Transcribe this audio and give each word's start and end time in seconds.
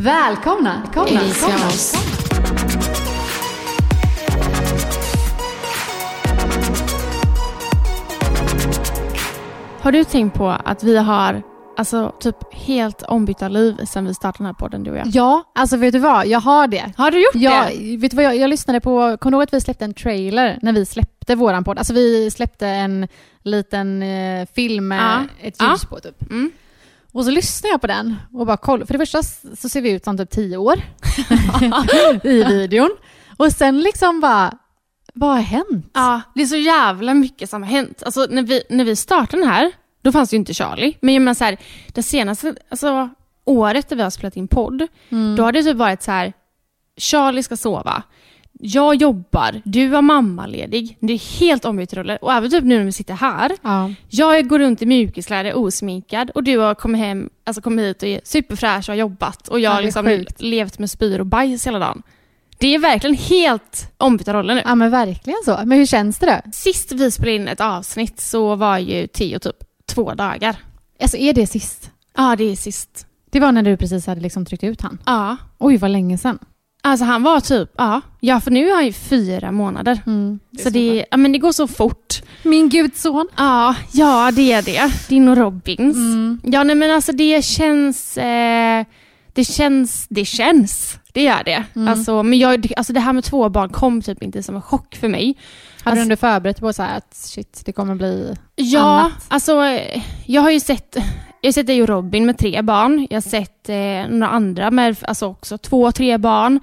Välkomna! 0.00 0.82
Välkomna! 0.84 1.20
Välkomna! 1.20 1.70
Har 9.80 9.92
du 9.92 10.04
tänkt 10.04 10.34
på 10.36 10.48
att 10.48 10.82
vi 10.82 10.96
har 10.96 11.42
alltså, 11.76 12.12
typ 12.20 12.36
helt 12.54 13.02
ombytta 13.02 13.48
liv 13.48 13.76
sen 13.84 14.06
vi 14.06 14.14
startade 14.14 14.38
den 14.38 14.46
här 14.46 14.52
podden, 14.54 14.82
du 14.82 14.90
och 14.90 14.96
jag? 14.96 15.06
Ja, 15.06 15.42
alltså 15.54 15.76
vet 15.76 15.92
du 15.92 15.98
vad? 15.98 16.26
Jag 16.26 16.40
har 16.40 16.66
det. 16.66 16.92
Har 16.96 17.10
du 17.10 17.18
gjort 17.18 17.34
jag, 17.34 17.66
det? 17.78 17.96
Vet 17.96 18.10
du 18.10 18.16
vad? 18.16 18.24
Jag, 18.26 18.36
jag 18.36 18.50
lyssnade 18.50 18.80
på, 18.80 19.16
kommer 19.16 19.30
du 19.30 19.36
ihåg 19.36 19.42
att 19.42 19.54
vi 19.54 19.60
släppte 19.60 19.84
en 19.84 19.94
trailer 19.94 20.58
när 20.62 20.72
vi 20.72 20.86
släppte 20.86 21.34
våran 21.34 21.64
podd? 21.64 21.78
Alltså 21.78 21.94
vi 21.94 22.30
släppte 22.30 22.66
en 22.66 23.08
liten 23.42 24.02
eh, 24.02 24.46
film 24.54 24.88
med 24.88 25.00
Ja. 25.40 25.46
ett 25.46 25.62
ljus 25.62 25.80
Ja. 25.82 25.88
på 25.88 26.00
typ. 26.00 26.30
Mm. 26.30 26.50
Och 27.12 27.24
så 27.24 27.30
lyssnade 27.30 27.72
jag 27.72 27.80
på 27.80 27.86
den 27.86 28.16
och 28.32 28.46
bara 28.46 28.56
kolla. 28.56 28.86
För 28.86 28.94
det 28.94 28.98
första 28.98 29.22
så 29.56 29.68
ser 29.68 29.80
vi 29.80 29.90
ut 29.90 30.04
som 30.04 30.18
typ 30.18 30.30
tio 30.30 30.56
år 30.56 30.82
i 32.26 32.44
videon. 32.44 32.90
Och 33.36 33.52
sen 33.52 33.80
liksom 33.80 34.20
bara, 34.20 34.58
vad 35.14 35.30
har 35.30 35.40
hänt? 35.40 35.90
Ja, 35.94 36.20
det 36.34 36.42
är 36.42 36.46
så 36.46 36.56
jävla 36.56 37.14
mycket 37.14 37.50
som 37.50 37.62
har 37.62 37.70
hänt. 37.70 38.02
Alltså, 38.02 38.26
när, 38.30 38.42
vi, 38.42 38.62
när 38.68 38.84
vi 38.84 38.96
startade 38.96 39.42
den 39.42 39.50
här, 39.50 39.72
då 40.02 40.12
fanns 40.12 40.30
det 40.30 40.34
ju 40.34 40.38
inte 40.38 40.54
Charlie. 40.54 40.96
Men 41.00 41.14
jag 41.14 41.20
menar 41.20 41.34
så 41.34 41.44
här, 41.44 41.56
det 41.94 42.02
senaste 42.02 42.54
alltså, 42.68 43.08
året 43.44 43.88
där 43.88 43.96
vi 43.96 44.02
har 44.02 44.10
spelat 44.10 44.36
in 44.36 44.48
podd, 44.48 44.86
då 45.36 45.42
har 45.42 45.52
det 45.52 45.62
typ 45.62 45.76
varit 45.76 46.02
så 46.02 46.10
här, 46.10 46.32
Charlie 46.96 47.42
ska 47.42 47.56
sova. 47.56 48.02
Jag 48.62 48.94
jobbar, 48.94 49.60
du 49.64 49.88
var 49.88 50.02
mammaledig. 50.02 50.96
Det 51.00 51.12
är 51.12 51.40
helt 51.40 51.64
ombytta 51.64 51.96
roller. 51.96 52.24
Och 52.24 52.32
även 52.32 52.50
typ 52.50 52.64
nu 52.64 52.78
när 52.78 52.84
vi 52.84 52.92
sitter 52.92 53.14
här. 53.14 53.52
Ja. 53.62 53.90
Jag 54.08 54.48
går 54.48 54.58
runt 54.58 54.82
i 54.82 54.86
mjukiskläder 54.86 55.54
osminkad 55.56 56.30
och 56.30 56.44
du 56.44 56.58
har 56.58 56.74
kommit 56.74 56.98
hem, 57.00 57.30
alltså 57.44 57.62
kommit 57.62 57.84
hit 57.86 58.02
och 58.02 58.08
är 58.08 58.20
superfräsch 58.24 58.88
och 58.88 58.92
har 58.92 58.94
jobbat. 58.94 59.48
Och 59.48 59.60
jag 59.60 59.70
Ja, 59.70 59.74
har 59.74 59.80
är 59.80 59.84
liksom 59.84 60.06
sjukt. 60.06 60.40
levt 60.42 60.78
med 60.78 60.90
spyr 60.90 61.18
och 61.18 61.26
bajs 61.26 61.66
hela 61.66 61.78
dagen. 61.78 62.02
Det 62.58 62.74
är 62.74 62.78
verkligen 62.78 63.16
helt 63.16 63.92
ombytta 63.96 64.34
roller 64.34 64.54
nu. 64.54 64.62
ja, 64.64 64.74
men 64.74 64.90
verkligen 64.90 65.38
så. 65.44 65.58
Men 65.64 65.78
hur 65.78 65.86
känns 65.86 66.18
det 66.18 66.26
då? 66.44 66.50
Sist 66.52 66.92
vi 66.92 67.10
spelade 67.10 67.36
in 67.36 67.48
ett 67.48 67.60
avsnitt 67.60 68.20
så 68.20 68.54
var 68.56 68.78
ju 68.78 69.06
Theo 69.06 69.38
typ 69.38 69.56
två 69.86 70.14
dagar. 70.14 70.56
Alltså 71.02 71.16
är 71.16 71.32
det 71.32 71.46
sist? 71.46 71.90
Ja, 72.16 72.36
det 72.36 72.44
är 72.44 72.56
sist. 72.56 73.06
Det 73.30 73.40
var 73.40 73.52
när 73.52 73.62
du 73.62 73.76
precis 73.76 74.06
hade 74.06 74.20
liksom 74.20 74.44
tryckt 74.44 74.64
ut 74.64 74.80
han. 74.82 74.98
Ja. 75.06 75.36
Oj, 75.58 75.76
vad 75.76 75.90
länge 75.90 76.18
sedan. 76.18 76.38
Alltså 76.82 77.04
han 77.04 77.22
var 77.22 77.40
typ, 77.40 77.70
ja. 77.78 78.00
Ja, 78.20 78.40
för 78.40 78.50
nu 78.50 78.68
är 78.68 78.74
han 78.74 78.86
ju 78.86 78.92
fyra 78.92 79.52
månader. 79.52 80.00
så 80.62 80.70
det, 80.70 81.04
ja, 81.10 81.16
men 81.16 81.32
det 81.32 81.38
går 81.38 81.52
så 81.52 81.66
fort. 81.66 82.22
Min 82.42 82.68
gudson. 82.68 83.28
Ja, 83.36 83.74
ja 83.92 84.30
det 84.34 84.52
är 84.52 84.62
det. 84.62 85.08
Din 85.08 85.28
och 85.28 85.36
Robins. 85.36 85.96
Mm. 85.96 86.40
Ja, 86.44 86.64
nej 86.64 86.76
men 86.76 86.90
alltså 86.90 87.12
det 87.12 87.44
känns... 87.44 88.16
Eh, 88.18 88.84
det 89.32 89.44
känns... 89.44 90.06
Det 90.10 90.24
känns. 90.24 90.98
Det 91.12 91.22
gör 91.22 91.44
det. 91.44 91.64
Mm. 91.76 91.88
Alltså, 91.88 92.22
men 92.22 92.38
jag, 92.38 92.72
alltså 92.76 92.92
det 92.92 93.00
här 93.00 93.12
med 93.12 93.24
två 93.24 93.48
barn 93.48 93.68
kom 93.68 94.02
typ 94.02 94.22
inte 94.22 94.42
som 94.42 94.54
en 94.54 94.62
chock 94.62 94.96
för 94.96 95.08
mig. 95.08 95.36
Hade 95.84 95.90
Alltså- 95.90 96.00
du 96.00 96.02
ändå 96.02 96.16
förberett 96.16 96.60
på 96.60 96.72
så 96.72 96.82
att 96.82 97.14
shit, 97.14 97.62
det 97.64 97.72
kommer 97.72 97.94
bli 97.94 98.36
Ja, 98.56 98.80
annat? 98.80 99.12
alltså 99.28 99.52
jag 100.26 100.42
har 100.42 100.50
ju 100.50 100.60
sett, 100.60 100.96
jag 101.40 101.48
har 101.48 101.52
sett 101.52 101.66
dig 101.66 101.82
och 101.82 101.88
Robin 101.88 102.26
med 102.26 102.38
tre 102.38 102.62
barn. 102.62 103.06
Jag 103.10 103.16
har 103.16 103.20
sett 103.30 103.68
eh, 103.68 104.08
några 104.16 104.28
andra 104.28 104.70
med 104.70 104.96
alltså 105.02 105.26
också 105.26 105.58
två, 105.58 105.92
tre 105.92 106.18
barn. 106.18 106.60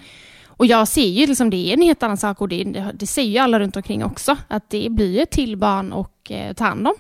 Och 0.48 0.66
jag 0.66 0.88
ser 0.88 1.08
ju 1.08 1.28
liksom 1.28 1.50
det 1.50 1.58
är 1.70 1.74
en 1.74 1.82
helt 1.82 2.04
annan 2.04 2.18
sak 2.18 2.42
och 2.42 2.50
det, 2.50 2.64
det, 2.94 3.08
säger 3.08 3.32
ju 3.32 3.38
alla 3.38 3.60
runt 3.60 3.76
omkring 3.76 4.04
också. 4.04 4.38
Att 4.48 4.70
det 4.70 4.88
blir 4.90 5.20
ju 5.20 5.26
till 5.26 5.58
barn 5.58 5.92
och 5.94 6.32
eh, 6.32 6.54
ta 6.54 6.64
hand 6.64 6.88
om. 6.88 6.94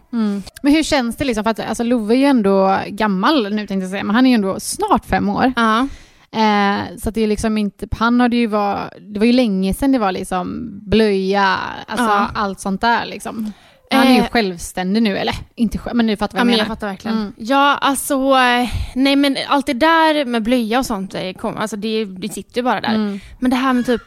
Men 0.62 0.74
hur 0.74 0.84
känns 0.84 1.16
det 1.16 1.26
liksom? 1.26 1.44
För 1.44 1.52
att 1.52 1.60
alltså, 1.60 1.84
Love 1.84 2.16
är 2.16 2.18
ju 2.18 2.26
ändå 2.26 2.80
gammal 2.88 3.44
nu 3.54 3.68
tänkte 3.68 3.84
jag 3.84 3.92
säga, 3.92 4.04
men 4.04 4.16
han 4.16 4.26
är 4.26 4.30
ju 4.30 4.36
ändå 4.36 4.60
snart 4.60 5.06
fem 5.06 5.30
år. 5.30 5.54
Ja. 5.56 5.88
Eh, 6.36 6.98
så 6.98 7.10
att 7.10 7.16
det 7.16 7.22
är 7.22 7.28
liksom 7.28 7.58
inte, 7.58 7.88
han 7.92 8.20
hade 8.20 8.36
ju 8.36 8.48
var, 8.48 8.94
det 9.14 9.20
var 9.20 9.26
ju 9.26 9.34
länge 9.34 9.74
sedan 9.74 9.92
det 9.92 10.00
var 10.00 10.12
liksom 10.12 10.70
blöja, 10.90 11.58
alltså 11.88 12.06
Ja. 12.06 12.30
allt 12.36 12.60
sånt 12.60 12.82
där 12.82 13.06
liksom. 13.06 13.52
Han 13.92 14.08
är 14.08 14.12
ju 14.12 14.18
Eh. 14.20 14.30
självständig 14.30 15.04
nu, 15.04 15.18
eller 15.18 15.36
inte 15.56 15.78
själv, 15.78 15.96
men 15.96 16.08
du 16.08 16.18
fattar 16.18 16.38
vad 16.38 16.40
Ja, 16.40 16.42
jag 16.42 16.46
men 16.46 16.52
menar. 16.52 16.60
jag 16.60 16.68
fattar 16.68 16.88
verkligen. 16.88 17.18
Mm. 17.18 17.34
Ja, 17.38 17.78
alltså, 17.82 18.14
eh, 18.14 18.70
nej 18.96 19.16
men 19.16 19.38
allt 19.48 19.66
det 19.66 19.74
där 19.74 20.26
med 20.26 20.44
blöja 20.44 20.80
och 20.80 20.86
sånt, 20.86 21.16
kom, 21.38 21.58
alltså 21.58 21.76
det, 21.78 22.06
det 22.06 22.30
sitter 22.34 22.58
ju 22.58 22.64
bara 22.64 22.82
där. 22.82 22.96
Mm. 22.96 23.20
Men 23.40 23.50
det 23.52 23.58
här 23.58 23.74
med 23.74 23.86
typ, 23.86 24.02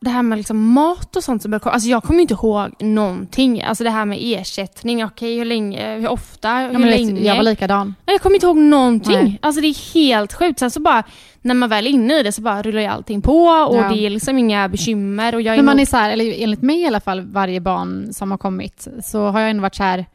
det 0.00 0.10
här 0.10 0.22
med 0.22 0.38
liksom 0.38 0.72
mat 0.72 1.16
och 1.16 1.24
sånt 1.24 1.42
som 1.42 1.50
börjar 1.50 1.60
komma, 1.60 1.72
alltså 1.72 1.88
jag 1.88 2.02
kommer 2.02 2.20
inte 2.20 2.34
ihåg 2.34 2.70
någonting. 2.82 3.62
Alltså 3.62 3.84
det 3.84 3.90
här 3.90 4.04
med 4.04 4.18
ersättning, 4.22 5.04
okej 5.04 5.38
hur 5.38 5.44
länge, 5.44 5.94
hur 5.96 6.08
ofta, 6.08 6.54
hur 6.54 6.72
Ja, 6.72 6.78
länge. 6.78 7.20
jag 7.20 7.36
var 7.36 7.42
likadan. 7.42 7.94
Jag 8.04 8.20
kommer 8.20 8.36
inte 8.36 8.46
ihåg 8.46 8.56
någonting. 8.56 9.12
Nej. 9.22 9.38
Alltså 9.42 9.60
det 9.60 9.66
är 9.68 9.94
helt 9.94 10.32
sjukt. 10.32 10.58
Sen 10.58 10.70
så 10.70 10.80
bara, 10.80 11.02
när 11.42 11.54
man 11.54 11.68
väl 11.68 11.86
är 11.86 11.90
inne 11.90 12.18
i 12.18 12.22
det 12.22 12.32
så 12.32 12.42
bara 12.42 12.62
rullar 12.62 12.80
ju 12.80 12.86
allting 12.86 13.22
på 13.22 13.38
och 13.46 13.76
Ja. 13.76 13.88
det 13.88 14.06
är 14.06 14.10
liksom 14.10 14.38
inga 14.38 14.68
bekymmer. 14.68 15.34
Och 15.34 15.42
jag 15.42 15.52
är 15.54 15.58
Men 15.58 15.64
man 15.64 15.76
nog- 15.76 15.82
är 15.82 15.86
så 15.86 15.96
här, 15.96 16.10
eller 16.10 16.34
enligt 16.42 16.62
mig 16.62 16.80
i 16.80 16.86
alla 16.86 17.00
fall, 17.00 17.20
varje 17.20 17.60
barn 17.60 18.12
som 18.12 18.30
har 18.30 18.38
kommit, 18.38 18.88
så 19.04 19.26
har 19.26 19.40
jag 19.40 19.50
ändå 19.50 19.62
varit 19.62 19.74
så 19.74 19.82
här, 19.82 20.06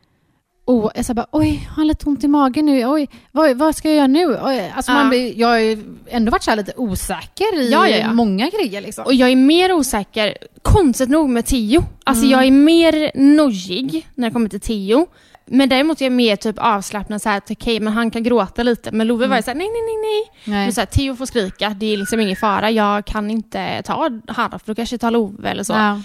oh, 0.71 0.91
jag 0.95 1.05
så 1.05 1.13
bara, 1.13 1.25
oj, 1.31 1.63
jag 1.67 1.73
har 1.75 1.85
lite 1.85 2.05
ont 2.05 2.23
i 2.23 2.27
magen 2.27 2.65
nu, 2.65 2.85
oj, 2.85 3.09
vad, 3.31 3.57
vad 3.57 3.75
ska 3.75 3.87
jag 3.87 3.95
göra 3.97 4.07
nu? 4.07 4.37
Oj, 4.43 4.71
alltså 4.75 4.91
man 4.91 5.31
jag 5.35 5.47
har 5.47 5.77
ändå 6.09 6.31
varit 6.31 6.43
så 6.43 6.51
här 6.51 6.57
lite 6.57 6.73
osäker 6.77 7.59
i 7.59 7.71
Ja, 7.71 7.87
ja, 7.87 7.97
ja. 7.97 8.13
många 8.13 8.49
grejer 8.49 8.81
liksom. 8.81 9.05
Och 9.05 9.13
jag 9.13 9.29
är 9.29 9.35
mer 9.35 9.73
osäker, 9.73 10.37
konstigt 10.61 11.09
nog 11.09 11.29
med 11.29 11.45
Tio. 11.45 11.83
Alltså 12.03 12.25
Mm. 12.25 12.31
jag 12.31 12.47
är 12.47 12.51
mer 12.51 13.11
nojig 13.15 14.07
när 14.15 14.27
det 14.27 14.33
kommer 14.33 14.49
till 14.49 14.59
Tio. 14.59 15.07
Men 15.45 15.69
däremot 15.69 16.01
är 16.01 16.05
jag 16.05 16.11
mer 16.11 16.35
typ 16.35 16.55
avslappnad 16.59 17.21
så 17.21 17.29
här 17.29 17.37
att 17.37 17.51
okej, 17.51 17.79
men 17.79 17.93
han 17.93 18.11
kan 18.11 18.23
gråta 18.23 18.63
lite. 18.63 18.91
Men 18.91 19.07
Love 19.07 19.27
var 19.27 19.35
ju 19.37 19.43
såhär, 19.43 19.55
nej, 19.57 19.67
nej, 19.67 19.81
nej, 19.81 19.97
nej. 20.01 20.53
Nej. 20.55 20.65
Men 20.65 20.73
så 20.73 20.81
här, 20.81 20.85
Theo 20.85 21.15
får 21.15 21.25
skrika, 21.25 21.69
det 21.69 21.93
är 21.93 21.97
liksom 21.97 22.19
ingen 22.19 22.35
fara. 22.35 22.71
Jag 22.71 23.05
kan 23.05 23.31
inte 23.31 23.81
ta 23.85 24.09
han, 24.27 24.51
för 24.51 24.59
då 24.65 24.75
kanske 24.75 24.93
jag 24.93 25.01
tar 25.01 25.11
Love 25.11 25.49
eller 25.49 25.63
så. 25.63 25.73
Ja, 25.73 26.01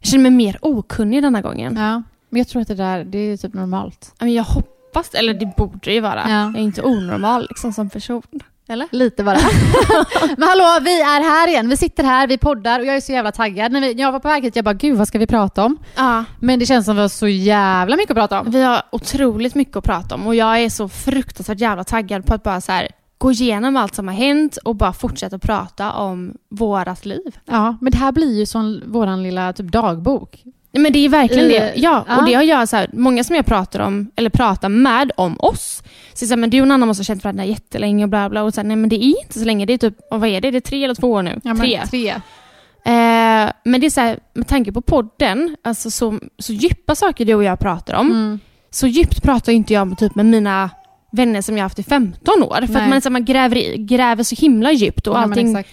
Jag 0.00 0.08
känner 0.10 0.22
mig 0.22 0.30
mer 0.30 0.58
okunnig 0.60 1.22
denna 1.22 1.40
gången. 1.40 1.76
ja. 1.76 2.02
Men 2.34 2.38
jag 2.38 2.48
tror 2.48 2.62
att 2.62 2.68
det 2.68 2.74
där, 2.74 3.04
det 3.04 3.18
är 3.18 3.36
typ 3.36 3.54
normalt. 3.54 4.14
Men 4.18 4.32
jag 4.32 4.44
hoppas, 4.44 5.14
eller 5.14 5.34
det 5.34 5.56
borde 5.56 5.92
ju 5.92 6.00
vara. 6.00 6.22
Ja. 6.28 6.30
Jag 6.30 6.56
är 6.56 6.60
inte 6.60 6.82
onormal 6.82 7.46
liksom 7.50 7.72
som 7.72 7.90
person. 7.90 8.22
Eller? 8.68 8.88
Lite 8.90 9.24
bara. 9.24 9.38
Men 10.36 10.48
hallå, 10.48 10.78
vi 10.84 11.00
är 11.00 11.22
här 11.22 11.48
igen. 11.48 11.68
Vi 11.68 11.76
sitter 11.76 12.04
här, 12.04 12.26
vi 12.26 12.38
poddar 12.38 12.80
och 12.80 12.86
jag 12.86 12.96
är 12.96 13.00
så 13.00 13.12
jävla 13.12 13.32
taggad. 13.32 13.72
När, 13.72 13.80
vi, 13.80 13.94
när 13.94 14.02
jag 14.02 14.12
var 14.12 14.20
på 14.20 14.28
väg 14.28 14.44
hit, 14.44 14.56
jag 14.56 14.64
bara 14.64 14.74
gud 14.74 14.98
vad 14.98 15.08
ska 15.08 15.18
vi 15.18 15.26
prata 15.26 15.64
om? 15.64 15.76
Ja. 15.96 16.24
Men 16.40 16.58
det 16.58 16.66
känns 16.66 16.86
som 16.86 16.92
att 16.92 16.96
vi 16.96 17.00
har 17.00 17.08
så 17.08 17.28
jävla 17.28 17.96
mycket 17.96 18.10
att 18.10 18.16
prata 18.16 18.40
om. 18.40 18.50
Vi 18.50 18.62
har 18.62 18.82
otroligt 18.92 19.54
mycket 19.54 19.76
att 19.76 19.84
prata 19.84 20.14
om 20.14 20.26
och 20.26 20.34
jag 20.34 20.62
är 20.62 20.70
så 20.70 20.88
fruktansvärt 20.88 21.60
jävla 21.60 21.84
taggad 21.84 22.26
på 22.26 22.34
att 22.34 22.42
bara 22.42 22.60
så 22.60 22.72
här, 22.72 22.88
gå 23.18 23.32
igenom 23.32 23.76
allt 23.76 23.94
som 23.94 24.08
har 24.08 24.14
hänt 24.14 24.56
och 24.56 24.76
bara 24.76 24.92
fortsätta 24.92 25.38
prata 25.38 25.92
om 25.92 26.34
vårat 26.50 27.04
liv. 27.04 27.38
Ja, 27.44 27.76
men 27.80 27.92
det 27.92 27.98
här 27.98 28.12
blir 28.12 28.38
ju 28.38 28.46
som 28.46 28.82
våran 28.86 29.22
lilla 29.22 29.52
typ 29.52 29.72
dagbok. 29.72 30.44
Men 30.78 30.92
det 30.92 30.98
är 31.04 31.08
verkligen 31.08 31.48
det. 31.48 31.72
Ja, 31.76 32.04
ja. 32.08 32.16
och 32.18 32.26
det 32.26 32.34
har 32.34 32.42
jag, 32.42 32.68
så 32.68 32.76
här, 32.76 32.90
många 32.92 33.24
som 33.24 33.36
jag 33.36 33.46
pratar 33.46 33.80
om, 33.80 34.10
eller 34.16 34.30
pratar 34.30 34.68
med 34.68 35.12
om 35.16 35.36
oss, 35.40 35.82
säger 36.14 36.28
så 36.28 36.32
här, 36.32 36.36
men 36.40 36.50
du 36.50 36.60
och 36.60 36.68
Nanna 36.68 36.86
måste 36.86 37.00
ha 37.00 37.04
känt 37.04 37.24
varandra 37.24 37.44
jättelänge 37.44 38.04
och 38.04 38.08
bla 38.10 38.30
bla. 38.30 38.42
Och 38.42 38.54
så 38.54 38.60
här, 38.60 38.68
nej 38.68 38.76
men 38.76 38.88
det 38.88 38.96
är 38.96 39.20
inte 39.22 39.38
så 39.38 39.44
länge, 39.44 39.66
det 39.66 39.72
är 39.72 39.78
typ, 39.78 39.94
vad 40.10 40.24
är 40.28 40.40
det, 40.40 40.50
det 40.50 40.58
är 40.58 40.60
tre 40.60 40.84
eller 40.84 40.94
två 40.94 41.12
år 41.12 41.22
nu? 41.22 41.40
Ja, 41.44 41.54
men 41.54 41.56
tre. 41.66 41.80
tre. 41.90 42.08
Eh, 42.86 43.50
men 43.64 43.80
det 43.80 43.86
är 43.86 43.90
så 43.90 44.00
här, 44.00 44.18
med 44.34 44.46
tanke 44.48 44.72
på 44.72 44.80
podden, 44.80 45.56
alltså 45.64 45.90
så, 45.90 46.18
så 46.38 46.52
djupa 46.52 46.94
saker 46.94 47.24
du 47.24 47.34
och 47.34 47.44
jag 47.44 47.58
pratar 47.58 47.94
om, 47.94 48.10
Mm. 48.10 48.40
så 48.70 48.86
djupt 48.86 49.22
pratar 49.22 49.52
inte 49.52 49.72
jag 49.74 49.86
med, 49.88 49.98
typ, 49.98 50.14
med 50.14 50.26
mina 50.26 50.70
vänner 51.12 51.42
som 51.42 51.56
jag 51.56 51.62
har 51.62 51.68
haft 51.68 51.78
i 51.78 51.82
15 51.82 52.42
år. 52.42 52.66
För 52.66 52.72
Nej. 52.72 52.82
att 52.82 52.88
man, 52.88 53.00
så 53.00 53.08
här, 53.08 53.12
man 53.12 53.24
gräver, 53.24 53.56
i- 53.56 53.76
gräver 53.78 54.22
så 54.22 54.34
himla 54.36 54.72
djupt 54.72 55.06
och 55.06 55.18
allting 55.18 55.64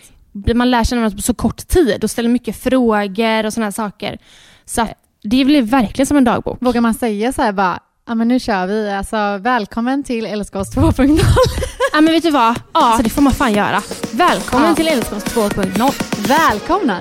man 0.56 0.72
lär 0.72 0.84
sig 0.84 0.98
varandra 0.98 1.16
på 1.16 1.22
så 1.22 1.34
kort 1.34 1.68
tid 1.68 2.04
och 2.04 2.10
ställer 2.12 2.30
mycket 2.30 2.56
frågor 2.64 3.46
och 3.46 3.54
sådana 3.54 3.72
saker. 3.72 4.18
Så 4.76 4.82
att 4.82 4.90
det 5.24 5.46
blir 5.46 5.62
verkligen 5.62 6.06
som 6.08 6.18
en 6.18 6.24
dagbok. 6.24 6.58
Vågar 6.62 6.82
man 6.82 6.94
säga 6.94 7.34
så 7.34 7.42
här 7.42 7.52
bara, 7.52 7.80
ja 8.08 8.16
men 8.16 8.28
nu 8.28 8.40
kör 8.40 8.68
vi, 8.68 8.92
alltså 8.92 9.38
välkommen 9.38 10.04
till 10.04 10.26
Älska 10.26 10.60
oss 10.60 10.76
2.0. 10.76 11.20
Ja 11.94 12.02
men 12.02 12.14
vet 12.14 12.24
du 12.24 12.32
vad? 12.32 12.56
Ja, 12.74 12.94
så 12.98 13.04
det 13.04 13.10
får 13.10 13.22
man 13.22 13.34
fan 13.34 13.54
göra. 13.54 13.82
Välkommen 14.12 14.68
Ja. 14.70 14.76
till 14.76 14.88
oss 15.00 15.26
2.0. 15.26 16.28
Välkomna! 16.28 16.98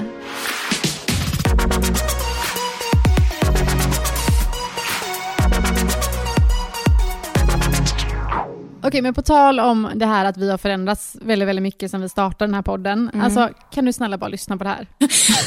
Okej, 8.82 9.03
men 9.03 9.15
på 9.15 9.23
tal 9.23 9.61
om 9.61 9.88
det 9.94 10.06
här 10.06 10.25
att 10.25 10.37
vi 10.37 10.50
har 10.50 10.59
förändrats 10.59 11.17
väldigt, 11.21 11.49
väldigt 11.49 11.62
mycket 11.62 11.91
sedan 11.91 12.00
vi 12.00 12.09
startade 12.09 12.49
den 12.49 12.55
här 12.55 12.62
podden. 12.62 13.11
Alltså, 13.23 13.49
kan 13.75 13.85
du 13.85 13.93
snälla 13.93 14.19
bara 14.19 14.29
lyssna 14.29 14.56
på 14.56 14.65
det 14.65 14.71
här? 14.71 14.87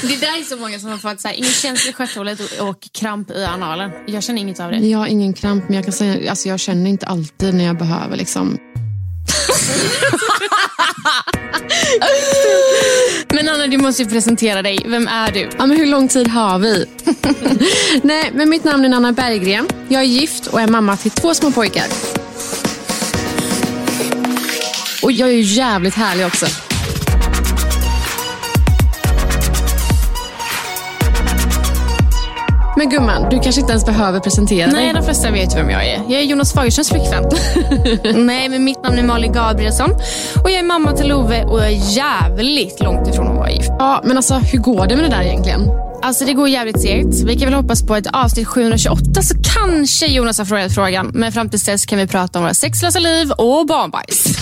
Det 0.02 0.16
där 0.22 0.40
är 0.40 0.44
så 0.44 0.58
många 0.58 0.80
som 0.80 0.90
har 0.90 0.98
fått 0.98 1.22
så 1.22 1.28
här, 1.28 1.36
ingen 1.36 1.52
känsla 1.52 1.90
i 1.90 1.94
stjärthålet 1.94 2.40
och, 2.40 2.70
och 2.70 2.88
kramp 2.94 3.32
i 3.32 3.46
analen. 3.46 3.92
Jag 4.08 4.24
känner 4.24 4.42
inget 4.42 4.60
av 4.60 4.72
det. 4.72 4.78
Jag 4.78 5.00
har 5.00 5.08
ingen 5.08 5.34
kramp, 5.34 5.64
men 5.68 5.76
jag 5.76 5.84
kan 5.84 5.94
säga 5.94 6.30
alltså 6.30 6.50
jag 6.50 6.60
känner 6.60 6.90
inte 6.90 7.06
alltid 7.06 7.54
när 7.54 7.66
jag 7.66 7.78
behöver. 7.78 8.18
Liksom. 8.18 8.58
Men 13.34 13.50
Anna, 13.50 13.68
du 13.68 13.78
måste 13.78 14.04
ju 14.04 14.10
presentera 14.10 14.62
dig. 14.62 14.80
Vem 14.86 15.08
är 15.08 15.32
du? 15.32 15.50
Ja, 15.58 15.66
men 15.66 15.78
hur 15.78 15.86
lång 15.86 16.08
tid 16.08 16.28
har 16.28 16.60
vi? 16.60 16.86
Nej, 18.04 18.32
men 18.34 18.50
mitt 18.50 18.64
namn 18.64 18.86
är 18.86 18.90
Nanna 18.90 19.12
Berggren. 19.12 19.68
Jag 19.88 20.02
är 20.02 20.06
gift 20.06 20.48
och 20.48 20.62
är 20.62 20.68
mamma 20.68 20.98
till 20.98 21.12
två 21.12 21.34
små 21.34 21.52
pojkar. 21.52 21.86
Jag 25.14 25.30
är 25.30 25.34
ju 25.34 25.42
jävligt 25.42 25.96
härlig 25.96 26.26
också. 26.26 26.46
Men 32.78 32.90
gumman, 32.90 33.30
du 33.30 33.40
kanske 33.40 33.62
inte 33.62 33.72
ens 33.74 33.86
behöver 33.86 34.20
presentera 34.20 34.72
Nej, 34.72 34.86
dig. 34.86 34.94
de 34.94 35.04
flesta 35.04 35.32
vet 35.32 35.56
vem 35.56 35.70
jag 35.70 35.86
är. 35.88 36.02
Jag 36.08 36.22
är 36.22 36.24
Jonas 36.26 36.54
Fagerströms 36.54 36.90
flickvän. 36.90 37.24
Nej, 38.26 38.50
men 38.50 38.64
mitt 38.64 38.84
namn 38.84 39.00
är 39.00 39.04
Malin 39.04 39.34
Gabrielsson. 39.34 39.92
Och 40.44 40.50
jag 40.52 40.60
är 40.60 40.64
mamma 40.64 40.92
till 40.92 41.08
Love 41.08 41.44
och 41.44 41.60
jag 41.60 41.68
är 41.68 41.96
jävligt 41.98 42.80
långt 42.80 43.08
ifrån 43.08 43.28
att 43.28 43.36
vara 43.36 43.52
gift. 43.52 43.70
Ja, 43.80 44.02
men 44.04 44.18
alltså 44.18 44.34
hur 44.36 44.60
går 44.60 44.88
det 44.88 44.96
med 44.96 45.06
det 45.06 45.10
där 45.16 45.22
egentligen? 45.22 45.83
Alltså 46.04 46.26
det 46.26 46.34
går 46.34 46.50
jävligt 46.50 46.82
segt. 46.82 47.24
Vi 47.26 47.36
kan 47.40 47.46
väl 47.46 47.54
hoppas 47.54 47.84
på 47.84 47.96
ett 47.96 48.08
avsnitt 48.14 48.48
728 48.48 49.22
så 49.22 49.36
kanske 49.56 50.08
Jonas 50.08 50.38
har 50.38 50.46
frågat 50.46 50.76
frågan. 50.76 51.12
Men 51.14 51.32
fram 51.32 51.50
tills 51.50 51.66
dess 51.66 51.86
kan 51.86 52.00
vi 52.00 52.08
prata 52.08 52.40
om 52.40 52.44
våra 52.44 52.54
sexlösa 52.54 53.00
liv 53.00 53.32
och 53.32 53.68
barnbajs. 53.68 54.26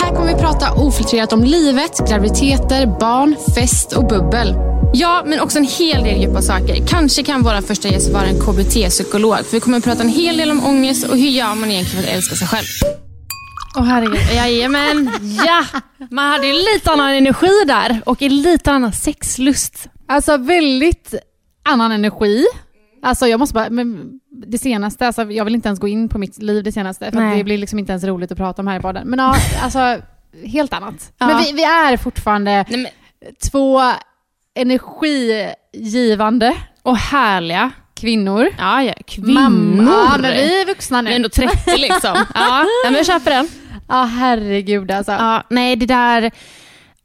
Här 0.00 0.14
kommer 0.14 0.34
vi 0.34 0.40
prata 0.40 0.72
ofiltrerat 0.72 1.32
om 1.32 1.44
livet, 1.44 2.08
graviditeter, 2.08 2.86
barn, 2.86 3.36
fest 3.54 3.92
och 3.92 4.06
bubbel. 4.06 4.54
Ja, 4.94 5.22
men 5.26 5.40
också 5.40 5.58
en 5.58 5.68
hel 5.78 6.04
del 6.04 6.20
djupa 6.20 6.42
saker. 6.42 6.86
Kanske 6.86 7.22
kan 7.22 7.42
vår 7.42 7.60
första 7.60 7.88
gäst 7.88 8.12
vara 8.12 8.26
en 8.26 8.40
KBT-psykolog. 8.40 9.36
För 9.36 9.52
vi 9.52 9.60
kommer 9.60 9.78
att 9.78 9.84
prata 9.84 10.02
en 10.02 10.08
hel 10.08 10.36
del 10.36 10.50
om 10.50 10.64
ångest 10.66 11.04
och 11.04 11.18
hur 11.18 11.28
gör 11.28 11.54
man 11.54 11.70
egentligen 11.70 12.04
för 12.04 12.10
att 12.10 12.16
älska 12.16 12.36
sig 12.36 12.48
själv. 12.48 13.03
Åh 13.76 13.84
herregud. 13.84 14.20
Jajamän, 14.36 15.10
ja. 15.46 15.64
Man 16.10 16.30
hade 16.30 16.46
ju 16.46 16.52
lite 16.52 16.90
annan 16.90 17.10
energi 17.10 17.50
där 17.66 18.00
och 18.06 18.22
en 18.22 18.42
lite 18.42 18.72
annan 18.72 18.92
sexlust. 18.92 19.88
Alltså 20.08 20.36
väldigt 20.36 21.14
annan 21.64 21.92
energi. 21.92 22.44
Alltså 23.02 23.26
jag 23.26 23.40
måste 23.40 23.54
bara, 23.54 23.70
men 23.70 24.10
det 24.46 24.58
senaste, 24.58 25.06
alltså 25.06 25.22
jag 25.22 25.44
vill 25.44 25.54
inte 25.54 25.68
ens 25.68 25.80
gå 25.80 25.88
in 25.88 26.08
på 26.08 26.18
mitt 26.18 26.42
liv 26.42 26.64
det 26.64 26.72
senaste, 26.72 27.12
för 27.12 27.36
det 27.36 27.44
blir 27.44 27.58
liksom 27.58 27.78
inte 27.78 27.92
ens 27.92 28.04
roligt 28.04 28.32
att 28.32 28.38
prata 28.38 28.62
om 28.62 28.68
här 28.68 28.78
i 28.78 28.82
podden. 28.82 29.08
Men 29.08 29.18
ja, 29.18 29.36
alltså 29.62 29.96
helt 30.44 30.72
annat. 30.72 31.12
Ja. 31.18 31.26
Men 31.26 31.38
vi, 31.38 31.52
vi 31.52 31.64
är 31.64 31.96
fortfarande 31.96 32.64
Nej, 32.68 32.82
men, 32.82 32.86
två 33.50 33.82
energigivande 34.54 36.56
och 36.82 36.96
härliga. 36.96 37.70
kvinnor. 37.94 38.48
Ja, 38.58 38.82
ja. 38.82 38.94
Kvinnor. 39.06 39.32
Mamma. 39.32 39.92
Ja, 39.92 40.16
men 40.20 40.32
vi 40.32 40.60
är 40.60 40.66
vuxna 40.66 41.02
Vi 41.02 41.08
är 41.08 41.10
nu. 41.10 41.16
ändå 41.16 41.28
30 41.28 41.76
liksom. 41.76 42.24
Ja, 42.34 42.64
men 42.84 42.94
jag 42.94 43.06
köper 43.06 43.30
den. 43.30 43.48
Ja, 43.88 44.02
herregud 44.02 44.90
alltså. 44.90 45.12
Ja, 45.12 45.42
nej, 45.50 45.76
det 45.76 45.86
där... 45.86 46.30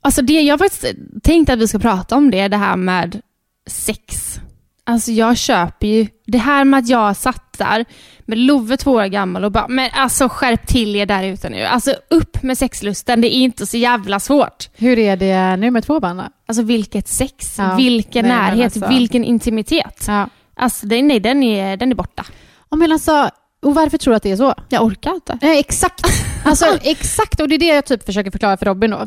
Alltså 0.02 0.22
det, 0.22 0.34
jag 0.34 0.60
faktiskt 0.60 0.86
tänkt 1.24 1.50
att 1.50 1.60
vi 1.60 1.68
ska 1.68 1.80
prata 1.80 2.16
om 2.16 2.32
det, 2.32 2.48
det 2.48 2.58
här 2.58 2.76
med 2.76 3.22
sex. 3.68 4.36
Alltså 4.84 5.12
jag 5.12 5.38
köper 5.38 5.88
ju 5.88 6.08
det 6.26 6.38
här 6.38 6.64
med 6.66 6.78
att 6.78 6.88
jag 6.90 7.16
satt 7.16 7.58
där 7.58 7.86
med 8.26 8.38
Love 8.38 8.78
två 8.78 8.92
år 8.92 9.06
gammal 9.06 9.44
och 9.46 9.52
bara, 9.52 9.68
men 9.68 9.90
alltså 9.94 10.30
skärp 10.30 10.68
till 10.68 10.96
er 10.96 11.06
där 11.06 11.24
ute 11.24 11.50
nu. 11.50 11.64
Alltså 11.64 11.96
upp 12.10 12.44
med 12.44 12.58
sexlusten, 12.58 13.22
det 13.22 13.36
är 13.36 13.40
inte 13.40 13.66
så 13.66 13.78
jävla 13.78 14.20
svårt. 14.20 14.70
Hur 14.74 15.00
är 15.00 15.18
det 15.18 15.56
nu 15.58 15.72
med 15.72 15.84
två 15.84 16.00
barn? 16.00 16.22
Alltså 16.48 16.64
vilket 16.64 17.08
sex, 17.08 17.56
Ja, 17.58 17.76
vilken 17.76 18.26
nej, 18.26 18.38
närhet, 18.38 18.66
alltså. 18.78 18.88
vilken 18.90 19.24
intimitet. 19.24 20.06
Ja. 20.08 20.30
Alltså 20.56 20.88
den, 20.88 21.08
nej, 21.08 21.20
den, 21.20 21.44
är, 21.44 21.78
den 21.78 21.92
är 21.92 21.96
borta. 21.96 22.26
Ja, 22.70 22.78
men 22.78 22.92
alltså, 22.92 23.30
och 23.62 23.76
varför 23.76 23.98
tror 23.98 24.12
du 24.12 24.16
att 24.16 24.24
det 24.24 24.32
är 24.32 24.36
så? 24.36 24.54
Jag 24.70 24.84
orkar 24.86 25.14
inte. 25.16 25.38
Nej, 25.42 25.60
exakt. 25.60 26.02
Alltså 26.46 26.66
exakt, 26.82 27.40
och 27.42 27.48
det 27.50 27.56
är 27.56 27.60
det 27.60 27.66
jag 27.66 27.86
typ 27.86 28.06
försöker 28.06 28.32
förklara 28.32 28.58
för 28.58 28.66
Robin 28.66 28.92
då. 28.92 29.00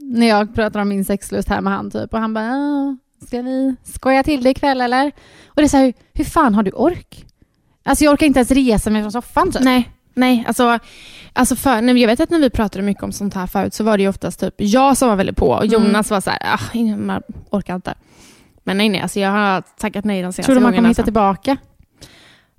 När 0.00 0.26
jag 0.28 0.54
pratar 0.54 0.80
om 0.80 0.88
min 0.88 1.04
sexlust 1.04 1.48
här 1.48 1.60
med 1.60 1.72
han 1.72 1.90
typ. 1.90 2.12
Och 2.14 2.20
han 2.20 2.34
bara, 2.34 2.44
"Ja, 2.44 2.96
ska 3.26 3.42
vi 3.42 3.76
skoja 3.84 4.22
till 4.22 4.42
det 4.42 4.50
ikväll 4.50 4.80
eller? 4.80 5.06
Och 5.46 5.56
det 5.56 5.62
är 5.62 5.68
så 5.68 5.76
här, 5.76 5.84
hur, 5.84 5.92
hur 6.14 6.24
fan 6.24 6.54
har 6.54 6.62
du 6.62 6.70
ork? 6.70 7.24
Alltså 7.84 8.04
jag 8.04 8.12
orkar 8.12 8.26
inte 8.26 8.38
ens 8.38 8.50
resa 8.50 8.90
mig 8.90 9.02
från 9.02 9.12
soffan 9.12 9.52
typ. 9.52 9.62
Nej, 9.62 9.90
nej. 10.14 10.44
Alltså, 10.46 10.78
alltså 11.32 11.56
för, 11.56 11.82
jag 11.98 12.06
vet 12.06 12.20
att 12.20 12.30
när 12.30 12.38
vi 12.38 12.50
pratade 12.50 12.84
mycket 12.84 13.02
om 13.02 13.12
sånt 13.12 13.34
här 13.34 13.46
förut 13.46 13.74
så 13.74 13.84
var 13.84 13.96
det 13.96 14.02
ju 14.02 14.08
oftast 14.08 14.40
typ 14.40 14.54
jag 14.56 14.96
som 14.96 15.08
var 15.08 15.16
väldigt 15.16 15.36
på 15.36 15.48
och 15.50 15.66
Jonas 15.66 16.10
var 16.10 16.20
så 16.20 16.30
här, 16.30 16.38
ah, 16.42 16.78
man 16.96 17.22
orkar 17.50 17.74
inte. 17.74 17.94
Men 18.64 18.78
nej, 18.78 18.88
nej, 18.88 19.00
alltså 19.00 19.20
jag 19.20 19.30
har 19.30 19.62
tackat 19.78 20.04
nej 20.04 20.22
de 20.22 20.32
senaste 20.32 20.42
Tror 20.42 20.54
du 20.54 20.60
man 20.60 20.70
gångerna. 20.72 20.78
kommer 20.78 20.88
hitta 20.88 21.02
tillbaka? 21.02 21.56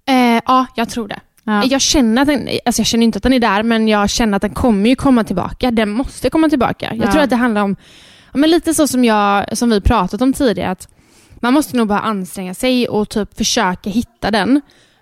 Eh, 0.05 0.41
ja, 0.45 0.65
jag 0.75 0.89
tror 0.89 1.07
det. 1.07 1.19
Ja. 1.43 1.63
Jag 1.65 1.81
känner 1.81 2.21
att 2.21 2.27
den, 2.27 2.49
alltså 2.65 2.79
jag 2.79 2.87
känner 2.87 3.03
inte 3.03 3.17
att 3.17 3.23
den 3.23 3.33
är 3.33 3.39
där, 3.39 3.63
men 3.63 3.87
jag 3.87 4.09
känner 4.09 4.35
att 4.35 4.41
den 4.41 4.53
kommer 4.53 4.89
ju 4.89 4.95
komma 4.95 5.23
tillbaka. 5.23 5.71
Den 5.71 5.89
måste 5.89 6.29
komma 6.29 6.49
tillbaka. 6.49 6.93
Jag 6.95 7.07
Ja. 7.07 7.11
tror 7.11 7.21
att 7.21 7.29
det 7.29 7.35
handlar 7.35 7.61
om, 7.63 7.75
men 8.33 8.49
lite 8.49 8.73
så 8.73 8.87
som, 8.87 9.05
jag, 9.05 9.57
som 9.57 9.69
vi 9.69 9.81
pratat 9.81 10.21
om 10.21 10.33
tidigare, 10.33 10.71
att 10.71 10.87
man 11.39 11.53
måste 11.53 11.77
nog 11.77 11.87
bara 11.87 11.99
anstränga 11.99 12.53
sig 12.53 12.87
och 12.87 13.09
typ 13.09 13.37
försöka 13.37 13.89
hitta 13.89 14.31
den. 14.31 14.61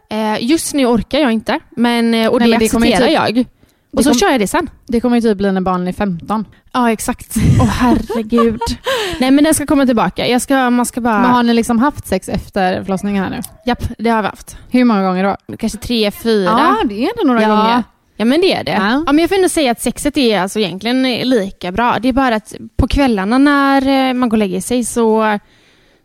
Eh, 0.10 0.44
just 0.44 0.74
nu 0.74 0.86
orkar 0.86 1.20
jag 1.20 1.32
inte, 1.32 1.60
men, 1.70 2.14
eh, 2.14 2.28
och 2.28 2.40
Nej, 2.40 2.48
det 2.48 2.52
men 2.52 2.60
det 2.60 2.66
accepterar 2.66 3.08
typ- 3.28 3.38
jag. 3.38 3.46
Och 3.92 4.04
så 4.04 4.10
kom- 4.10 4.20
kör 4.20 4.30
jag 4.30 4.40
det 4.40 4.48
sen. 4.48 4.70
Det 4.88 5.00
kommer 5.00 5.16
ju 5.16 5.22
typ 5.22 5.38
bli 5.38 5.52
när 5.52 5.62
barnen 5.62 5.88
är 5.88 5.94
15. 5.94 6.46
Ja, 6.74 6.92
exakt. 6.92 7.36
Åh 7.62 7.66
herregud. 7.66 8.62
Nej, 9.20 9.32
men 9.32 9.44
den 9.44 9.54
ska 9.54 9.66
komma 9.66 9.86
tillbaka. 9.86 10.28
Jag 10.28 10.42
ska, 10.42 10.70
man 10.70 10.86
ska 10.86 11.02
bara... 11.02 11.22
Men 11.22 11.32
har 11.32 11.44
ni 11.44 11.54
liksom 11.54 11.80
haft 11.80 12.08
sex 12.08 12.30
efter 12.30 12.84
förlossningen 12.84 13.24
här 13.24 13.30
nu? 13.30 13.42
Japp, 13.66 13.84
det 13.98 14.10
har 14.10 14.22
vi 14.22 14.28
haft. 14.28 14.58
Hur 14.70 14.84
många 14.84 15.04
gånger 15.04 15.24
då? 15.48 15.58
Kanske 15.58 15.78
tre, 15.78 16.12
fyra. 16.12 16.50
Ja, 16.50 16.78
det 16.90 17.06
är 17.06 17.10
ändå 17.20 17.34
några 17.34 17.42
ja. 17.42 17.48
gånger. 17.48 17.84
Ja 18.16 18.26
men 18.26 18.42
det 18.42 18.54
är 18.54 18.64
det. 18.64 18.72
Ja. 18.72 19.04
Ja. 19.06 19.12
men 19.12 19.20
jag 19.20 19.30
får 19.30 19.36
ändå 19.36 19.50
säga 19.50 19.72
att 19.72 19.82
sexet 19.82 20.18
är 20.18 20.40
alltså 20.40 20.60
egentligen 20.60 21.04
lika 21.30 21.72
bra. 21.72 21.98
Det 22.02 22.10
är 22.10 22.14
bara 22.14 22.36
att 22.36 22.56
på 22.78 22.88
kvällarna 22.88 23.38
när 23.38 24.10
eh, 24.10 24.14
man 24.14 24.30
går 24.30 24.38
och 24.38 24.40
lägger 24.40 24.62
sig 24.62 24.84
så, 24.86 25.40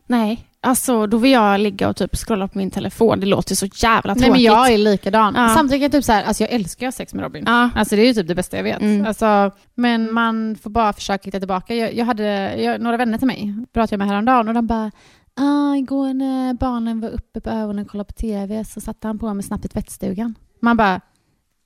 nej, 0.07 0.47
alltså 0.65 1.07
då 1.07 1.17
vill 1.17 1.33
jag 1.33 1.61
ligga 1.61 1.89
och 1.89 1.97
typ 1.97 2.17
scrolla 2.17 2.49
på 2.49 2.59
min 2.59 2.71
telefon. 2.71 3.21
Det 3.21 3.27
låter 3.27 3.55
så 3.55 3.67
jävla 3.67 4.15
tråkigt. 4.15 4.21
Nej 4.21 4.31
men 4.31 4.43
jag 4.43 4.73
är 4.73 4.79
likadan. 4.79 5.35
Ja. 5.37 5.49
Samtidigt 5.49 5.93
typ 5.93 6.05
så 6.05 6.13
här, 6.13 6.25
alltså 6.25 6.43
jag 6.43 6.53
älskar 6.53 6.91
sex 6.91 7.15
med 7.15 7.23
Robin. 7.23 7.45
Ja. 7.47 7.71
Alltså 7.75 7.97
det 7.97 8.03
är 8.03 8.07
ju 8.07 8.15
typ 8.15 8.29
det 8.29 8.35
bästa 8.35 8.57
jag 8.57 8.65
vet. 8.65 8.81
Mm. 8.81 9.07
Alltså, 9.07 9.51
men 9.75 10.13
man 10.13 10.57
får 10.63 10.71
bara 10.71 10.93
försöka 10.93 11.25
hitta 11.25 11.39
tillbaka. 11.39 11.75
Jag, 11.75 11.95
jag 11.95 12.05
hade 12.05 12.55
jag, 12.63 12.81
några 12.81 12.97
vänner 12.97 13.19
till 13.19 13.27
mig, 13.27 13.55
pratade 13.73 13.93
jag 13.93 13.99
med 13.99 14.09
häromdagen 14.09 14.49
och 14.49 14.55
de 14.55 14.67
bara 14.67 14.91
ah, 15.37 15.77
igår 15.77 16.15
när 16.15 16.55
barnen 16.55 17.01
var 17.01 17.09
uppe 17.09 17.41
på 17.41 17.51
ögonen 17.51 17.85
och 17.85 17.91
kollade 17.91 18.07
på 18.07 18.13
TV 18.13 18.65
så 18.65 18.81
satte 18.81 19.07
han 19.07 19.19
på 19.19 19.35
mig 19.35 19.45
snabbt 19.45 19.65
i 19.65 19.69
tvättstugan. 19.69 20.35
Man 20.61 20.77
bara, 20.77 21.01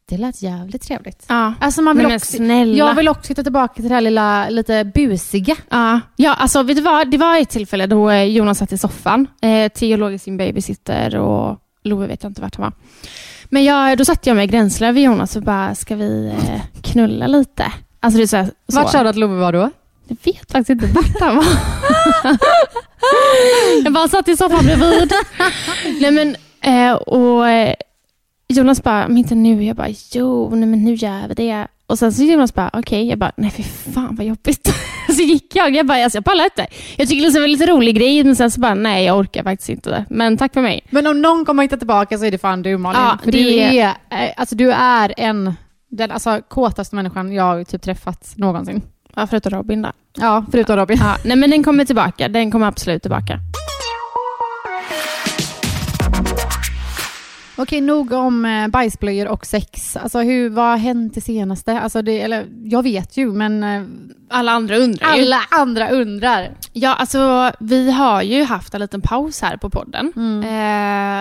det 0.08 0.16
lät 0.16 0.42
jävligt 0.42 0.82
trevligt. 0.82 1.24
Ja. 1.28 1.54
Alltså 1.60 1.82
man 1.82 1.96
vill 1.96 2.06
men 2.06 2.16
också, 2.16 2.42
jag 2.42 2.94
vill 2.94 3.08
också 3.08 3.28
hitta 3.28 3.42
tillbaka 3.42 3.74
till 3.74 3.88
det 3.88 3.94
här 3.94 4.00
lilla, 4.00 4.48
lite 4.48 4.84
busiga. 4.84 5.56
Ja. 5.68 6.00
ja, 6.16 6.34
alltså 6.34 6.62
vet 6.62 6.76
du 6.76 6.82
vad? 6.82 7.10
Det 7.10 7.18
var 7.18 7.36
ett 7.36 7.48
tillfälle 7.50 7.86
då 7.86 8.10
eh, 8.10 8.24
Jonas 8.24 8.58
satt 8.58 8.72
i 8.72 8.78
soffan. 8.78 9.26
Eh, 9.42 9.68
Theo 9.72 9.96
låg 9.96 10.12
i 10.12 10.18
sin 10.18 10.36
babysitter 10.36 11.16
och 11.16 11.58
Love 11.84 12.06
vet 12.06 12.22
jag 12.22 12.30
inte 12.30 12.40
vart 12.40 12.56
han 12.56 12.62
var. 12.62 12.72
Men 13.44 13.64
jag, 13.64 13.98
då 13.98 14.04
satte 14.04 14.30
jag 14.30 14.36
mig 14.36 14.46
gränslös 14.46 14.96
vid 14.96 15.04
Jonas 15.04 15.36
och 15.36 15.42
bara, 15.42 15.74
ska 15.74 15.96
vi 15.96 16.26
eh, 16.26 16.82
knulla 16.82 17.26
lite? 17.26 17.72
Alltså 18.00 18.18
det 18.18 18.24
är 18.24 18.26
så 18.26 18.36
här, 18.36 18.50
så. 18.68 18.76
Vart 18.76 18.90
sa 18.92 19.02
du 19.02 19.08
att 19.08 19.16
Love 19.16 19.34
var 19.34 19.52
då? 19.52 19.70
Jag 20.08 20.16
vet 20.24 20.52
faktiskt 20.52 20.70
inte 20.70 20.86
vart 20.86 21.20
han 21.20 21.36
var. 21.36 21.44
jag 23.84 23.92
bara 23.92 24.08
satt 24.08 24.28
i 24.28 24.36
soffan 24.36 24.64
bredvid. 24.64 25.12
nej 26.00 26.10
men, 26.10 26.36
eh, 26.60 26.92
och 26.92 27.48
eh, 27.48 27.74
Jonas 28.48 28.82
bara, 28.82 29.08
men 29.08 29.18
inte 29.18 29.34
nu. 29.34 29.64
Jag 29.64 29.76
bara, 29.76 29.88
jo, 30.12 30.50
nej, 30.54 30.68
men 30.68 30.84
nu 30.84 30.94
gör 30.94 31.28
vi 31.28 31.34
det. 31.34 31.66
Och 31.86 31.98
sen 31.98 32.12
så 32.12 32.22
Jonas 32.22 32.54
bara, 32.54 32.68
okej. 32.68 32.80
Okay. 32.80 33.04
Jag 33.04 33.18
bara, 33.18 33.32
nej 33.36 33.50
fy 33.50 33.62
fan 33.62 34.16
vad 34.16 34.26
jobbigt. 34.26 34.74
så 35.16 35.22
gick 35.22 35.56
jag. 35.56 35.74
Jag 35.76 35.86
bara, 35.86 36.04
alltså, 36.04 36.16
jag 36.16 36.24
pallar 36.24 36.44
inte. 36.44 36.66
Jag 36.96 37.08
tycker 37.08 37.26
det 37.32 37.38
var 37.38 37.44
en 37.44 37.52
lite 37.52 37.66
rolig 37.66 37.96
grej, 37.96 38.24
men 38.24 38.36
sen 38.36 38.50
så 38.50 38.60
bara, 38.60 38.74
nej 38.74 39.04
jag 39.04 39.18
orkar 39.18 39.42
faktiskt 39.42 39.68
inte 39.68 39.90
det. 39.90 40.04
Men 40.10 40.36
tack 40.36 40.54
för 40.54 40.62
mig. 40.62 40.80
Men 40.90 41.06
om 41.06 41.22
någon 41.22 41.44
kommer 41.44 41.62
hitta 41.62 41.76
tillbaka 41.76 42.18
så 42.18 42.24
är 42.24 42.30
det 42.30 42.38
fan 42.38 42.62
du 42.62 42.76
Malin. 42.78 43.00
Ja, 43.00 43.18
För 43.24 43.32
det 43.32 43.38
du, 43.42 43.54
är- 43.54 43.94
eh, 44.10 44.30
alltså, 44.36 44.54
du 44.54 44.72
är 44.72 45.14
en, 45.16 45.54
den 45.90 46.10
alltså, 46.10 46.40
kåtaste 46.48 46.96
människan 46.96 47.32
jag 47.32 47.68
typ 47.68 47.82
träffat 47.82 48.32
någonsin. 48.36 48.82
Ja, 49.16 49.26
förutom 49.26 49.52
Robin 49.52 49.82
då. 49.82 49.92
Ja, 50.18 50.44
förutom 50.50 50.76
Robin. 50.76 50.98
Ja, 51.00 51.16
nej 51.24 51.36
men 51.36 51.50
den 51.50 51.64
kommer 51.64 51.84
tillbaka. 51.84 52.28
Den 52.28 52.50
kommer 52.50 52.66
absolut 52.66 53.02
tillbaka. 53.02 53.38
Okej, 57.58 57.80
nog 57.80 58.12
om 58.12 58.44
eh, 58.44 58.68
bajsblöjor 58.68 59.28
och 59.28 59.46
sex. 59.46 59.96
Alltså 59.96 60.18
hur, 60.20 60.50
vad 60.50 60.64
har 60.64 60.76
hänt 60.76 61.14
det 61.14 61.20
senaste? 61.20 61.80
Alltså 61.80 62.02
det, 62.02 62.20
eller 62.20 62.46
jag 62.64 62.82
vet 62.82 63.16
ju, 63.16 63.32
men 63.32 63.62
eh, 63.62 63.82
Alla 64.30 64.52
andra 64.52 64.76
undrar 64.76 65.14
ju. 65.16 65.22
alla 65.22 65.40
andra 65.50 65.88
undrar. 65.90 66.50
Ja, 66.72 66.94
alltså 66.94 67.52
vi 67.60 67.90
har 67.90 68.22
ju 68.22 68.44
haft 68.44 68.74
en 68.74 68.80
liten 68.80 69.00
paus 69.00 69.42
här 69.42 69.56
på 69.56 69.70
podden. 69.70 70.12
Mm. 70.16 70.42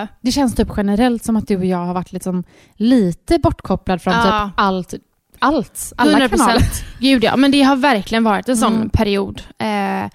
Eh, 0.04 0.08
Det 0.22 0.32
känns 0.32 0.56
typ 0.56 0.68
generellt 0.78 1.24
som 1.24 1.36
att 1.36 1.48
du 1.48 1.58
och 1.58 1.66
jag 1.66 1.78
har 1.86 1.94
varit 1.94 2.12
liksom 2.14 2.44
lite 2.76 3.40
bortkopplad 3.40 4.02
från 4.02 4.14
Ja. 4.14 4.22
typ 4.24 4.54
allt, 4.58 4.94
allt, 5.40 5.94
alla 5.98 6.12
100 6.12 6.30
kanaler. 6.30 6.62
Gud 7.00 7.24
ja, 7.24 7.36
men 7.36 7.52
det 7.52 7.62
har 7.64 7.76
verkligen 7.76 8.24
varit 8.24 8.50
en 8.50 8.58
sån 8.58 8.76
Mm. 8.76 8.90
period. 8.90 9.42
Eh, 9.58 10.10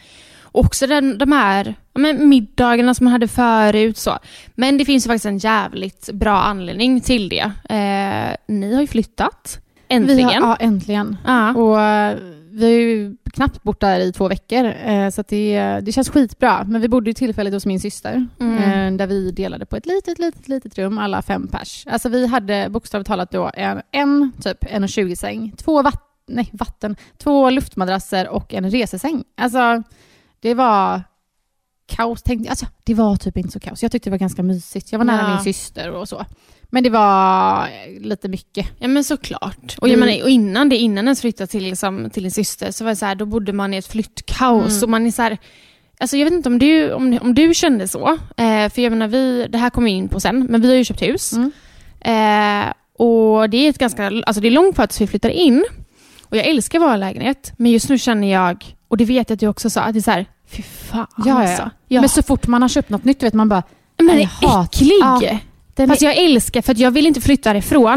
också 0.52 0.86
den, 0.86 1.18
de 1.18 1.32
här 1.32 1.74
men 1.94 2.28
middagarna 2.28 2.94
som 2.94 3.04
man 3.04 3.12
hade 3.12 3.28
förut. 3.28 3.98
Så. 3.98 4.18
Men 4.54 4.78
det 4.78 4.84
finns 4.84 5.06
ju 5.06 5.08
faktiskt 5.08 5.26
en 5.26 5.38
jävligt 5.38 6.10
bra 6.12 6.42
anledning 6.42 7.00
till 7.00 7.28
det. 7.28 7.52
Eh, 7.74 8.36
ni 8.54 8.74
har 8.74 8.80
ju 8.80 8.86
flyttat. 8.86 9.58
Äntligen. 9.88 10.24
Har, 10.42 10.48
ja, 10.48 10.56
äntligen. 10.56 11.16
Ja. 11.26 11.54
Och 11.54 11.80
eh, 11.80 12.16
vi 12.50 12.64
har 12.64 12.70
ju 12.72 13.16
knappt 13.32 13.62
bort 13.62 13.80
där 13.80 14.00
i 14.00 14.12
två 14.12 14.28
veckor, 14.28 14.64
eh, 14.84 15.08
så 15.10 15.22
det, 15.28 15.80
det 15.82 15.92
känns 15.92 16.10
skitbra. 16.10 16.64
Men 16.64 16.80
vi 16.80 16.88
bodde 16.88 17.10
ju 17.10 17.14
tillfälligt 17.14 17.54
hos 17.54 17.66
min 17.66 17.80
syster, 17.80 18.26
Mm. 18.40 18.92
eh, 18.92 18.98
där 18.98 19.06
vi 19.06 19.30
delade 19.30 19.66
på 19.66 19.76
ett 19.76 19.86
litet, 19.86 20.18
litet, 20.18 20.48
litet 20.48 20.78
rum, 20.78 20.98
alla 20.98 21.22
fem 21.22 21.48
pers. 21.48 21.86
Alltså 21.90 22.08
vi 22.08 22.26
hade 22.26 22.68
bokstavligt 22.70 23.08
talat 23.08 23.30
då 23.30 23.50
en, 23.54 23.82
en 23.92 24.32
typ 24.42 24.64
1,20 24.64 25.14
säng, 25.14 25.52
två 25.56 25.82
vatt, 25.82 26.02
nej, 26.28 26.48
vatten, 26.52 26.96
två 27.18 27.50
luftmadrasser 27.50 28.28
och 28.28 28.54
en 28.54 28.70
resesäng. 28.70 29.24
Alltså 29.36 29.82
det 30.40 30.54
var 30.54 31.02
kaos. 31.86 32.22
Tänkte, 32.22 32.50
alltså, 32.50 32.66
det 32.84 32.94
var 32.94 33.16
typ 33.16 33.36
inte 33.36 33.52
så 33.52 33.60
kaos. 33.60 33.82
Jag 33.82 33.92
tyckte 33.92 34.10
det 34.10 34.12
var 34.12 34.18
ganska 34.18 34.42
mysigt. 34.42 34.92
Jag 34.92 34.98
var 34.98 35.04
nära 35.06 35.22
Ja. 35.28 35.34
min 35.34 35.44
syster 35.44 35.90
och 35.90 36.08
så. 36.08 36.24
Men 36.70 36.82
det 36.84 36.90
var 36.90 37.62
eh, 37.66 38.00
lite 38.00 38.28
mycket. 38.28 38.66
Ja 38.78 38.88
men 38.88 39.04
såklart. 39.04 39.76
Och, 39.78 39.88
jag 39.88 39.94
Mm. 39.96 40.06
menar, 40.08 40.22
och 40.22 40.30
innan 40.30 40.68
det, 40.68 40.76
innan 40.76 41.04
ens 41.04 41.20
flyttade 41.20 41.46
till, 41.46 41.62
liksom, 41.64 42.10
till 42.10 42.24
en 42.24 42.30
syster, 42.30 42.70
så 42.70 42.84
var 42.84 42.90
det 42.90 42.96
så 42.96 43.06
här, 43.06 43.14
då 43.14 43.26
bodde 43.26 43.52
man 43.52 43.74
i 43.74 43.76
ett 43.76 43.86
flyttkaos. 43.86 44.72
Mm. 44.72 44.82
Och 44.82 44.88
man 44.90 45.06
är 45.06 45.10
så 45.10 45.22
här, 45.22 45.38
alltså 46.00 46.16
jag 46.16 46.24
vet 46.24 46.32
inte 46.34 46.48
om 46.48 46.58
du, 46.58 46.92
om, 46.92 47.18
om 47.22 47.34
du 47.34 47.54
kände 47.54 47.88
så. 47.88 48.08
Eh, 48.36 48.68
för 48.68 48.78
jag 48.82 48.90
menar, 48.90 49.08
vi, 49.08 49.46
det 49.48 49.58
här 49.58 49.70
kommer 49.70 49.84
vi 49.90 49.92
in 49.96 50.08
på 50.08 50.20
sen, 50.20 50.46
men 50.50 50.60
vi 50.60 50.68
har 50.68 50.74
ju 50.76 50.84
köpt 50.84 51.02
hus. 51.02 51.32
Mm. 51.32 51.52
Eh, 52.00 52.72
och 52.98 53.50
det 53.50 53.56
är 53.56 53.70
ett 53.70 53.78
ganska, 53.78 54.06
alltså 54.26 54.40
det 54.40 54.48
är 54.48 54.50
långt 54.52 54.74
kvar 54.74 54.86
tills 54.86 55.00
vi 55.00 55.06
flyttar 55.06 55.30
in. 55.30 55.64
Och 56.22 56.36
jag 56.36 56.46
älskar 56.46 56.78
vår 56.78 56.96
lägenhet, 56.96 57.52
men 57.56 57.72
just 57.72 57.88
nu 57.88 57.98
känner 57.98 58.32
jag, 58.32 58.76
och 58.88 58.96
det 58.96 59.04
vet 59.04 59.30
jag 59.30 59.34
att 59.36 59.40
du 59.40 59.46
också 59.48 59.70
sa, 59.70 59.80
att 59.80 59.92
det 59.92 59.98
är 59.98 60.02
så 60.02 60.10
här, 60.10 60.26
fy 60.56 60.62
fan 60.62 61.06
Ja, 61.16 61.24
ja. 61.26 61.34
alltså. 61.42 61.70
Jag, 61.88 62.00
Men 62.00 62.08
så 62.08 62.22
fort 62.22 62.46
man 62.46 62.62
har 62.62 62.68
köpt 62.68 62.90
något 62.90 63.04
nytt 63.04 63.22
vet 63.22 63.34
man 63.34 63.48
bara, 63.48 63.62
men 63.98 64.16
det 64.16 64.22
är 64.22 64.62
äcklig. 64.64 64.92
Ja. 65.00 65.20
den 65.74 65.88
Fast 65.88 66.02
är... 66.02 66.06
jag 66.06 66.16
älskar, 66.16 66.62
för 66.62 66.80
jag 66.80 66.90
vill 66.90 67.06
inte 67.06 67.20
flytta 67.20 67.52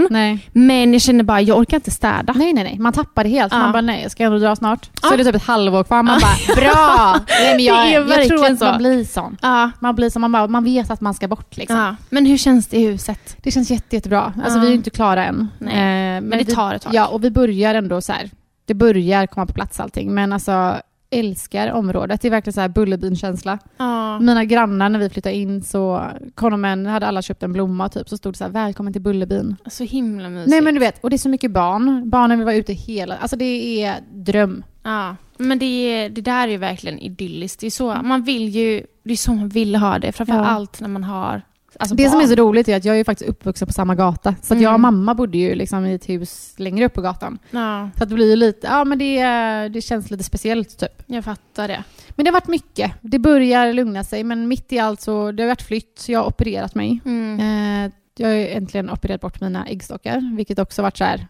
nej. 0.10 0.50
Men 0.54 0.94
jag 0.94 1.02
känner 1.02 1.24
bara, 1.24 1.42
jag 1.42 1.58
orkar 1.58 1.78
inte 1.78 1.92
städa. 1.92 2.34
nej, 2.34 2.54
nej, 2.54 2.64
nej. 2.64 2.80
Man 2.80 2.94
tappar 2.94 3.24
det 3.24 3.30
helt. 3.30 3.54
Ja. 3.54 3.60
Man 3.60 3.72
bara, 3.72 3.82
nej, 3.82 4.02
jag 4.02 4.12
ska 4.12 4.24
ändå 4.24 4.38
dra 4.40 4.56
snart. 4.56 4.86
Så 4.86 4.92
Ja. 5.04 5.14
är 5.14 5.18
det 5.18 5.24
typ 5.24 5.36
ett 5.36 5.44
halvår 5.44 5.84
kvar. 5.84 6.04
Man 6.04 6.20
bara, 6.22 6.56
bra! 6.56 7.20
Nej, 7.42 7.56
men 7.56 7.64
jag, 7.66 7.76
Det 7.78 7.90
är 7.90 7.94
jag 7.94 8.04
tror 8.08 8.18
verkligen 8.18 8.54
att 8.54 8.60
så. 8.60 8.66
man 8.66 8.78
blir 8.78 9.04
sån. 9.04 9.38
Ja. 9.42 9.72
Man 9.80 9.96
blir 9.96 10.10
som 10.10 10.22
man 10.22 10.32
bara, 10.32 10.48
man 10.48 10.64
vet 10.64 10.92
att 10.92 11.02
man 11.02 11.14
ska 11.14 11.28
bort 11.28 11.58
liksom. 11.58 11.78
Ja. 11.78 11.96
Men 12.10 12.26
hur 12.26 12.38
känns 12.38 12.68
det 12.68 12.78
i 12.78 12.88
huset? 12.88 13.38
Det 13.44 13.52
känns 13.52 13.72
jätte, 13.72 13.96
jättebra. 13.96 14.34
Alltså 14.44 14.58
Ja. 14.58 14.62
vi 14.62 14.66
är 14.68 14.72
ju 14.72 14.76
inte 14.78 14.90
klara 14.90 15.26
än. 15.26 15.48
Nej. 15.60 15.74
Eh, 16.16 16.22
men 16.22 16.30
det 16.30 16.38
vi, 16.38 16.46
tar 16.56 16.74
ett 16.74 16.82
tag. 16.82 16.94
Ja, 16.94 17.08
och 17.08 17.24
vi 17.24 17.32
börjar 17.32 17.76
ändå 17.76 18.02
så 18.02 18.14
här. 18.14 18.30
Det 18.66 18.74
börjar 18.74 19.28
komma 19.28 19.46
på 19.46 19.54
plats 19.54 19.80
allting. 19.80 20.14
Men 20.14 20.34
alltså, 20.34 20.76
älskar 21.20 21.72
området. 21.72 22.22
Det 22.22 22.28
är 22.28 22.30
verkligen 22.30 22.54
så 22.54 22.62
här 22.62 22.70
Bullerbyn-känsla. 22.70 23.60
Ja. 23.78 24.20
Mina 24.20 24.46
grannar 24.46 24.90
när 24.90 25.00
vi 25.00 25.10
flyttade 25.10 25.36
in 25.36 25.64
så 25.64 26.04
kom 26.36 26.52
de 26.52 26.66
en, 26.66 26.86
hade 26.86 27.08
alla 27.08 27.22
köpt 27.22 27.44
en 27.44 27.54
blomma 27.54 27.90
typ, 27.90 28.10
så 28.10 28.18
stod 28.18 28.34
det 28.34 28.38
så 28.38 28.44
här 28.44 28.52
välkommen 28.52 28.94
till 28.94 29.02
Bullerbyn. 29.02 29.56
Så 29.68 29.84
himla 29.84 30.30
mysigt. 30.30 30.50
Nej 30.50 30.62
men 30.62 30.74
du 30.74 30.80
vet, 30.80 31.04
och 31.04 31.10
det 31.10 31.16
är 31.16 31.18
så 31.18 31.30
mycket 31.30 31.52
barn. 31.52 32.10
Barnen 32.10 32.38
vill 32.38 32.46
vara 32.46 32.56
ute 32.56 32.74
hela, 32.74 33.18
alltså 33.18 33.36
det 33.38 33.82
är 33.84 33.96
dröm. 34.14 34.64
Ja. 34.84 35.16
Men 35.38 35.60
det, 35.60 35.66
är, 35.66 36.10
det 36.10 36.22
där 36.22 36.48
är 36.48 36.52
ju 36.52 36.58
verkligen 36.58 37.00
idylliskt. 37.00 37.60
Det 37.60 37.68
är 37.68 37.72
så 37.72 37.96
man 38.04 38.24
vill 38.24 38.50
ju, 38.50 38.84
det 39.04 39.12
är 39.12 39.18
så 39.18 39.34
man 39.34 39.50
vill 39.50 39.76
ha 39.76 40.00
det. 40.00 40.12
Framför 40.12 40.34
Ja. 40.34 40.46
allt 40.46 40.82
när 40.82 40.88
man 40.90 41.04
har 41.04 41.42
alltså 41.80 41.96
det 41.96 42.04
barn. 42.04 42.12
som 42.12 42.22
är 42.22 42.28
så 42.28 42.36
roligt 42.36 42.68
är 42.70 42.76
att 42.78 42.86
jag 42.86 43.00
är 43.00 43.04
faktiskt 43.04 43.30
uppvuxen 43.30 43.68
på 43.68 43.74
samma 43.74 43.96
gata. 43.96 44.36
Så 44.42 44.54
att 44.54 44.62
jag 44.62 44.70
och 44.70 44.80
Mm. 44.80 44.82
mamma 44.82 45.16
bodde 45.16 45.38
ju 45.38 45.56
liksom 45.56 45.86
i 45.86 45.94
ett 45.94 46.10
hus 46.10 46.54
längre 46.58 46.86
upp 46.86 46.94
på 46.94 47.02
gatan. 47.02 47.40
Ja, 47.52 47.90
Så 47.98 48.04
att 48.04 48.10
det 48.10 48.16
blir 48.16 48.30
ju 48.30 48.36
lite, 48.36 48.68
ja 48.68 48.84
men 48.84 49.00
det, 49.00 49.22
det 49.70 49.82
känns 49.82 50.12
lite 50.12 50.24
speciellt 50.24 50.78
typ. 50.80 51.04
jag 51.06 51.24
fattar 51.24 51.68
det. 51.68 51.84
Men 52.10 52.24
det 52.24 52.30
har 52.30 52.34
varit 52.34 52.48
mycket. 52.48 52.92
Det 53.02 53.20
börjar 53.20 53.74
lugna 53.74 54.04
sig 54.04 54.24
men 54.24 54.48
mitt 54.48 54.74
i 54.74 54.80
allt 54.80 55.02
så, 55.02 55.32
det 55.32 55.44
har 55.44 55.48
varit 55.48 55.62
flytt, 55.62 56.06
jag 56.08 56.20
har 56.20 56.28
opererat 56.28 56.76
mig. 56.76 57.00
Mm. 57.06 57.40
Eh, 57.86 57.92
jag 58.18 58.28
har 58.28 58.36
äntligen 58.36 58.90
opererat 58.90 59.22
bort 59.22 59.42
mina 59.42 59.66
äggstockar, 59.68 60.36
vilket 60.38 60.60
också 60.60 60.82
varit 60.82 60.98
så 60.98 61.04
här 61.04 61.28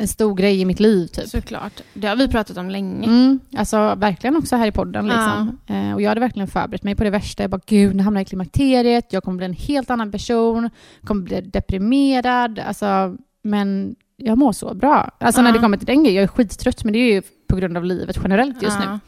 en 0.00 0.08
stor 0.08 0.34
grej 0.34 0.60
i 0.60 0.64
mitt 0.64 0.80
liv 0.80 1.06
typ. 1.06 1.28
Såklart. 1.28 1.80
Det 1.94 2.06
har 2.08 2.16
vi 2.16 2.28
pratat 2.28 2.56
om 2.56 2.70
länge. 2.70 3.06
Mm, 3.06 3.40
alltså 3.56 3.94
verkligen 3.94 4.36
också 4.36 4.56
här 4.56 4.66
i 4.66 4.72
podden. 4.72 5.04
Liksom. 5.06 5.58
Eh, 5.66 5.94
och 5.94 6.02
jag 6.02 6.08
hade 6.08 6.20
verkligen 6.20 6.48
förberett 6.48 6.82
mig 6.82 6.94
på 6.94 7.04
det 7.04 7.10
värsta. 7.10 7.42
Jag 7.42 7.50
bara, 7.50 7.60
gud, 7.66 7.96
nu 7.96 8.02
hamnar 8.02 8.20
jag 8.20 8.26
i 8.26 8.28
klimakteriet, 8.28 9.12
jag 9.12 9.22
kommer 9.24 9.36
bli 9.36 9.46
en 9.46 9.52
helt 9.52 9.90
annan 9.90 10.12
person, 10.12 10.70
kommer 11.04 11.22
bli 11.22 11.40
deprimerad. 11.40 12.58
Alltså, 12.58 13.16
men 13.42 13.94
jag 14.16 14.38
mår 14.38 14.52
så 14.52 14.74
bra. 14.74 15.10
Alltså 15.20 15.42
när 15.42 15.48
Ja. 15.48 15.54
det 15.54 15.58
kommer 15.60 15.76
till 15.76 15.86
den 15.86 16.02
grejen, 16.04 16.16
jag 16.16 16.22
är 16.22 16.26
skittrött, 16.28 16.84
men 16.84 16.92
det 16.92 16.98
är 16.98 17.12
ju 17.14 17.22
på 17.48 17.56
grund 17.56 17.76
av 17.76 17.84
livet 17.84 18.18
generellt 18.22 18.62
just 18.62 18.76
Ja. 18.84 18.92
nu. 18.92 18.98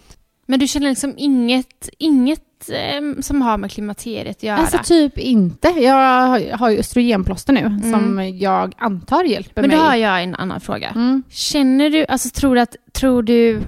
Men 0.47 0.61
du 0.61 0.67
känner 0.69 0.89
liksom 0.89 1.15
inget, 1.17 1.89
inget 1.99 2.69
eh, 2.71 3.21
som 3.21 3.43
har 3.43 3.59
med 3.59 3.71
klimakteriet 3.71 4.37
att 4.37 4.43
göra? 4.43 4.57
Alltså 4.59 4.79
typ 4.85 5.19
inte. 5.19 5.69
Jag 5.69 6.27
har- 6.57 6.71
ju 6.71 6.79
östrogenplåster 6.79 7.53
nu, 7.53 7.81
som 7.93 8.31
jag 8.39 8.75
antar 8.79 9.25
hjälper 9.25 9.61
Mm. 9.63 9.71
Men 9.71 9.79
då 9.79 9.85
mig. 9.85 9.91
har 9.91 9.97
jag 10.13 10.23
en 10.23 10.35
annan 10.35 10.61
fråga. 10.61 10.89
Mm. 10.89 11.23
Känner 11.31 11.91
du, 11.91 12.07
alltså 12.09 12.29
tror 12.31 12.55
du 12.55 12.61
att, 12.61 12.77
tror 12.93 13.23
du, 13.23 13.61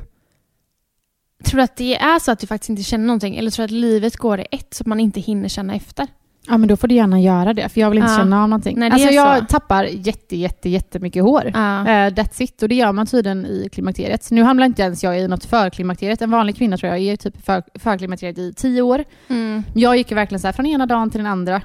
tror 1.45 1.57
du 1.59 1.62
att 1.62 1.76
det 1.76 1.97
är 1.97 2.19
så 2.19 2.31
att 2.33 2.38
du 2.38 2.47
faktiskt 2.47 2.71
inte 2.71 2.83
känner 2.83 3.07
någonting? 3.07 3.37
Eller 3.37 3.50
tror 3.50 3.62
du 3.62 3.64
att 3.75 3.81
livet 3.81 4.16
går 4.16 4.40
i 4.40 4.47
ett 4.50 4.75
så 4.75 4.83
att 4.83 4.87
man 4.87 5.00
inte 5.00 5.21
hinner 5.21 5.49
känna 5.49 5.75
efter? 5.75 6.07
Ja, 6.48 6.56
men 6.58 6.68
då 6.68 6.76
får 6.76 6.88
du 6.88 6.94
gärna 6.94 7.20
göra 7.20 7.54
det, 7.54 7.68
för 7.68 7.80
jag 7.80 7.90
vill 7.90 7.98
inte 7.98 8.12
Ja. 8.12 8.18
känna 8.18 8.42
av 8.42 8.48
någonting. 8.48 8.78
Nej, 8.78 8.90
alltså 8.90 9.08
jag 9.08 9.38
så. 9.38 9.44
tappar 9.44 9.84
jätte, 9.84 10.36
jätte, 10.36 10.68
jättemycket 10.68 11.22
hår. 11.22 11.50
Ja. 11.54 11.80
Eh, 11.80 12.10
that's 12.12 12.42
it. 12.42 12.62
Och 12.62 12.68
det 12.68 12.74
gör 12.74 12.92
man 12.92 13.06
tydligen 13.06 13.46
i 13.46 13.68
klimakteriet. 13.72 14.30
Nu 14.30 14.42
hamnar 14.42 14.66
inte 14.66 14.82
ens 14.82 15.04
jag 15.04 15.20
i 15.20 15.28
något 15.28 15.44
förklimakteriet. 15.44 16.22
En 16.22 16.30
vanlig 16.30 16.56
kvinna 16.56 16.76
tror 16.76 16.92
jag 16.92 17.00
är 17.02 17.16
typ 17.16 17.44
för, 17.44 17.62
förklimakteriet 17.78 18.38
i 18.38 18.52
tio 18.52 18.82
år. 18.82 19.04
Mm. 19.28 19.62
Jag 19.74 19.96
gick 19.96 20.12
verkligen 20.12 20.40
så 20.40 20.46
här 20.46 20.52
från 20.52 20.66
ena 20.66 20.86
dagen 20.86 21.10
till 21.10 21.18
den 21.18 21.26
andra. 21.26 21.62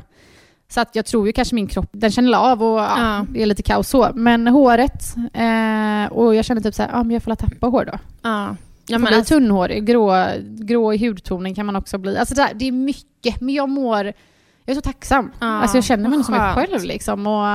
Så 0.71 0.81
att 0.81 0.95
jag 0.95 1.05
tror 1.05 1.27
ju 1.27 1.33
kanske 1.33 1.55
min 1.55 1.67
kropp, 1.67 1.89
den 1.91 2.11
känner 2.11 2.37
av 2.37 2.63
och 2.63 2.79
ja, 2.79 2.95
Ja. 2.97 3.25
det 3.29 3.41
är 3.41 3.45
lite 3.45 3.63
kaos 3.63 3.89
så. 3.89 4.09
Men 4.15 4.47
håret, 4.47 5.15
eh, 5.33 6.11
och 6.17 6.35
jag 6.35 6.45
känner 6.45 6.61
typ 6.61 6.75
så 6.75 6.81
här, 6.83 6.89
ja 6.93 7.03
men 7.03 7.11
jag 7.11 7.23
får 7.23 7.35
tappa 7.35 7.67
hår 7.67 7.85
då. 7.85 7.97
Ja. 8.21 8.55
Ja, 8.91 8.97
men 8.97 9.13
alltså, 9.13 9.33
tunnhårig, 9.33 9.85
grå, 9.85 10.25
grå 10.43 10.93
i 10.93 10.97
hudtonen 11.07 11.55
kan 11.55 11.65
man 11.65 11.75
också 11.75 11.97
bli. 11.97 12.17
Alltså 12.17 12.35
det, 12.35 12.41
här, 12.41 12.53
det 12.53 12.67
är 12.67 12.71
mycket, 12.71 13.41
men 13.41 13.55
jag 13.55 13.69
mår, 13.69 14.13
jag 14.69 14.77
är 14.77 14.81
så 14.81 14.89
tacksam. 14.89 15.31
Ja, 15.39 15.47
alltså 15.47 15.77
jag 15.77 15.83
känner 15.83 16.09
mig 16.09 16.23
som 16.23 16.35
mig 16.35 16.53
själv 16.53 16.83
liksom. 16.83 17.27
Och, 17.27 17.45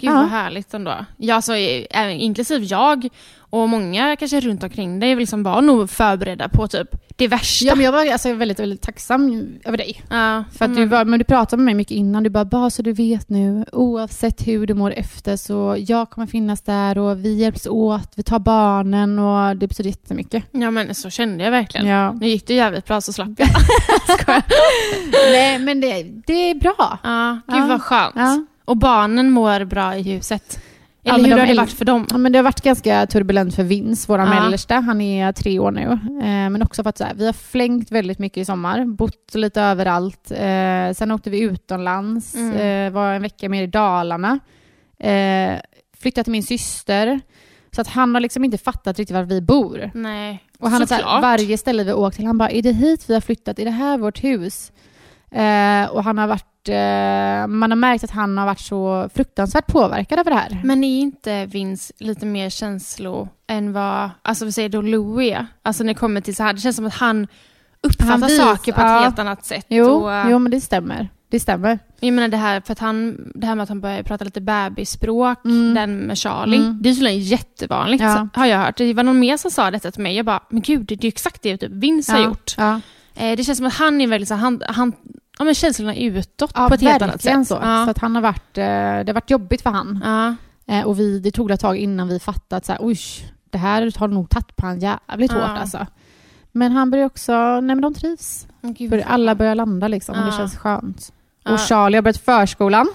gud 0.00 0.10
Ja. 0.10 0.14
vad 0.14 0.28
härligt 0.28 0.74
ändå. 0.74 0.94
Ja, 1.16 1.34
alltså, 1.34 1.52
även, 1.90 2.10
inklusive 2.12 2.64
jag 2.64 3.08
och 3.50 3.68
många 3.68 4.16
kanske 4.16 4.40
runt 4.40 4.62
omkring 4.62 5.00
dig 5.00 5.16
liksom 5.16 5.42
var 5.42 5.62
nog 5.62 5.90
förberedda 5.90 6.48
på 6.48 6.68
typ 6.68 6.88
det 7.16 7.28
värsta. 7.28 7.66
ja, 7.66 7.74
men 7.74 7.84
jag 7.84 7.92
var 7.92 8.12
alltså, 8.12 8.32
väldigt, 8.34 8.60
väldigt 8.60 8.82
tacksam 8.82 9.48
över 9.64 9.78
dig. 9.78 10.02
Ja, 10.10 10.44
För 10.58 10.64
att 10.64 10.74
du, 10.74 10.80
men- 10.80 10.88
var, 10.88 11.04
men 11.04 11.18
du 11.18 11.24
pratade 11.24 11.56
med 11.56 11.64
mig 11.64 11.74
mycket 11.74 11.90
innan, 11.96 12.22
du 12.22 12.30
bara, 12.30 12.44
bara 12.44 12.70
så 12.70 12.82
du 12.82 12.92
vet 12.92 13.28
nu, 13.28 13.64
oavsett 13.72 14.46
hur 14.46 14.66
du 14.66 14.74
mår 14.74 14.90
efter 14.92 15.36
så 15.36 15.76
jag 15.78 16.10
kommer 16.10 16.26
finnas 16.26 16.60
där 16.62 16.98
och 16.98 17.24
vi 17.24 17.34
hjälps 17.34 17.66
åt, 17.66 18.12
vi 18.16 18.22
tar 18.22 18.38
barnen 18.38 19.18
och 19.18 19.56
det 19.56 19.68
betyder 19.68 19.90
jättemycket. 19.90 20.44
Ja 20.52 20.70
men 20.70 20.94
så 20.94 21.10
kände 21.10 21.44
jag 21.44 21.50
verkligen. 21.50 21.86
Ja. 21.86 22.12
Nu 22.12 22.28
gick 22.28 22.46
det 22.46 22.54
jävligt 22.54 22.86
bra 22.86 23.00
så 23.00 23.12
slapp 23.12 23.28
jag. 23.36 23.48
Nej 25.32 25.58
men 25.58 25.80
det, 25.80 26.02
det 26.26 26.50
är 26.50 26.54
bra. 26.54 26.98
Ja, 27.02 27.38
gud 27.48 27.56
Ja. 27.62 27.66
vad 27.66 27.82
skönt. 27.82 28.12
Ja. 28.16 28.44
Och 28.68 28.76
barnen 28.76 29.30
mår 29.30 29.64
bra 29.64 29.96
i 29.96 30.02
huset. 30.02 30.60
Ja, 31.02 31.14
Eller 31.14 31.22
men 31.22 31.30
hur 31.30 31.36
de 31.38 31.40
har 31.42 31.54
det 31.54 31.60
varit 31.60 31.72
för 31.72 31.84
dem? 31.84 32.06
Ja, 32.10 32.18
men 32.18 32.32
det 32.32 32.38
har 32.38 32.42
varit 32.44 32.60
ganska 32.60 33.06
turbulent 33.06 33.54
för 33.54 33.62
Vince, 33.62 34.06
vår 34.08 34.18
Ja. 34.18 34.26
mellersta. 34.26 34.74
Han 34.74 35.00
är 35.00 35.32
tre 35.32 35.58
år 35.58 35.70
nu. 35.70 35.82
Eh, 36.22 36.50
men 36.50 36.62
också 36.62 36.82
för 36.82 36.90
att 36.90 37.00
här, 37.00 37.14
vi 37.14 37.26
har 37.26 37.32
flängt 37.32 37.90
väldigt 37.92 38.18
mycket 38.18 38.38
i 38.38 38.44
sommar, 38.44 38.84
bott 38.84 39.34
lite 39.34 39.62
överallt. 39.62 40.30
Eh, 40.30 40.92
sen 40.94 41.10
åkte 41.10 41.30
vi 41.30 41.40
utomlands, 41.40 42.34
Mm. 42.34 42.86
eh, 42.86 42.92
var 42.92 43.12
en 43.12 43.22
vecka 43.22 43.48
mer 43.48 43.62
i 43.62 43.66
Dalarna. 43.66 44.38
Eh, 44.98 45.52
flyttade 46.00 46.24
till 46.24 46.32
min 46.32 46.42
syster. 46.42 47.20
Så 47.74 47.80
att 47.80 47.88
han 47.88 48.14
har 48.14 48.20
liksom 48.20 48.44
inte 48.44 48.58
fattat 48.58 48.98
riktigt 48.98 49.14
var 49.16 49.22
vi 49.22 49.40
bor. 49.40 49.90
Nej, 49.94 50.42
Och 50.58 50.70
han 50.70 50.80
har 50.80 50.86
så 50.86 50.94
här, 50.94 51.20
varje 51.20 51.58
ställe 51.58 51.84
vi 51.84 51.92
åkt 51.92 52.16
till, 52.16 52.26
han 52.26 52.38
bara, 52.38 52.50
är 52.50 52.62
det 52.62 52.72
hit 52.72 53.04
vi 53.10 53.14
har 53.14 53.20
flyttat? 53.20 53.58
Är 53.58 53.64
det 53.64 53.70
här 53.70 53.98
vårt 53.98 54.24
hus? 54.24 54.72
Eh, 55.30 55.90
och 55.90 56.04
han 56.04 56.18
har 56.18 56.26
varit, 56.26 56.68
eh, 56.68 57.46
man 57.56 57.70
har 57.70 57.76
märkt 57.76 58.04
att 58.04 58.10
han 58.10 58.38
har 58.38 58.46
varit 58.46 58.60
så 58.60 59.08
fruktansvärt 59.14 59.66
påverkad 59.66 60.18
av 60.18 60.24
det 60.24 60.34
här. 60.34 60.60
Men 60.64 60.84
är 60.84 60.98
inte 61.00 61.46
Vince 61.46 61.92
lite 61.98 62.26
mer 62.26 62.50
känslo 62.50 63.28
än 63.48 63.72
vad, 63.72 64.10
alltså 64.22 64.44
vi 64.44 64.52
säger 64.52 64.68
då 64.68 64.82
Louis 64.82 65.32
är? 65.32 65.46
Alltså 65.62 65.84
när 65.84 65.94
det 65.94 65.98
kommer 66.00 66.20
till 66.20 66.36
så 66.36 66.42
här, 66.42 66.52
det 66.52 66.60
känns 66.60 66.76
som 66.76 66.86
att 66.86 66.94
han 66.94 67.26
uppfattar 67.82 68.10
Han 68.10 68.20
vis- 68.20 68.36
saker 68.38 68.72
på 68.72 68.80
ett 68.80 68.86
ja. 68.86 68.98
helt 69.00 69.18
annat 69.18 69.44
sätt. 69.44 69.66
Jo, 69.68 69.86
och, 69.86 70.30
jo 70.30 70.38
men 70.38 70.50
det 70.50 70.60
stämmer. 70.60 71.08
Det 71.30 71.40
stämmer. 71.40 71.78
Jag 72.00 72.12
menar 72.12 72.28
det 72.28 72.36
här, 72.36 72.60
för 72.60 72.72
att 72.72 72.78
han, 72.78 73.16
det 73.34 73.46
här 73.46 73.54
med 73.54 73.62
att 73.62 73.68
han 73.68 73.80
börjar 73.80 74.02
prata 74.02 74.24
lite 74.24 74.40
bebisspråk, 74.40 75.44
Mm. 75.44 75.74
den 75.74 75.96
med 75.98 76.18
Charlie, 76.18 76.56
Mm. 76.56 76.78
det 76.82 76.88
är 76.90 76.94
tydligen 76.94 77.20
jättevanligt 77.20 78.02
Ja. 78.02 78.28
har 78.34 78.46
jag 78.46 78.58
hört. 78.58 78.76
Det 78.76 78.94
var 78.94 79.02
någon 79.02 79.18
mer 79.20 79.36
som 79.36 79.50
sa 79.50 79.70
detta 79.70 79.90
till 79.90 80.02
mig. 80.02 80.16
Jag 80.16 80.26
bara, 80.26 80.40
men 80.50 80.60
gud, 80.62 80.86
det 80.86 80.94
är 80.94 81.02
ju 81.04 81.08
exakt 81.08 81.42
det 81.42 81.56
typ 81.56 81.72
Vince 81.72 82.12
har 82.12 82.18
Ja, 82.18 82.24
gjort. 82.24 82.54
Ja. 82.58 82.80
Eh, 83.18 83.36
det 83.36 83.44
känns 83.44 83.58
som 83.58 83.66
att 83.66 83.74
han 83.74 84.00
är 84.00 84.06
väldigt 84.06 84.28
så 84.28 84.34
han, 84.34 84.62
han, 84.68 84.92
ja 85.38 85.44
men 85.44 85.54
känslorna 85.54 85.96
utåt 85.96 86.52
Ja, 86.54 86.68
på 86.68 86.74
ett 86.74 86.80
helt 86.80 87.02
annat 87.02 87.22
sätt. 87.22 87.46
så. 87.48 87.58
Ja. 87.62 87.84
Så 87.84 87.90
att 87.90 87.98
han 87.98 88.14
har 88.14 88.22
varit, 88.22 88.58
eh, 88.58 88.64
det 88.64 89.04
har 89.06 89.14
varit 89.14 89.30
jobbigt 89.30 89.62
för 89.62 89.70
han. 89.70 90.00
Ja. 90.04 90.34
Eh, 90.74 90.84
och 90.86 90.98
vi, 90.98 91.18
det 91.20 91.30
tog 91.30 91.50
ett 91.50 91.60
tag 91.60 91.76
innan 91.76 92.08
vi 92.08 92.18
fattade 92.20 92.56
att 92.58 92.64
så 92.66 92.72
här, 92.72 92.78
oj, 92.82 92.98
det 93.50 93.58
här 93.58 93.92
har 93.98 94.08
nog 94.08 94.30
tagit 94.30 94.56
på 94.56 94.66
han 94.66 94.80
jävligt 94.80 95.32
Ja. 95.32 95.38
hårt 95.38 95.58
alltså. 95.58 95.86
Men 96.52 96.72
han 96.72 96.90
börjar 96.90 97.06
också, 97.06 97.32
nej 97.60 97.62
men 97.76 97.80
de 97.80 97.94
trivs. 97.94 98.46
Gud, 98.62 99.02
alla 99.06 99.34
börjar 99.34 99.54
landa 99.54 99.88
liksom 99.88 100.18
och 100.18 100.26
det 100.26 100.32
känns 100.32 100.56
skönt. 100.56 101.12
Och 101.44 101.60
Charlie 101.60 101.96
har 101.96 102.02
börjat 102.02 102.16
förskolan. 102.24 102.88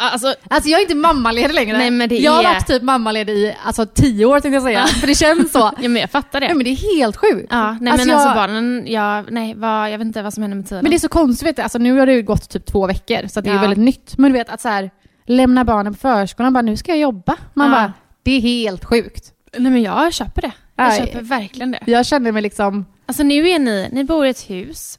Alltså, 0.00 0.34
Alltså 0.50 0.70
jag 0.70 0.78
är 0.78 0.82
inte 0.82 0.94
mammaledig 0.94 1.54
längre. 1.54 1.78
Nej, 1.78 1.90
men 1.90 2.08
det 2.08 2.18
jag 2.18 2.32
har 2.32 2.42
är- 2.42 2.46
varit 2.48 2.66
typ 2.66 2.82
mammaledig 2.82 3.32
i 3.32 3.56
alltså, 3.64 3.86
tio 3.86 4.24
år 4.26 4.40
tänkte 4.40 4.54
jag 4.54 4.62
säga. 4.62 4.86
För 4.86 5.06
det 5.06 5.14
känns 5.14 5.52
så. 5.52 5.58
ja, 5.80 5.88
men 5.88 5.96
jag 5.96 6.10
fattar 6.10 6.40
det. 6.40 6.46
Nej, 6.46 6.54
men 6.56 6.64
det 6.64 6.70
är 6.70 6.96
helt 6.98 7.16
sjukt. 7.16 7.46
Ja, 7.50 7.76
nej 7.80 7.92
Alltså, 7.92 8.06
men 8.06 8.16
alltså 8.16 8.28
jag- 8.28 8.36
barnen, 8.36 8.84
ja, 8.86 9.22
nej, 9.30 9.54
vad, 9.54 9.90
jag 9.90 9.98
vet 9.98 10.06
inte 10.06 10.22
vad 10.22 10.34
som 10.34 10.42
händer 10.42 10.56
med 10.56 10.68
tiden. 10.68 10.82
Men 10.82 10.90
det 10.90 10.96
är 10.96 10.98
så 10.98 11.08
konstigt, 11.08 11.48
vet 11.48 11.56
du. 11.56 11.62
Alltså, 11.62 11.78
nu 11.78 11.98
har 11.98 12.06
det 12.06 12.12
ju 12.12 12.22
gått 12.22 12.48
typ 12.50 12.66
två 12.66 12.86
veckor, 12.86 13.26
så 13.28 13.40
det 13.40 13.50
är 13.50 13.54
Ja. 13.54 13.60
väldigt 13.60 13.78
nytt. 13.78 14.18
Men 14.18 14.32
du 14.32 14.38
vet 14.38 14.48
att 14.50 14.60
så 14.60 14.68
här, 14.68 14.90
lämna 15.26 15.64
barnen 15.64 15.92
på 15.94 15.98
förskolan, 15.98 16.52
bara 16.52 16.62
nu 16.62 16.76
ska 16.76 16.92
jag 16.92 16.98
jobba. 17.00 17.36
Man 17.54 17.66
Ja. 17.66 17.74
bara, 17.74 17.92
det 18.22 18.30
är 18.36 18.40
helt 18.40 18.84
sjukt. 18.84 19.32
Nej 19.58 19.72
men 19.72 19.82
jag 19.82 20.12
köper 20.14 20.42
det. 20.42 20.52
Jag 20.76 20.88
Nej. 20.88 20.98
köper 21.00 21.20
verkligen 21.22 21.70
det. 21.70 21.80
Jag 21.86 22.06
känner 22.06 22.32
mig 22.32 22.42
liksom, 22.42 22.86
Alltså 23.06 23.22
nu 23.22 23.48
är 23.48 23.58
ni, 23.58 23.88
ni 23.92 24.04
bor 24.04 24.26
i 24.26 24.30
ett 24.30 24.50
hus, 24.50 24.98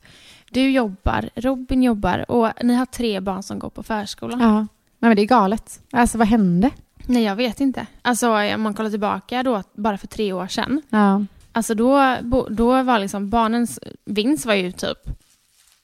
du 0.49 0.71
jobbar, 0.71 1.29
Robin 1.35 1.83
jobbar 1.83 2.31
och 2.31 2.49
ni 2.63 2.73
har 2.75 2.85
tre 2.85 3.19
barn 3.19 3.43
som 3.43 3.59
går 3.59 3.69
på 3.69 3.83
förskolan. 3.83 4.39
ja. 4.39 4.67
Nej 5.01 5.09
men 5.09 5.15
det 5.15 5.21
är 5.21 5.25
galet. 5.25 5.79
Alltså 5.91 6.17
vad 6.17 6.27
hände? 6.27 6.69
Nej 7.05 7.23
jag 7.23 7.35
vet 7.35 7.59
inte. 7.59 7.85
Alltså 8.01 8.29
om 8.29 8.61
man 8.61 8.73
kollar 8.73 8.89
tillbaka 8.89 9.43
då, 9.43 9.63
bara 9.73 9.97
för 9.97 10.07
tre 10.07 10.33
år 10.33 10.47
sedan. 10.47 10.81
Ja. 10.89 11.25
Alltså 11.51 11.73
då, 11.75 12.17
då 12.49 12.83
var 12.83 12.99
liksom 12.99 13.29
barnens 13.29 13.79
vinst 14.05 14.45
var 14.45 14.53
ju 14.53 14.71
typ 14.71 14.97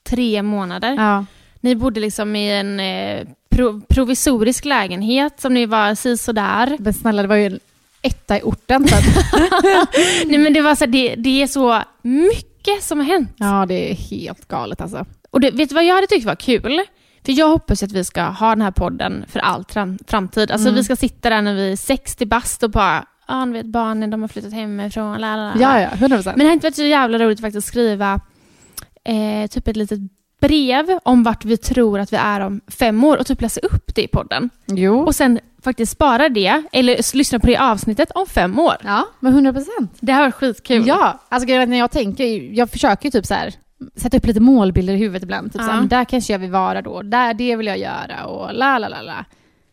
tre 0.04 0.42
månader. 0.42 0.94
ja. 0.94 1.26
Ni 1.60 1.76
bodde 1.76 2.00
liksom 2.00 2.36
i 2.36 2.52
en 2.52 2.80
eh, 2.80 3.28
pro, 3.50 3.82
provisorisk 3.82 4.66
lägenhet 4.66 5.40
som 5.42 5.54
ni 5.54 5.66
var 5.66 5.96
si 5.96 6.18
sådär. 6.18 6.78
Men 6.80 6.94
snälla, 6.94 7.22
det 7.22 7.28
var 7.28 7.36
ju 7.36 7.46
en 7.46 7.60
etta 8.02 8.38
i 8.38 8.42
orten. 8.42 8.88
Så 8.88 8.96
att, 8.96 9.04
Nej 10.26 10.38
men 10.38 10.54
det 10.54 10.62
var 10.62 10.76
så 10.76 10.86
det, 10.86 11.16
det 11.16 11.42
är 11.42 11.48
så 11.48 11.84
mycket 12.02 12.84
som 12.84 13.00
har 13.00 13.06
hänt. 13.06 13.30
ja, 13.38 13.66
det 13.68 13.92
är 13.92 13.96
helt 13.96 14.48
galet 14.48 14.82
alltså. 14.82 15.06
Och 15.32 15.40
det, 15.40 15.52
vet 15.52 15.70
du 15.70 15.76
vad 15.76 15.86
jag 15.86 15.96
hade 15.96 16.08
tyckt 16.08 16.26
var 16.26 16.36
kul? 16.36 16.82
För 17.28 17.34
jag 17.34 17.48
hoppas 17.50 17.84
att 17.84 17.92
vi 17.92 18.04
ska 18.04 18.22
ha 18.24 18.50
den 18.50 18.62
här 18.62 18.72
podden 18.72 19.26
för 19.28 19.40
all 19.40 19.66
fram, 19.70 19.98
framtid. 20.08 20.52
Alltså 20.52 20.68
Mm. 20.68 20.76
vi 20.76 20.84
ska 20.84 20.96
sitta 20.96 21.30
där 21.30 21.42
när 21.42 21.54
vi 21.54 21.72
är 21.72 21.76
60 21.76 22.26
bast 22.26 22.64
och 22.64 22.70
bara, 22.72 23.06
ja 23.28 23.46
ni 23.46 23.54
vet 23.54 23.66
barnen 23.66 24.10
de 24.10 24.22
har 24.22 24.28
flyttat 24.28 24.54
hemifrån, 24.54 25.18
la, 25.22 25.36
la, 25.36 25.44
la. 25.54 25.62
Ja, 25.62 25.82
ja, 25.82 25.90
100 25.94 26.18
procent. 26.18 26.38
Men 26.38 26.46
det 26.46 26.50
har 26.50 26.54
inte 26.54 26.66
varit 26.68 26.76
så 26.76 26.84
jävla 26.84 27.18
roligt 27.20 27.42
faktiskt 27.42 27.58
att 27.68 27.72
skriva 27.72 28.20
eh, 29.04 29.48
typ 29.50 29.68
ett 29.68 29.76
litet 29.76 30.00
brev 30.42 31.00
om 31.04 31.24
vart 31.24 31.46
vi 31.46 31.58
tror 31.58 32.00
att 32.00 32.14
vi 32.14 32.18
är 32.18 32.40
om 32.40 32.62
fem 32.68 33.04
år 33.04 33.18
och 33.18 33.28
typ 33.28 33.42
läsa 33.42 33.60
upp 33.60 33.96
det 33.96 34.04
i 34.04 34.08
podden. 34.08 34.50
Jo. 34.66 35.00
Och 35.00 35.16
sen 35.16 35.40
faktiskt 35.64 35.92
spara 35.92 36.30
det, 36.30 36.64
eller 36.72 37.16
lyssna 37.18 37.40
på 37.40 37.48
det 37.48 37.58
avsnittet 37.58 38.12
om 38.12 38.28
fem 38.28 38.60
år. 38.60 38.76
Ja, 38.84 39.08
men 39.20 39.34
100 39.34 39.54
procent. 39.54 39.98
Det 40.00 40.14
här 40.14 40.24
var 40.24 40.32
skitkul. 40.32 40.88
Ja, 40.88 41.20
alltså 41.30 41.48
när 41.48 41.78
jag 41.78 41.92
tänker, 41.92 42.26
jag 42.54 42.70
försöker 42.70 43.06
ju 43.06 43.12
typ 43.12 43.26
så 43.26 43.34
här 43.34 43.54
sätta 43.96 44.18
upp 44.18 44.26
lite 44.26 44.40
målbilder 44.40 44.94
i 44.94 44.98
huvudet 44.98 45.24
ibland. 45.24 45.54
Typ 45.54 45.62
Ja. 45.62 45.76
men 45.76 45.88
där 45.88 46.06
kanske 46.06 46.34
jag 46.34 46.40
vill 46.40 46.52
vara 46.52 46.82
då, 46.82 47.02
där, 47.02 47.34
det 47.34 47.56
vill 47.56 47.68
jag 47.68 47.78
göra 47.78 48.26
och 48.26 48.54
la 48.54 48.78
la 48.78 48.88
la 48.88 49.02
la. 49.02 49.16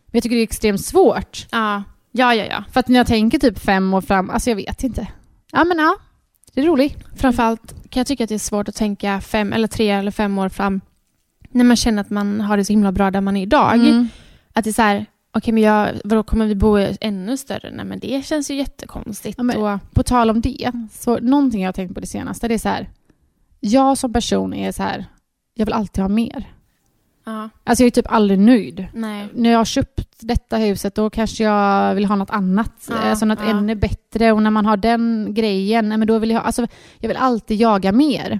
Men 0.05 0.11
jag 0.11 0.23
tycker 0.23 0.35
det 0.35 0.41
är 0.41 0.43
extremt 0.43 0.85
svårt. 0.85 1.47
Ja, 1.51 1.83
ja, 2.11 2.35
ja. 2.35 2.45
ja. 2.49 2.63
För 2.71 2.79
att 2.79 2.87
när 2.87 2.97
jag 2.99 3.07
tänker 3.07 3.39
typ 3.39 3.59
fem 3.59 3.93
år 3.93 4.01
fram, 4.01 4.29
alltså 4.29 4.49
jag 4.49 4.55
vet 4.55 4.83
inte. 4.83 5.07
Ja 5.51 5.63
men 5.63 5.77
ja, 5.77 5.95
det 6.53 6.61
är 6.61 6.65
roligt. 6.65 6.97
Framförallt 7.15 7.69
kan 7.89 7.99
jag 7.99 8.07
tycka 8.07 8.23
att 8.23 8.29
det 8.29 8.35
är 8.35 8.39
svårt 8.39 8.69
att 8.69 8.75
tänka 8.75 9.21
fem 9.21 9.53
eller 9.53 9.67
tre 9.67 9.89
eller 9.89 10.11
fem 10.11 10.37
år 10.39 10.49
fram 10.49 10.81
när 11.51 11.63
man 11.63 11.75
känner 11.75 12.01
att 12.01 12.09
man 12.09 12.41
har 12.41 12.57
det 12.57 12.65
så 12.65 12.73
himla 12.73 12.91
bra 12.91 13.11
där 13.11 13.21
man 13.21 13.37
är 13.37 13.41
idag. 13.41 13.73
Mm. 13.75 14.07
Att 14.53 14.63
det 14.63 14.69
är 14.69 14.73
så 14.73 14.81
här, 14.81 15.05
okej 15.33 15.53
men 15.53 15.63
jag, 15.63 15.89
vadå 16.03 16.23
kommer 16.23 16.45
vi 16.45 16.55
bo 16.55 16.77
ännu 17.01 17.37
större? 17.37 17.71
Nej 17.71 17.85
men 17.85 17.99
det 17.99 18.25
känns 18.25 18.51
ju 18.51 18.55
jättekonstigt. 18.55 19.37
Ja, 19.37 19.43
men- 19.43 19.57
och, 19.57 19.79
På 19.93 20.03
tal 20.03 20.29
om 20.29 20.41
det, 20.41 20.71
så 20.91 21.19
någonting 21.19 21.61
jag 21.61 21.67
har 21.67 21.73
tänkt 21.73 21.93
på 21.93 21.99
det 21.99 22.07
senaste, 22.07 22.47
det 22.47 22.53
är 22.53 22.57
så 22.57 22.69
här. 22.69 22.89
Jag 23.69 23.97
som 23.97 24.13
person 24.13 24.53
är 24.53 24.71
så 24.71 24.83
här, 24.83 25.05
jag 25.53 25.65
vill 25.65 25.73
alltid 25.73 26.01
ha 26.01 26.09
mer. 26.09 26.51
ja, 27.25 27.49
Alltså 27.63 27.83
jag 27.83 27.87
är 27.87 27.91
typ 27.91 28.11
aldrig 28.11 28.39
nöjd. 28.39 28.87
nej. 28.93 29.27
När 29.33 29.49
jag 29.49 29.57
har 29.57 29.65
köpt 29.65 30.01
detta 30.19 30.57
huset 30.57 30.95
då 30.95 31.09
kanske 31.09 31.43
jag 31.43 31.95
vill 31.95 32.05
ha 32.05 32.15
något 32.15 32.29
annat. 32.29 32.87
Ja, 32.89 32.95
alltså 32.97 33.25
något 33.25 33.39
ja. 33.41 33.49
ännu 33.49 33.75
bättre. 33.75 34.31
Och 34.31 34.43
när 34.43 34.49
man 34.51 34.65
har 34.65 34.77
den 34.77 35.33
grejen, 35.33 35.87
men 35.89 36.07
då 36.07 36.19
vill 36.19 36.31
jag 36.31 36.43
alltså 36.45 36.67
jag 36.99 37.07
vill 37.07 37.17
alltid 37.17 37.57
jaga 37.61 37.91
mer. 37.91 38.39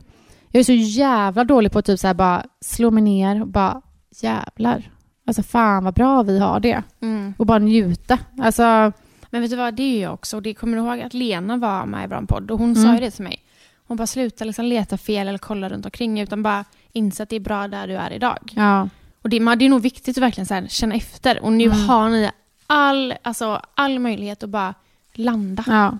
Jag 0.52 0.60
är 0.60 0.64
så 0.64 0.72
jävla 0.74 1.44
dålig 1.44 1.72
på 1.72 1.80
att 1.80 1.86
typ 1.86 2.00
så 2.00 2.08
här 2.08 2.14
bara 2.14 2.46
slå 2.62 2.92
mig 2.92 3.04
ner 3.04 3.42
och 3.42 3.48
bara 3.48 3.82
jävlar. 4.22 4.92
Alltså 5.28 5.44
fan 5.44 5.84
vad 5.84 5.94
bra 5.94 6.24
vi 6.24 6.40
har 6.40 6.60
det. 6.60 6.84
Mm. 7.02 7.34
Och 7.38 7.46
bara 7.46 7.60
njuta. 7.60 8.20
Alltså, 8.42 8.92
Men 9.30 9.42
vet 9.42 9.50
du 9.52 9.56
vad, 9.58 9.74
det 9.76 9.84
är 9.84 9.94
ju 9.94 10.00
jag 10.00 10.14
också. 10.14 10.36
Och 10.38 10.44
Det 10.44 10.54
kommer 10.54 10.78
du 10.78 10.84
ihåg 10.84 11.02
att 11.02 11.14
Lena 11.14 11.58
var 11.58 11.86
med 11.86 12.04
i 12.04 12.08
vår 12.08 12.26
podd 12.28 12.52
och 12.52 12.60
hon 12.60 12.76
sa 12.76 12.82
Mm. 12.82 12.94
ju 12.96 13.00
det 13.02 13.12
till 13.12 13.24
mig. 13.24 13.40
Hon 13.88 13.98
bara 13.98 14.08
sluta 14.08 14.45
liksom 14.45 14.65
leta 14.65 14.98
fel 14.98 15.28
eller 15.28 15.38
kolla 15.39 15.69
runt 15.69 15.86
omkring 15.86 16.19
utan 16.19 16.43
bara 16.43 16.65
inse 16.91 17.24
att 17.24 17.30
det 17.30 17.36
är 17.36 17.39
bra 17.39 17.67
där 17.67 17.88
du 17.88 17.93
är 17.95 18.12
idag. 18.13 18.54
ja. 18.56 18.89
Och 19.21 19.30
det, 19.30 19.39
det 19.56 19.65
är 19.65 19.69
nog 19.69 19.82
viktigt 19.82 20.17
att 20.17 20.21
verkligen 20.24 20.45
så 20.45 20.67
känna 20.76 20.95
efter. 20.95 21.43
Och 21.43 21.54
nu 21.54 21.63
Mm. 21.65 21.78
har 21.88 22.10
ni 22.10 22.30
all, 22.67 23.13
alltså, 23.21 23.62
all 23.76 24.00
möjlighet 24.00 24.43
att 24.43 24.50
bara 24.50 24.74
landa. 25.13 25.63
Ja. 25.67 25.98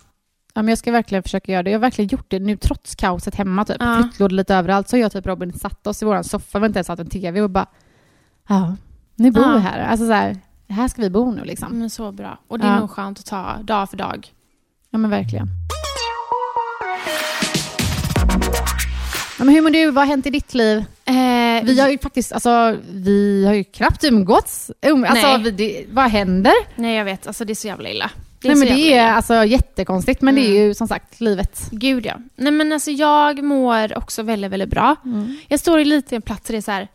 ja, 0.54 0.62
men 0.62 0.68
jag 0.68 0.78
ska 0.78 0.92
verkligen 0.92 1.24
försöka 1.24 1.52
göra 1.52 1.64
det. 1.64 1.70
Jag 1.70 1.78
har 1.78 1.82
verkligen 1.82 2.08
gjort 2.10 2.26
det 2.28 2.40
nu 2.40 2.58
trots 2.58 2.96
kaoset 2.96 3.36
hemma. 3.36 3.66
Typ. 3.66 3.78
Ja. 3.80 4.02
Flyttlådor 4.02 4.36
lite 4.36 4.56
överallt. 4.56 4.90
Så 4.90 4.98
jag 4.98 5.12
typ 5.12 5.26
Robin 5.26 5.54
satt 5.54 5.88
oss 5.88 6.02
i 6.02 6.06
vår 6.06 6.24
soffa, 6.24 6.60
vi 6.60 6.66
inte 6.66 6.80
ens 6.80 6.88
haft 6.88 7.00
en 7.00 7.10
tv 7.10 7.42
och 7.42 7.50
bara 7.50 7.66
ja, 8.48 8.76
nu 9.16 9.32
bor 9.32 9.44
Ja. 9.44 9.54
vi 9.54 9.60
här. 9.60 9.80
Alltså 9.80 10.06
så 10.08 10.14
här, 10.14 10.38
här 10.70 10.88
ska 10.88 11.02
vi 11.02 11.10
bo 11.10 11.32
nu 11.32 11.44
liksom. 11.44 11.80
Men 11.80 11.90
så 11.90 12.12
bra. 12.12 12.38
Och 12.48 12.60
det 12.60 12.66
är 12.66 12.72
Ja. 12.74 12.80
nog 12.80 12.90
skönt 12.90 13.20
att 13.20 13.26
ta 13.26 13.58
dag 13.62 13.90
för 13.90 13.98
dag. 13.98 14.28
Ja 14.90 14.98
men 14.98 15.10
verkligen. 15.12 15.48
Men 19.46 19.56
hur 19.56 19.62
mår 19.62 19.70
du? 19.70 19.92
Vad 19.92 20.02
har 20.04 20.06
hänt 20.10 20.26
i 20.26 20.30
ditt 20.30 20.54
liv? 20.54 20.78
Eh, 21.06 21.14
Vi 21.64 21.80
har 21.80 21.90
ju 21.90 21.98
faktiskt, 21.98 22.32
alltså, 22.34 22.78
vi 22.92 23.46
har 23.46 23.54
ju 23.54 23.64
knappt 23.64 24.04
umgåtts. 24.04 24.72
Um, 24.82 25.04
alltså, 25.04 25.38
vi, 25.38 25.52
det, 25.52 25.86
vad 25.92 26.06
händer? 26.12 26.54
Nej, 26.76 26.96
jag 26.96 27.06
vet. 27.06 27.28
Alltså 27.28 27.46
det 27.46 27.54
är 27.54 27.56
så 27.56 27.68
jävla 27.68 27.90
illa. 27.90 28.12
Det 28.42 28.48
Nej, 28.48 28.58
så 28.58 28.66
men 28.66 28.68
det 28.78 28.82
är 28.82 28.92
illa. 29.06 29.14
alltså 29.16 29.46
jättekonstigt, 29.46 30.22
men 30.22 30.36
det 30.36 30.42
är 30.42 30.50
Mm. 30.50 30.62
ju 30.68 30.74
som 30.74 30.88
sagt 30.88 31.22
livet. 31.22 31.68
Gud 31.72 32.06
ja. 32.06 32.16
Nej 32.36 32.52
men 32.52 32.72
alltså 32.74 32.92
jag 32.92 33.44
mår 33.44 33.98
också 33.98 34.24
väldigt, 34.24 34.52
väldigt 34.52 34.70
bra. 34.70 34.96
Jag 35.48 35.60
står 35.60 35.80
i 35.80 35.86
lite 35.86 36.16
en 36.16 36.22
plats 36.22 36.48
där 36.48 36.54
det 36.54 36.58
är 36.60 36.62
så 36.62 36.72
här, 36.72 36.88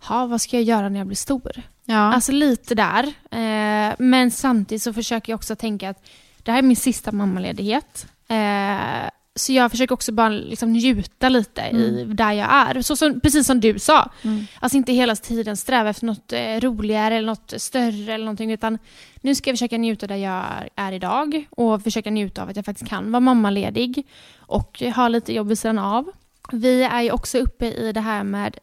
ha, 0.00 0.26
vad 0.26 0.40
ska 0.40 0.56
jag 0.56 0.62
göra 0.64 0.88
när 0.88 0.98
jag 1.00 1.06
blir 1.06 1.16
stor? 1.16 1.52
Ja. 1.84 1.96
Alltså 2.14 2.32
lite 2.32 2.74
där. 2.74 3.04
Eh, 3.30 3.94
men 3.98 4.30
samtidigt 4.30 4.82
så 4.82 4.92
försöker 4.92 5.32
jag 5.32 5.36
också 5.38 5.56
tänka 5.56 5.88
att 5.90 6.04
det 6.42 6.50
här 6.52 6.58
är 6.58 6.62
min 6.62 6.76
sista 6.76 7.12
mammaledighet. 7.12 8.06
Eh, 8.28 9.08
så 9.36 9.52
jag 9.52 9.70
försöker 9.70 9.94
också 9.94 10.12
bara 10.12 10.28
liksom 10.28 10.72
njuta 10.72 11.28
lite 11.28 11.60
i 11.60 12.04
där 12.08 12.32
jag 12.32 12.48
är. 12.52 12.82
Så 12.82 12.96
som, 12.96 13.20
precis 13.20 13.46
som 13.46 13.60
du 13.60 13.78
sa. 13.78 14.10
Mm. 14.22 14.46
Alltså 14.60 14.76
inte 14.76 14.92
hela 14.92 15.16
tiden 15.16 15.56
sträva 15.56 15.90
efter 15.90 16.06
något 16.06 16.32
eh, 16.32 16.60
roligare 16.60 17.14
eller 17.14 17.26
något 17.26 17.54
större 17.56 18.14
eller 18.14 18.24
någonting. 18.24 18.52
Utan 18.52 18.78
nu 19.20 19.34
ska 19.34 19.50
jag 19.50 19.54
försöka 19.56 19.78
njuta 19.78 20.06
där 20.06 20.16
jag 20.16 20.44
är 20.76 20.92
idag. 20.92 21.46
Och 21.50 21.82
försöka 21.82 22.10
njuta 22.10 22.42
av 22.42 22.48
att 22.48 22.56
jag 22.56 22.64
faktiskt 22.64 22.90
kan 22.90 23.12
vara 23.12 23.20
mammaledig. 23.20 24.06
Och 24.38 24.82
ha 24.96 25.08
lite 25.08 25.32
jobb 25.32 25.48
vid 25.48 25.58
sidan 25.58 25.78
av. 25.78 26.10
Vi 26.52 26.82
är 26.82 27.02
ju 27.02 27.10
också 27.10 27.38
uppe 27.38 27.66
i 27.66 27.92
det 27.92 28.00
här 28.00 28.24
med 28.24 28.58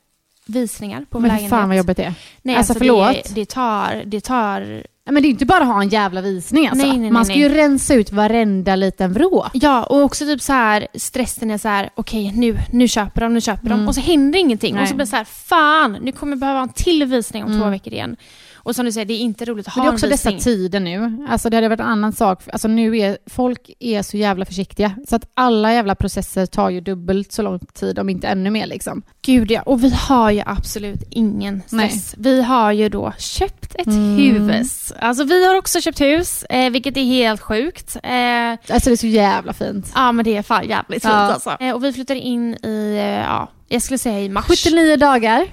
visningar 0.45 0.99
på 0.99 1.05
vår 1.17 1.19
men 1.19 1.27
lägenhet. 1.29 1.49
fan 1.49 1.67
vad 1.69 1.77
jobbigt 1.77 1.97
det 1.97 2.03
är. 2.03 2.13
Nej, 2.41 2.55
Alltså, 2.55 2.73
alltså, 2.73 2.85
förlåt. 2.85 3.13
Det, 3.13 3.33
det, 3.35 3.45
tar, 3.45 4.03
det 4.05 4.21
tar 4.21 4.83
Nej, 5.05 5.13
men 5.13 5.23
det 5.23 5.27
är 5.27 5.29
inte 5.29 5.45
bara 5.45 5.59
att 5.63 5.67
ha 5.67 5.81
en 5.81 5.89
jävla 5.89 6.21
visning 6.21 6.67
alltså. 6.67 6.87
Nej, 6.87 6.97
nej, 6.97 7.11
Man 7.11 7.25
ska 7.25 7.35
ju 7.35 7.49
rensa 7.49 7.93
ut 7.93 8.11
varenda 8.11 8.75
liten 8.75 9.13
vrå. 9.13 9.47
Ja, 9.53 9.83
och 9.83 10.01
också 10.01 10.25
typ 10.25 10.41
så 10.41 10.53
här 10.53 10.87
stressen 10.93 11.51
är 11.51 11.57
så 11.57 11.67
här, 11.67 11.89
okej 11.95 12.31
nu, 12.35 12.57
nu 12.71 12.87
köper 12.87 13.21
de, 13.21 13.33
nu 13.33 13.41
köper 13.41 13.69
de. 13.69 13.87
Och 13.87 13.95
så 13.95 14.01
händer 14.01 14.39
ingenting. 14.39 14.79
Och 14.79 14.87
så 14.87 14.95
blir 14.95 15.05
det 15.05 15.09
så 15.09 15.15
här, 15.15 15.23
fan, 15.23 15.97
nu 16.01 16.11
kommer 16.11 16.31
jag 16.31 16.39
behöva 16.39 16.59
en 16.61 16.69
till 16.69 17.05
visning 17.05 17.43
om 17.43 17.61
två 17.61 17.69
veckor 17.69 17.93
igen. 17.93 18.15
Och 18.63 18.75
som 18.75 18.85
du 18.85 18.91
säger, 18.91 19.05
det 19.05 19.13
är 19.13 19.19
inte 19.19 19.45
roligt 19.45 19.67
att 19.67 19.75
Men 19.75 19.85
ha 19.85 19.91
det 19.91 19.93
är 19.93 19.95
också 19.95 20.05
en 20.05 20.11
dessa 20.11 20.29
visning. 20.31 20.55
tider 20.55 20.79
nu. 20.79 21.25
Alltså 21.29 21.49
det 21.49 21.57
hade 21.57 21.67
varit 21.69 21.79
en 21.79 21.85
annan 21.85 22.13
sak. 22.13 22.39
Alltså 22.53 22.67
nu 22.67 22.97
är 22.97 23.17
folk 23.29 23.69
är 23.79 24.01
så 24.01 24.17
jävla 24.17 24.45
försiktiga. 24.45 24.95
Så 25.09 25.15
att 25.15 25.25
alla 25.33 25.73
jävla 25.73 25.95
processer 25.95 26.45
tar 26.45 26.69
ju 26.69 26.81
dubbelt 26.81 27.31
så 27.31 27.41
lång 27.41 27.59
tid, 27.59 27.99
om 27.99 28.09
inte 28.09 28.27
ännu 28.27 28.49
mer 28.49 28.67
liksom. 28.67 29.01
Gud 29.21 29.51
ja, 29.51 29.61
och 29.61 29.83
vi 29.83 29.89
har 29.89 30.31
ju 30.31 30.41
absolut 30.45 31.03
ingen 31.09 31.61
stress. 31.67 32.15
Vi 32.17 32.41
har 32.41 32.71
ju 32.71 32.89
då 32.89 33.13
köpt 33.17 33.75
ett 33.75 33.87
hus. 34.17 34.93
Alltså 34.99 35.23
vi 35.23 35.47
har 35.47 35.55
också 35.57 35.81
köpt 35.81 36.01
hus, 36.01 36.43
eh, 36.43 36.69
vilket 36.69 36.97
är 36.97 37.03
helt 37.03 37.41
sjukt. 37.41 37.95
Eh, 38.03 38.11
Alltså 38.51 38.89
det 38.89 38.91
är 38.91 38.95
så 38.97 39.07
jävla 39.07 39.53
fint. 39.53 39.91
ja 39.95 40.11
men 40.11 40.25
det 40.25 40.37
är 40.37 40.41
fan 40.41 40.67
jävligt 40.69 41.01
fint 41.03 41.13
Ja. 41.13 41.19
alltså. 41.19 41.57
Eh, 41.59 41.71
och 41.75 41.83
vi 41.83 41.93
flyttar 41.93 42.15
in 42.15 42.53
i, 42.63 42.95
eh, 42.97 43.03
ja, 43.03 43.49
jag 43.67 43.81
skulle 43.81 43.97
säga 43.97 44.19
i 44.19 44.29
mars. 44.29 44.45
79 44.47 44.97
dagar. 44.97 45.45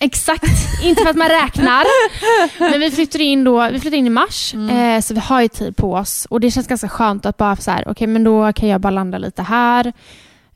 Exakt, 0.00 0.82
inte 0.82 1.02
för 1.02 1.10
att 1.10 1.16
man 1.16 1.28
räknar. 1.28 1.84
Men 2.70 2.80
vi 2.80 2.90
flyttar 2.90 3.20
in 3.20 3.44
då, 3.44 3.70
vi 3.70 3.80
flyttar 3.80 3.96
in 3.96 4.06
i 4.06 4.10
mars, 4.10 4.54
eh, 4.54 5.00
så 5.00 5.14
vi 5.14 5.20
har 5.20 5.42
ju 5.42 5.48
tid 5.48 5.76
på 5.76 5.92
oss. 5.92 6.26
Och 6.30 6.40
det 6.40 6.50
känns 6.50 6.66
ganska 6.66 6.88
skönt 6.88 7.26
att 7.26 7.36
bara 7.36 7.56
så 7.56 7.70
här, 7.70 7.88
okej 7.88 8.06
men 8.06 8.24
då 8.24 8.52
kan 8.52 8.68
jag 8.68 8.80
bara 8.80 8.90
landa 8.90 9.18
lite 9.18 9.42
här. 9.42 9.92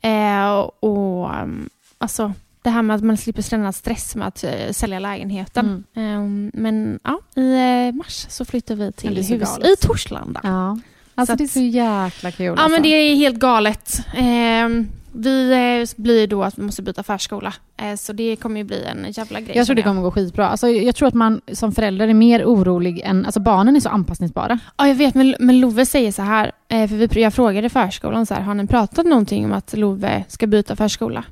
Eh, 0.01 0.51
och 0.81 1.43
um, 1.43 1.69
alltså 1.99 2.33
det 2.63 2.71
här 2.71 2.83
med 2.83 2.97
att 2.97 3.03
man 3.03 3.17
slipper 3.17 3.43
känna 3.43 3.73
stress 3.73 4.17
med 4.17 4.29
att 4.29 4.45
eh, 4.45 4.71
sälja 4.73 4.99
lägenheten. 4.99 5.85
Eh, 5.95 6.21
men 6.61 7.01
ja, 7.05 7.21
i 7.43 7.53
eh, 7.53 7.95
mars 7.95 8.27
så 8.29 8.45
flyttar 8.45 8.75
vi 8.75 8.93
till 8.93 9.17
hus 9.17 9.29
galet. 9.29 9.69
i 9.69 9.87
Torslanda. 9.87 10.41
Ja. 10.43 10.79
Alltså 11.15 11.33
Så 11.33 11.37
det 11.37 11.45
är 11.45 11.49
så 11.49 11.61
jäkla 11.61 12.31
kul. 12.31 12.47
Ja 12.47 12.53
alltså. 12.53 12.69
men 12.69 12.83
det 12.83 12.89
är 12.89 13.15
helt 13.15 13.37
galet. 13.37 14.01
Eh, 14.15 14.87
vi 15.13 15.87
blir 15.97 16.27
då 16.27 16.45
att 16.45 16.59
vi 16.59 16.63
måste 16.63 16.83
byta 16.83 17.03
förskola. 17.03 17.55
Eh, 17.77 17.97
så 17.97 18.13
det 18.13 18.37
kommer 18.37 18.61
ju 18.61 18.65
bli 18.65 18.85
en 18.85 19.07
jävla 19.13 19.41
grej. 19.41 19.57
Jag 19.57 19.67
tror 19.67 19.77
det 19.77 19.83
kommer 19.83 20.03
gå 20.03 20.11
skitbra. 20.11 20.49
Alltså, 20.49 20.69
jag 20.69 20.97
tror 20.97 21.09
att 21.09 21.15
man 21.15 21.41
som 21.53 21.73
förälder 21.73 22.09
är 22.09 22.15
mer 22.15 22.45
orolig 22.45 23.01
än... 23.01 23.25
Alltså 23.25 23.41
barnen 23.41 23.77
är 23.77 23.81
så 23.81 23.89
anpassningsbara. 23.89 24.59
Ja, 24.77 24.89
jag 24.89 24.95
vet, 24.95 25.15
men, 25.15 25.37
men 25.41 25.61
Love 25.61 25.87
säger 25.87 26.13
så 26.13 26.23
här, 26.23 26.53
eh, 26.69 26.89
för 26.89 26.97
vi, 26.97 27.23
jag 27.23 27.35
frågade 27.35 27.69
förskolan 27.69 28.27
så 28.27 28.35
här, 28.35 28.41
har 28.41 28.55
ni 28.55 28.67
pratat 28.67 29.07
någonting 29.07 29.45
om 29.45 29.53
att 29.53 29.77
Love 29.77 30.25
ska 30.29 30.47
byta 30.47 30.77
förskola? 30.77 31.25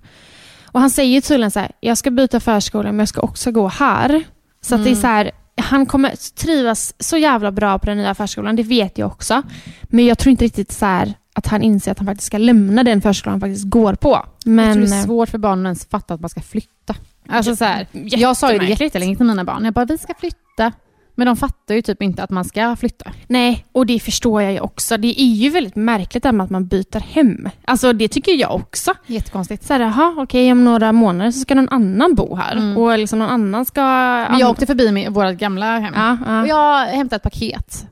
Och 0.66 0.80
han 0.80 0.90
säger 0.90 1.20
tydligen 1.20 1.50
så 1.50 1.60
här, 1.60 1.72
jag 1.80 1.98
ska 1.98 2.10
byta 2.10 2.40
förskola 2.40 2.92
men 2.92 2.98
jag 2.98 3.08
ska 3.08 3.20
också 3.20 3.50
gå 3.50 3.68
här. 3.68 4.24
Så 4.60 4.74
att 4.74 4.84
det 4.84 4.90
är 4.90 4.94
så 4.94 5.06
här, 5.06 5.30
han 5.58 5.86
kommer 5.86 6.34
trivas 6.34 6.94
så 6.98 7.16
jävla 7.16 7.52
bra 7.52 7.78
på 7.78 7.86
den 7.86 7.98
nya 7.98 8.14
förskolan, 8.14 8.56
det 8.56 8.62
vet 8.62 8.98
jag 8.98 9.06
också. 9.06 9.42
Men 9.82 10.06
jag 10.06 10.18
tror 10.18 10.30
inte 10.30 10.44
riktigt 10.44 10.72
så 10.72 10.86
här 10.86 11.14
att 11.32 11.46
han 11.46 11.62
inser 11.62 11.92
att 11.92 11.98
han 11.98 12.06
faktiskt 12.06 12.26
ska 12.26 12.38
lämna 12.38 12.84
den 12.84 13.02
förskolan 13.02 13.32
han 13.32 13.40
faktiskt 13.40 13.64
går 13.64 13.94
på. 13.94 14.26
Men, 14.44 14.66
jag 14.66 14.74
tror 14.74 14.86
det 14.86 14.94
är 14.94 14.98
eh, 14.98 15.04
svårt 15.04 15.28
för 15.28 15.38
barnen 15.38 15.66
att 15.66 15.68
ens 15.68 15.86
fatta 15.86 16.14
att 16.14 16.20
man 16.20 16.30
ska 16.30 16.40
flytta. 16.40 16.94
Alltså 17.28 17.56
så 17.56 17.64
här, 17.64 17.86
jag 17.92 18.36
sa 18.36 18.52
ju 18.52 18.58
det 18.58 18.66
jättelänge 18.66 19.16
till 19.16 19.26
mina 19.26 19.44
barn. 19.44 19.64
Jag 19.64 19.74
bara, 19.74 19.84
vi 19.84 19.98
ska 19.98 20.14
flytta. 20.14 20.72
Men 21.18 21.26
de 21.26 21.36
fattar 21.36 21.74
ju 21.74 21.82
typ 21.82 22.02
inte 22.02 22.22
att 22.22 22.30
man 22.30 22.44
ska 22.44 22.76
flytta. 22.76 23.12
Nej, 23.26 23.66
och 23.72 23.86
det 23.86 24.00
förstår 24.00 24.42
jag 24.42 24.52
ju 24.52 24.60
också. 24.60 24.96
Det 24.96 25.20
är 25.20 25.34
ju 25.34 25.50
väldigt 25.50 25.76
märkligt 25.76 26.22
det 26.22 26.28
här 26.28 26.32
med 26.32 26.44
att 26.44 26.50
man 26.50 26.66
byter 26.66 27.00
hem. 27.00 27.48
Alltså 27.64 27.92
det 27.92 28.08
tycker 28.08 28.32
jag 28.32 28.54
också. 28.54 28.94
Jättekonstigt. 29.06 29.64
Så 29.64 29.72
här, 29.72 29.80
jaha, 29.80 30.14
okej 30.18 30.52
om 30.52 30.64
några 30.64 30.92
månader 30.92 31.30
så 31.30 31.40
ska 31.40 31.54
någon 31.54 31.68
annan 31.68 32.14
bo 32.14 32.34
här. 32.34 32.78
Och 32.78 32.98
liksom 32.98 33.18
någon 33.18 33.28
annan 33.28 33.64
ska... 33.64 33.82
Men 34.30 34.38
jag 34.38 34.50
åkte 34.50 34.66
förbi 34.66 34.92
med 34.92 35.12
vårt 35.12 35.36
gamla 35.36 35.78
hem. 35.78 35.94
Ja, 35.96 36.18
ja. 36.26 36.42
Och 36.42 36.48
jag 36.48 36.86
hämtade 36.86 37.16
ett 37.16 37.22
paket. 37.22 37.86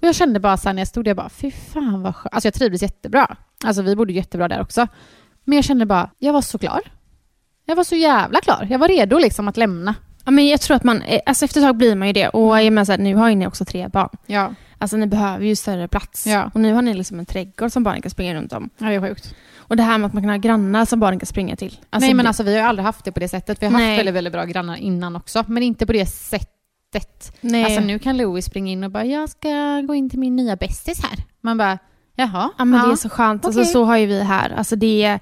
Och 0.00 0.08
jag 0.08 0.14
kände 0.14 0.40
bara 0.40 0.56
så 0.56 0.68
här 0.68 0.74
när 0.74 0.80
jag 0.80 0.88
stod 0.88 1.04
där, 1.04 1.10
jag 1.10 1.16
bara, 1.16 1.28
fy 1.28 1.50
fan 1.50 2.02
vad 2.02 2.16
skönt. 2.16 2.34
Alltså 2.34 2.46
jag 2.46 2.54
trivdes 2.54 2.82
jättebra. 2.82 3.36
Alltså 3.64 3.82
vi 3.82 3.96
bodde 3.96 4.12
jättebra 4.12 4.48
där 4.48 4.60
också. 4.60 4.86
Men 5.44 5.56
jag 5.56 5.64
kände 5.64 5.86
bara, 5.86 6.10
jag 6.18 6.32
var 6.32 6.42
så 6.42 6.58
klar. 6.58 6.80
Jag 7.64 7.76
var 7.76 7.84
så 7.84 7.96
jävla 7.96 8.40
klar. 8.40 8.66
Jag 8.70 8.78
var 8.78 8.88
redo 8.88 9.18
liksom 9.18 9.48
att 9.48 9.56
lämna. 9.56 9.94
Ja, 10.28 10.32
men 10.32 10.46
jag 10.46 10.60
tror 10.60 10.76
att 10.76 10.84
man... 10.84 11.02
eh, 11.02 11.20
Alltså 11.26 11.44
efter 11.44 11.60
ett 11.60 11.66
tag 11.66 11.76
blir 11.76 11.94
man 11.94 12.06
ju 12.08 12.12
det. 12.12 12.28
Och 12.28 12.58
jag 12.62 12.72
menar 12.72 12.84
så 12.84 12.92
här, 12.92 12.98
nu 12.98 13.14
har 13.14 13.28
ju 13.28 13.34
ni 13.34 13.46
också 13.46 13.64
tre 13.64 13.88
barn. 13.88 14.08
Ja. 14.26 14.54
Alltså 14.78 14.96
ni 14.96 15.06
behöver 15.06 15.44
ju 15.46 15.56
större 15.56 15.88
plats. 15.88 16.26
Ja. 16.26 16.50
Och 16.54 16.60
nu 16.60 16.72
har 16.74 16.82
ni 16.82 16.94
liksom 16.94 17.18
en 17.18 17.26
trädgård 17.26 17.72
som 17.72 17.82
barnen 17.84 18.02
kan 18.02 18.10
springa 18.10 18.34
runt 18.34 18.52
om. 18.52 18.70
Ja, 18.78 18.86
det 18.86 18.94
är 18.94 19.00
sjukt. 19.00 19.34
Och 19.58 19.76
det 19.76 19.82
här 19.82 19.98
med 19.98 20.06
att 20.06 20.12
man 20.12 20.22
kan 20.22 20.30
ha 20.30 20.36
grannar 20.36 20.84
som 20.84 21.00
barnen 21.00 21.18
kan 21.18 21.26
springa 21.26 21.56
till. 21.56 21.78
Alltså, 21.90 22.06
Nej 22.06 22.14
men 22.14 22.26
alltså 22.26 22.42
vi 22.42 22.52
har 22.52 22.58
ju 22.60 22.66
aldrig 22.66 22.84
haft 22.86 23.04
det 23.04 23.12
på 23.12 23.20
det 23.20 23.28
sättet. 23.28 23.62
Vi 23.62 23.66
har 23.66 23.72
haft 23.72 23.82
Nej. 23.82 23.96
väldigt, 23.96 24.14
väldigt 24.14 24.32
bra 24.32 24.44
grannar 24.44 24.76
innan 24.76 25.16
också. 25.16 25.44
Men 25.48 25.62
inte 25.62 25.86
på 25.86 25.92
det 25.92 26.06
sättet. 26.06 27.36
Nej. 27.40 27.64
Alltså 27.64 27.80
nu 27.80 27.98
kan 27.98 28.16
Louis 28.16 28.44
springa 28.44 28.72
in 28.72 28.84
och 28.84 28.90
bara, 28.90 29.04
jag 29.04 29.28
ska 29.28 29.80
gå 29.86 29.94
in 29.94 30.10
till 30.10 30.18
min 30.18 30.36
nya 30.36 30.56
bästis 30.56 31.02
här. 31.02 31.18
Man 31.40 31.58
bara, 31.58 31.78
jaha. 32.16 32.50
Ja 32.58 32.64
men 32.64 32.86
det 32.86 32.92
är 32.92 32.96
så 32.96 33.08
skönt. 33.08 33.44
Alltså, 33.44 33.60
Okej. 33.60 33.72
så 33.72 33.84
har 33.84 33.96
ju 33.96 34.06
vi 34.06 34.22
här. 34.22 34.50
Alltså, 34.50 34.76
det, 34.76 35.02
är- 35.04 35.20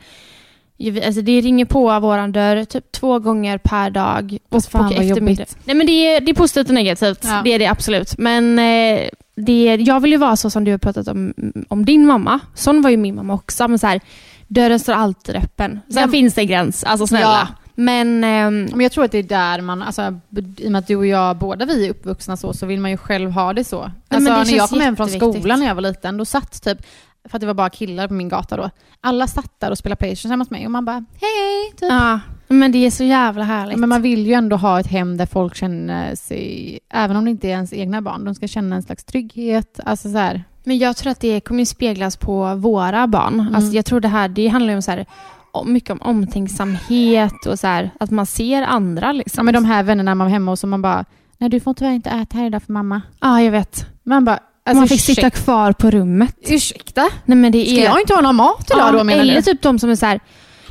alltså, 1.05 1.21
det 1.23 1.41
ringer 1.41 1.65
på 1.65 2.01
våran 2.01 2.33
dörr 2.33 2.65
typ 2.65 2.93
två 2.93 3.19
gånger 3.19 3.59
per 3.59 3.91
dag. 3.91 4.39
Alltså, 4.51 4.71
fan, 4.71 4.83
vad 4.83 4.93
eftermiddag. 4.93 5.31
jobbigt. 5.43 5.57
Nej 5.65 5.77
men 5.77 5.87
det 5.87 5.93
är, 5.93 6.21
det 6.21 6.31
är 6.31 6.35
positivt 6.35 6.69
och 6.69 6.75
negativt. 6.75 7.19
Ja. 7.23 7.41
Det 7.45 7.51
är 7.55 7.59
det 7.59 7.67
absolut. 7.67 8.19
Men 8.19 8.59
eh, 8.59 9.09
det, 9.37 9.69
är- 9.69 9.89
jag 9.89 10.01
vill 10.01 10.11
ju 10.13 10.19
vara 10.19 10.37
så 10.37 10.51
som 10.51 10.65
du 10.65 10.71
har 10.71 10.79
pratat 10.79 11.09
om, 11.09 11.35
om 11.69 11.85
din 11.85 12.07
mamma. 12.07 12.41
Sån 12.55 12.83
var 12.83 12.91
ju 12.91 12.97
min 12.97 13.15
mamma 13.15 13.35
också. 13.35 13.69
Men 13.69 13.79
så 13.79 13.87
här, 13.87 14.01
dörren 14.49 14.81
står 14.81 14.93
alltid 14.93 15.37
öppen. 15.37 15.81
Sen 15.93 16.03
Ja. 16.03 16.09
finns 16.09 16.35
det 16.35 16.41
en 16.41 16.47
gräns. 16.47 16.85
Alltså 16.85 17.07
snälla. 17.07 17.49
Ja. 17.51 17.55
Men 17.79 18.25
ehm, 18.25 18.69
Men 18.73 18.81
jag 18.81 18.93
tror 18.93 19.05
att 19.05 19.13
det 19.13 19.19
är 19.19 19.23
där 19.23 19.61
man, 19.61 19.83
alltså, 19.83 20.21
i 20.59 20.67
och 20.67 20.73
med 20.73 20.79
att 20.79 20.87
du 20.87 20.97
och 20.97 21.07
jag, 21.07 21.37
båda 21.37 21.65
vi 21.65 21.87
är 21.87 21.91
uppvuxna 21.91 22.37
så, 22.37 22.53
så 22.53 22.67
vill 22.67 22.81
man 22.81 22.91
ju 22.91 22.97
själv 22.97 23.31
ha 23.31 23.53
det 23.53 23.65
så. 23.65 23.83
Alltså, 23.83 23.93
men 24.09 24.25
det 24.25 24.51
när 24.51 24.57
jag 24.57 24.69
kom 24.69 24.81
hem 24.81 24.97
från 24.97 25.09
skolan 25.09 25.61
när 25.61 25.67
jag 25.67 25.75
var 25.75 25.83
liten, 25.83 26.17
då 26.17 26.25
satt 26.25 26.63
typ, 26.63 26.79
för 27.29 27.37
att 27.37 27.41
det 27.41 27.47
var 27.47 27.55
bara 27.55 27.71
killar 27.71 28.09
på 28.09 28.15
min 28.15 28.29
gata 28.29 28.57
då, 28.57 28.71
alla 29.01 29.27
satt 29.27 29.61
där 29.61 29.71
och 29.71 29.79
spelade 29.79 29.99
Playstation 29.99 30.31
hemma 30.31 30.45
hos 30.45 30.51
mig 30.51 30.65
och 30.65 30.71
man 30.71 30.85
bara, 30.85 31.05
hej 31.21 31.71
typ. 31.77 31.91
ja, 31.91 32.21
men 32.49 32.73
det 32.73 32.79
är 32.79 32.91
så 32.91 33.05
jävla 33.05 33.45
härligt. 33.45 33.79
Men 33.79 33.89
man 33.89 34.03
vill 34.03 34.27
ju 34.27 34.33
ändå 34.33 34.57
ha 34.57 34.81
ett 34.81 34.87
hem 34.87 35.17
där 35.17 35.27
folk 35.27 35.55
känner 35.55 36.15
sig, 36.15 36.79
även 36.91 37.17
om 37.17 37.25
det 37.25 37.31
inte 37.31 37.49
är 37.49 37.51
ens 37.51 37.73
egna 37.73 38.03
barn, 38.03 38.25
de 38.25 38.35
ska 38.35 38.49
känna 38.49 38.77
en 38.77 38.83
slags 38.83 39.05
trygghet. 39.05 39.81
Alltså 39.85 40.11
så 40.13 40.19
här. 40.19 40.45
Men 40.65 40.79
jag 40.79 40.97
tror 40.97 41.11
att 41.11 41.21
det 41.21 41.41
kommer 41.41 41.65
speglas 41.65 42.17
på 42.17 42.55
våra 42.55 43.07
barn. 43.07 43.41
Mm. 43.41 43.55
Alltså 43.55 43.73
jag 43.73 43.85
tror 43.85 44.01
det 44.01 44.09
här, 44.09 44.29
det 44.29 44.49
handlar 44.49 44.71
ju 44.73 44.77
om 44.77 44.83
så 44.83 44.91
här, 44.91 45.07
mycket 45.65 45.91
om 45.91 46.03
omtänksamhet 46.03 47.47
och 47.47 47.59
så 47.59 47.67
här, 47.67 47.91
att 48.01 48.11
man 48.11 48.27
ser 48.27 48.63
andra 48.63 49.13
liksom. 49.13 49.41
Ja, 49.41 49.43
men 49.43 49.55
de 49.55 49.65
här 49.65 49.83
vännerna 49.83 50.15
man 50.15 50.25
var 50.27 50.33
hemma 50.33 50.53
hos 50.53 50.63
och 50.63 50.69
man 50.69 50.83
bara, 50.83 51.05
nej 51.39 51.51
du 51.51 51.61
får 51.61 51.75
tyvärr 51.75 51.93
inte 51.93 52.11
äta 52.11 52.39
här 52.39 52.47
idag 52.47 52.63
för 52.63 52.73
mamma. 52.73 53.03
Ja, 53.21 53.41
jag 53.43 53.53
vet. 53.53 53.87
Man 54.03 54.25
bara, 54.25 54.39
alltså, 54.67 54.81
man 54.81 54.89
fick 54.89 55.01
sitta 55.01 55.31
kvar 55.31 55.73
på 55.73 55.91
rummet. 55.91 56.35
ursäkta? 56.43 57.09
Nej, 57.25 57.37
men 57.39 57.53
det 57.53 57.67
Ska 57.67 57.77
är... 57.81 57.85
jag 57.85 58.01
inte 58.01 58.15
ha 58.15 58.21
någon 58.21 58.37
mat 58.37 58.71
idag 58.71 58.89
ja, 58.89 58.93
då 58.99 59.05
menar 59.05 59.21
Eller 59.23 59.35
du? 59.35 59.43
typ 59.43 59.63
de 59.63 59.79
som 59.79 59.91
är 59.91 59.97
så 59.97 60.07
här, 60.07 60.21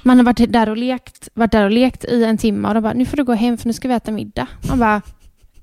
man 0.04 0.18
har 0.18 0.24
varit 0.26 0.52
där 0.54 0.70
och 0.70 0.78
lekt, 0.78 1.30
varit 1.34 1.52
där 1.52 1.64
och 1.66 1.72
lekt 1.72 2.06
i 2.06 2.24
en 2.24 2.38
timme 2.38 2.68
och 2.68 2.74
de 2.74 2.84
bara, 2.84 2.94
nu 2.94 3.06
får 3.06 3.18
du 3.18 3.24
gå 3.24 3.34
hem 3.34 3.58
för 3.58 3.68
nu 3.68 3.74
ska 3.74 3.88
vi 3.88 3.94
äta 3.94 4.12
middag. 4.12 4.48
Man 4.70 4.80
bara, 4.80 5.02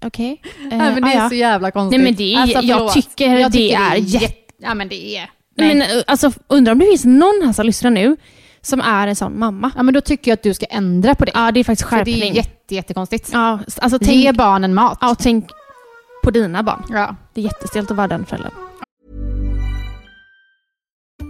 okej. 0.04 0.40
Eh, 0.72 0.78
Nej, 0.78 0.78
men 0.94 1.02
det 1.02 1.08
är 1.12 1.16
ja. 1.22 1.28
så 1.28 1.34
jävla 1.34 1.70
konstigt. 1.70 2.00
Nej, 2.00 2.04
men 2.10 2.16
det 2.16 2.34
är- 2.34 2.62
jag 2.62 2.76
förlåt. 2.78 2.92
tycker 2.92 3.48
det 3.50 3.72
är 3.74 3.94
jätte... 3.96 4.34
Ja 4.62 4.74
men 4.74 4.88
det 4.88 5.16
är... 5.16 5.30
Nej. 5.56 5.68
Men, 5.74 5.82
eh, 5.82 6.02
alltså, 6.06 6.32
undrar 6.48 6.72
om 6.72 6.78
det 6.78 6.86
finns 6.86 7.04
någon 7.04 7.42
här 7.44 7.52
som 7.52 7.66
lyssnar 7.66 7.90
nu 7.90 8.16
som 8.64 8.80
är 8.80 9.06
en 9.08 9.16
sån 9.16 9.38
mamma. 9.38 9.70
Ja 9.76 9.82
men 9.82 9.94
då 9.94 10.00
tycker 10.00 10.30
jag 10.30 10.36
att 10.36 10.42
du 10.42 10.54
ska 10.54 10.66
ändra 10.66 11.14
på 11.14 11.24
det. 11.24 11.30
Ja, 11.34 11.50
det 11.52 11.60
är 11.60 11.64
faktiskt 11.64 11.88
För 11.88 11.96
det 11.96 12.04
skärpning. 12.12 12.30
är 12.30 12.34
jätte, 12.36 12.74
jättekonstigt. 12.74 13.30
Ja, 13.32 13.58
alltså 13.82 13.98
Ge 14.02 14.06
tänk, 14.24 14.36
barnen 14.36 14.74
mat. 14.74 14.98
ja, 15.00 15.14
tänk 15.18 15.46
på 16.22 16.30
dina 16.30 16.62
barn. 16.62 16.84
Ja. 16.88 17.16
Det 17.32 17.40
är 17.40 17.44
jättestelt 17.44 17.90
att 17.90 17.96
vara 17.96 18.08
den 18.08 18.26
föräldern. 18.26 18.52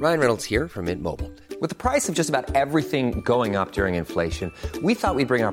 Ryan 0.03 0.19
Reynolds 0.19 0.45
here 0.45 0.69
from 0.69 0.85
Mint 0.87 1.03
Mobile. 1.03 1.31
With 1.61 1.69
the 1.71 1.77
price 1.77 2.09
of 2.09 2.17
just 2.17 2.29
about 2.29 2.57
everything 2.57 3.21
going 3.25 3.55
up 3.55 3.73
during 3.73 3.95
inflation, 3.95 4.51
we 4.83 4.95
thought 4.95 5.15
we'd 5.15 5.29
bring 5.29 5.45
our 5.45 5.53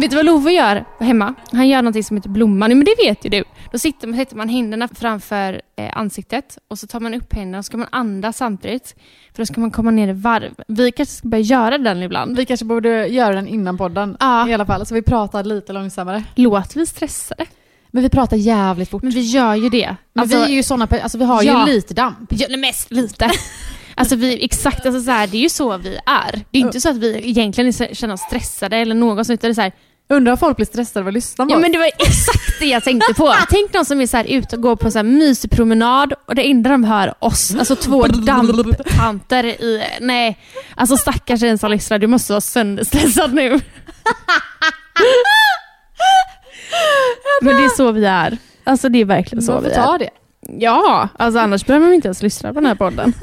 Vet 0.00 0.10
du 0.10 0.16
vad 0.16 0.26
Love 0.26 0.52
gör 0.52 0.84
hemma? 1.00 1.34
Han 1.52 1.68
gör 1.68 1.82
någonting 1.82 2.04
som 2.04 2.16
heter 2.16 2.28
blomman. 2.28 2.68
Men 2.70 2.84
det 2.84 2.94
vet 3.04 3.24
ju 3.24 3.30
du. 3.30 3.44
Då 3.72 3.78
sitter 3.78 4.06
man, 4.08 4.16
sätter 4.18 4.36
man 4.36 4.48
händerna 4.48 4.88
framför 4.94 5.60
eh, 5.76 5.96
ansiktet 5.98 6.58
och 6.68 6.78
så 6.78 6.86
tar 6.86 7.00
man 7.00 7.14
upp 7.14 7.34
händerna 7.34 7.58
och 7.58 7.64
så 7.64 7.66
ska 7.68 7.76
man 7.76 7.88
andas 7.92 8.36
samtidigt. 8.36 8.94
För 9.34 9.42
då 9.42 9.46
ska 9.46 9.60
man 9.60 9.70
komma 9.70 9.90
ner 9.90 10.08
i 10.08 10.12
varv. 10.12 10.54
Vi 10.68 10.92
kanske 10.92 11.14
ska 11.14 11.28
börja 11.28 11.42
göra 11.44 11.78
den 11.78 12.02
ibland. 12.02 12.36
Vi 12.36 12.44
kanske 12.46 12.66
borde 12.66 13.06
göra 13.06 13.34
den 13.34 13.48
innan 13.48 13.78
podden 13.78 14.16
Ja. 14.20 14.48
i 14.48 14.54
alla 14.54 14.66
fall, 14.66 14.86
så 14.86 14.94
vi 14.94 15.02
pratar 15.02 15.44
lite 15.44 15.72
långsammare. 15.72 16.24
Låter 16.34 16.80
vi 16.80 16.86
stressade? 16.86 17.46
Men 17.90 18.02
vi 18.02 18.08
pratar 18.08 18.36
jävligt 18.36 18.90
fort. 18.90 19.02
Men 19.02 19.12
vi 19.12 19.20
gör 19.20 19.54
ju 19.54 19.68
det. 19.68 19.96
Men 20.12 20.22
Alltså- 20.22 20.38
vi 20.38 20.44
är 20.44 20.48
ju 20.56 20.62
såna, 20.62 20.86
pe- 20.86 21.02
alltså 21.02 21.18
vi 21.18 21.24
har 21.24 21.42
Ja. 21.42 21.66
ju 21.68 21.74
lite 21.74 21.94
damp. 21.94 22.18
Ja, 22.30 22.56
mest 22.56 22.90
lite. 22.90 23.30
Alltså 23.96 24.16
vi, 24.16 24.44
exakt, 24.44 24.86
alltså 24.86 25.02
så 25.02 25.10
här, 25.10 25.26
det 25.26 25.36
är 25.36 25.40
ju 25.40 25.48
så 25.48 25.76
vi 25.76 25.98
är. 26.06 26.44
Det 26.50 26.58
är 26.58 26.62
inte 26.62 26.80
så 26.80 26.88
att 26.90 26.96
vi 26.96 27.28
egentligen 27.28 27.68
är- 27.68 27.94
känner 27.94 28.14
oss 28.14 28.20
stressade 28.20 28.76
eller 28.76 28.94
något 28.94 29.26
sånt, 29.26 29.40
utan 29.40 29.48
det 29.48 29.52
är 29.52 29.54
så 29.54 29.60
här, 29.60 29.72
Undrar 30.08 30.32
om 30.32 30.38
folk 30.38 30.56
blir 30.56 30.66
stressade 30.66 31.00
av 31.00 31.08
att 31.08 31.14
lyssna 31.14 31.46
på 31.46 31.52
Ja 31.52 31.58
men 31.58 31.72
det 31.72 31.78
var 31.78 31.86
exakt 31.98 32.60
det 32.60 32.66
jag 32.66 32.84
tänkte 32.84 33.14
på. 33.14 33.34
Tänk 33.50 33.72
någon 33.74 33.84
som 33.84 34.00
är 34.00 34.06
så 34.06 34.16
här 34.16 34.24
ute 34.24 34.56
och 34.56 34.62
går 34.62 34.76
på 34.76 34.86
en 34.86 34.92
så 34.92 34.98
här 34.98 35.02
mysig 35.04 35.50
promenad 35.50 36.12
och 36.26 36.34
det 36.34 36.50
enda 36.50 36.70
de 36.70 36.84
hör 36.84 37.14
oss, 37.18 37.54
alltså 37.58 37.76
två 37.76 38.06
damptanter 38.06 39.44
i... 39.44 39.82
Nej, 40.00 40.38
alltså 40.76 40.96
stackars 40.96 41.42
en 41.42 41.58
som 41.58 41.70
lyssnar, 41.70 41.98
du 41.98 42.06
måste 42.06 42.32
vara 42.32 42.40
sönderstressad 42.40 43.34
nu. 43.34 43.50
Men 47.42 47.56
det 47.56 47.64
är 47.64 47.76
så 47.76 47.92
vi 47.92 48.04
är. 48.04 48.38
Alltså 48.64 48.88
det 48.88 48.98
är 49.00 49.04
verkligen 49.04 49.42
så 49.42 49.52
Man 49.52 49.62
vi 49.62 49.68
får 49.68 49.76
ta 49.76 49.94
är. 49.94 49.98
det. 49.98 50.10
Ja, 50.58 51.08
alltså 51.18 51.40
annars 51.40 51.66
behöver 51.66 51.86
man 51.86 51.94
inte 51.94 52.08
ens 52.08 52.22
lyssna 52.22 52.48
på 52.48 52.60
den 52.60 52.66
här 52.66 52.74
podden. 52.74 53.12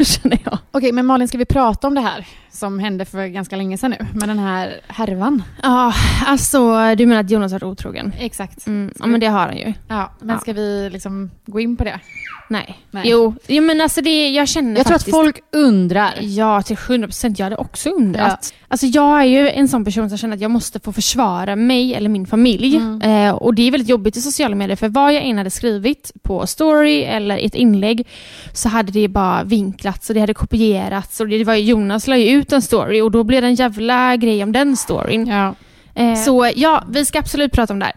Känner 0.04 0.38
jag. 0.44 0.58
Okej, 0.70 0.92
men 0.92 1.06
Malin, 1.06 1.28
ska 1.28 1.38
vi 1.38 1.44
prata 1.44 1.86
om 1.86 1.94
det 1.94 2.00
här 2.00 2.26
som 2.52 2.78
hände 2.78 3.04
för 3.04 3.26
ganska 3.26 3.56
länge 3.56 3.78
sedan 3.78 3.90
nu? 3.90 4.06
Med 4.14 4.28
den 4.28 4.38
här 4.38 4.80
härvan. 4.88 5.42
Ja, 5.62 5.94
alltså 6.26 6.58
du 6.94 7.06
menar 7.06 7.20
att 7.20 7.30
Jonas 7.30 7.52
har 7.52 7.58
varit 7.60 7.72
otrogen? 7.72 8.12
Exakt. 8.18 8.66
Mm, 8.66 8.92
ja 8.98 9.06
men 9.06 9.20
det 9.20 9.26
har 9.26 9.46
han 9.46 9.56
ju. 9.56 9.72
Ja, 9.88 10.12
men 10.20 10.28
Ja. 10.34 10.38
ska 10.40 10.52
vi 10.52 10.90
liksom 10.92 11.30
gå 11.46 11.60
in 11.60 11.76
på 11.76 11.84
det? 11.84 12.00
Nej. 12.48 12.78
Nej. 12.90 13.02
Jo, 13.06 13.34
jo 13.48 13.62
men 13.62 13.80
alltså 13.80 14.00
det, 14.00 14.28
jag 14.30 14.48
känner 14.48 14.76
Jag 14.76 14.86
tror 14.86 14.94
att 14.96 15.00
faktiskt... 15.02 15.16
folk 15.16 15.40
undrar. 15.52 16.14
Ja, 16.20 16.62
till 16.62 16.76
100 16.88 17.06
procent. 17.08 17.38
Jag 17.38 17.46
hade 17.46 17.56
också 17.56 17.90
undrat. 17.90 18.54
Alltså 18.68 18.86
jag 18.86 19.20
är 19.20 19.24
ju 19.24 19.48
en 19.50 19.68
sån 19.68 19.84
person 19.84 20.08
som 20.08 20.18
känner 20.18 20.34
att 20.36 20.40
jag 20.42 20.50
måste 20.50 20.80
få 20.80 20.92
försvara 20.92 21.56
mig 21.56 21.94
eller 21.94 22.08
min 22.08 22.26
familj. 22.26 22.76
Eh, 23.02 23.30
och 23.30 23.54
det 23.54 23.62
är 23.62 23.70
väldigt 23.70 23.88
jobbigt 23.88 24.16
i 24.16 24.20
sociala 24.20 24.56
medier 24.56 24.76
för 24.76 24.88
vad 24.88 25.12
jag 25.14 25.22
än 25.24 25.38
hade 25.38 25.50
skrivit 25.50 26.12
på 26.22 26.46
story 26.46 27.02
eller 27.02 27.38
ett 27.38 27.54
inlägg 27.54 28.06
så 28.52 28.68
hade 28.68 28.92
det 28.92 29.08
bara 29.08 29.44
vinklats 29.44 30.08
och 30.10 30.14
det 30.14 30.20
hade 30.20 30.34
kopierats 30.34 31.20
och 31.20 31.28
det 31.28 31.44
var 31.44 31.54
ju 31.54 31.62
Jonas 31.64 32.06
la 32.06 32.16
ju 32.16 32.28
ut 32.30 32.39
en 32.52 32.62
story 32.62 33.00
och 33.00 33.10
då 33.10 33.24
blev 33.24 33.42
det 33.42 33.48
en 33.48 33.54
jävla 33.54 34.16
grej 34.16 34.42
om 34.42 34.52
den 34.52 34.76
storyn. 34.76 35.26
Ja. 35.26 35.54
Eh, 35.94 36.14
så 36.14 36.50
ja, 36.56 36.84
vi 36.88 37.04
ska 37.04 37.18
absolut 37.18 37.52
prata 37.52 37.72
om 37.72 37.78
det 37.78 37.84
här. 37.84 37.94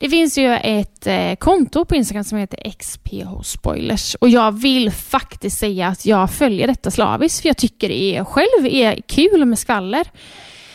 Det 0.00 0.10
finns 0.10 0.38
ju 0.38 0.54
ett 0.54 1.06
eh, 1.06 1.34
konto 1.34 1.84
på 1.84 1.94
Instagram 1.94 2.24
som 2.24 2.38
heter 2.38 2.70
XPH 2.78 3.42
Spoilers 3.42 4.14
och 4.14 4.28
jag 4.28 4.52
vill 4.52 4.90
faktiskt 4.90 5.58
säga 5.58 5.88
att 5.88 6.06
jag 6.06 6.30
följer 6.30 6.66
detta 6.66 6.90
slaviskt 6.90 7.40
för 7.42 7.48
jag 7.48 7.56
tycker 7.56 7.88
det 7.88 8.16
är, 8.16 8.24
själv 8.24 8.66
är 8.66 9.00
kul 9.06 9.44
med 9.44 9.58
skvaller. 9.58 10.06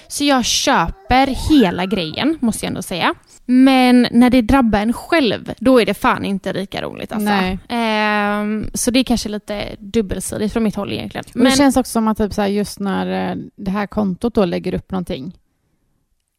Så 0.07 0.23
jag 0.23 0.45
köper 0.45 1.49
hela 1.49 1.85
grejen, 1.85 2.37
måste 2.41 2.65
jag 2.65 2.67
ändå 2.69 2.81
säga. 2.81 3.13
Men 3.45 4.07
när 4.11 4.29
det 4.29 4.41
drabbar 4.41 4.79
en 4.79 4.93
själv, 4.93 5.53
då 5.59 5.81
är 5.81 5.85
det 5.85 5.93
fan 5.93 6.25
inte 6.25 6.53
lika 6.53 6.81
roligt 6.81 7.11
alltså. 7.11 7.29
Nej. 7.29 7.59
Ehm, 7.69 8.69
så 8.73 8.91
det 8.91 8.99
är 8.99 9.03
kanske 9.03 9.29
lite 9.29 9.75
dubbelsidigt 9.79 10.53
från 10.53 10.63
mitt 10.63 10.75
håll 10.75 10.91
egentligen. 10.91 11.25
Men 11.33 11.45
det 11.45 11.51
känns 11.51 11.77
också 11.77 11.91
som 11.91 12.07
att 12.07 12.17
typ 12.17 12.33
så 12.33 12.41
här, 12.41 12.49
just 12.49 12.79
när 12.79 13.31
eh, 13.31 13.37
det 13.55 13.71
här 13.71 13.87
kontot 13.87 14.33
då 14.33 14.45
lägger 14.45 14.73
upp 14.73 14.91
någonting, 14.91 15.33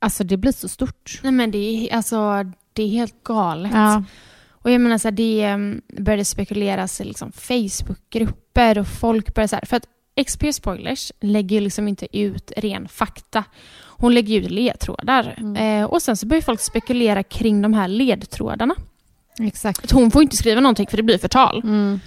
alltså 0.00 0.24
det 0.24 0.36
blir 0.36 0.52
så 0.52 0.68
stort. 0.68 1.20
Nej 1.22 1.32
men 1.32 1.50
det 1.50 1.58
är, 1.58 1.96
alltså, 1.96 2.44
det 2.72 2.82
är 2.82 2.88
helt 2.88 3.24
galet. 3.24 3.72
Ja. 3.74 4.04
Och 4.50 4.70
jag 4.70 4.80
menar 4.80 4.98
så 4.98 5.08
här, 5.08 5.12
det 5.12 5.54
um, 5.54 5.82
började 5.98 6.24
spekuleras 6.24 7.00
i 7.00 7.04
liksom 7.04 7.32
Facebookgrupper 7.32 8.78
och 8.78 8.86
folk 8.86 9.34
började 9.34 9.48
så 9.48 9.56
här, 9.56 9.66
för 9.66 9.76
att 9.76 9.86
XP 10.16 10.44
Spoilers 10.52 11.12
lägger 11.20 11.56
ju 11.56 11.60
liksom 11.60 11.88
inte 11.88 12.18
ut 12.18 12.52
ren 12.56 12.88
fakta. 12.88 13.44
Hon 13.80 14.14
lägger 14.14 14.40
ut 14.40 14.50
ledtrådar. 14.50 15.56
Eh, 15.58 15.84
och 15.84 16.02
sen 16.02 16.16
så 16.16 16.26
börjar 16.26 16.42
folk 16.42 16.60
spekulera 16.60 17.22
kring 17.22 17.62
de 17.62 17.74
här 17.74 17.88
ledtrådarna. 17.88 18.74
Exakt. 19.40 19.84
Att 19.84 19.90
hon 19.90 20.10
får 20.10 20.22
inte 20.22 20.36
skriva 20.36 20.60
någonting 20.60 20.86
för 20.86 20.96
det 20.96 21.02
blir 21.02 21.18
förtal. 21.18 21.60
Mm. 21.64 22.00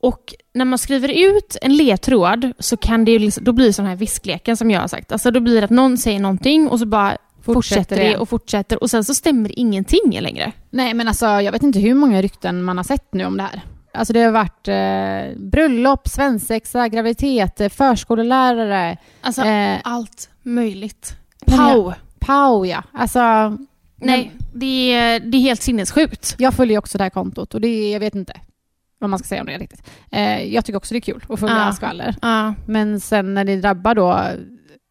Och 0.00 0.34
när 0.54 0.64
man 0.64 0.78
skriver 0.78 1.08
ut 1.08 1.56
en 1.62 1.76
ledtråd 1.76 2.52
så 2.58 2.76
kan 2.76 3.04
det 3.04 3.10
ju 3.10 3.18
liksom, 3.18 3.44
då 3.44 3.52
blir 3.52 3.66
det 3.66 3.72
sån 3.72 3.86
här 3.86 3.96
viskleken 3.96 4.56
som 4.56 4.70
jag 4.70 4.80
har 4.80 4.88
sagt. 4.88 5.12
Alltså 5.12 5.30
då 5.30 5.40
blir 5.40 5.60
det 5.60 5.64
att 5.64 5.70
någon 5.70 5.98
säger 5.98 6.20
någonting 6.20 6.68
och 6.68 6.78
så 6.78 6.86
bara 6.86 7.16
fortsätter, 7.42 7.96
det 7.96 8.02
det. 8.02 8.16
och 8.16 8.28
fortsätter 8.28 8.82
och 8.82 8.90
sen 8.90 9.04
så 9.04 9.14
stämmer 9.14 9.58
ingenting 9.58 10.20
längre. 10.20 10.52
Nej 10.70 10.94
men 10.94 11.08
alltså 11.08 11.26
jag 11.26 11.52
vet 11.52 11.62
inte 11.62 11.78
hur 11.78 11.94
många 11.94 12.22
rykten 12.22 12.62
man 12.62 12.76
har 12.76 12.84
sett 12.84 13.14
nu 13.14 13.24
om 13.24 13.36
det 13.36 13.42
här. 13.42 13.62
Alltså 13.94 14.12
det 14.12 14.20
har 14.22 14.32
varit 14.32 14.68
eh, 14.68 15.38
bröllop, 15.42 16.08
svensexa, 16.08 16.88
graviditet, 16.88 17.60
eh, 17.60 17.68
förskolelärare, 17.68 18.96
Alltså 19.20 19.42
eh, 19.42 19.78
allt 19.84 20.30
möjligt. 20.42 21.16
Pau! 21.46 21.92
Pau 22.18 22.64
ja. 22.66 22.82
Alltså, 22.92 23.20
Nej, 23.96 24.32
det 24.54 24.92
är, 24.92 25.20
det 25.20 25.36
är 25.38 25.40
helt 25.40 25.62
sinnessjukt. 25.62 26.34
jag 26.38 26.54
följer 26.54 26.78
också 26.78 26.98
det 26.98 27.04
här 27.04 27.10
kontot 27.10 27.54
och 27.54 27.60
det 27.60 27.68
är, 27.68 27.92
jag 27.92 28.00
vet 28.00 28.14
inte 28.14 28.40
vad 28.98 29.10
man 29.10 29.18
ska 29.18 29.28
säga 29.28 29.40
om 29.40 29.46
det 29.46 29.58
riktigt. 29.58 29.82
Eh, 30.12 30.42
jag 30.54 30.64
tycker 30.64 30.76
också 30.76 30.94
det 30.94 30.98
är 30.98 31.00
kul 31.00 31.24
att 31.28 31.40
följa 31.40 31.56
Ja. 31.56 31.72
skvaller. 31.72 32.14
Ja. 32.22 32.54
Men 32.66 33.00
sen 33.00 33.34
när 33.34 33.44
det 33.44 33.56
drabbar 33.56 33.94
då 33.94 34.20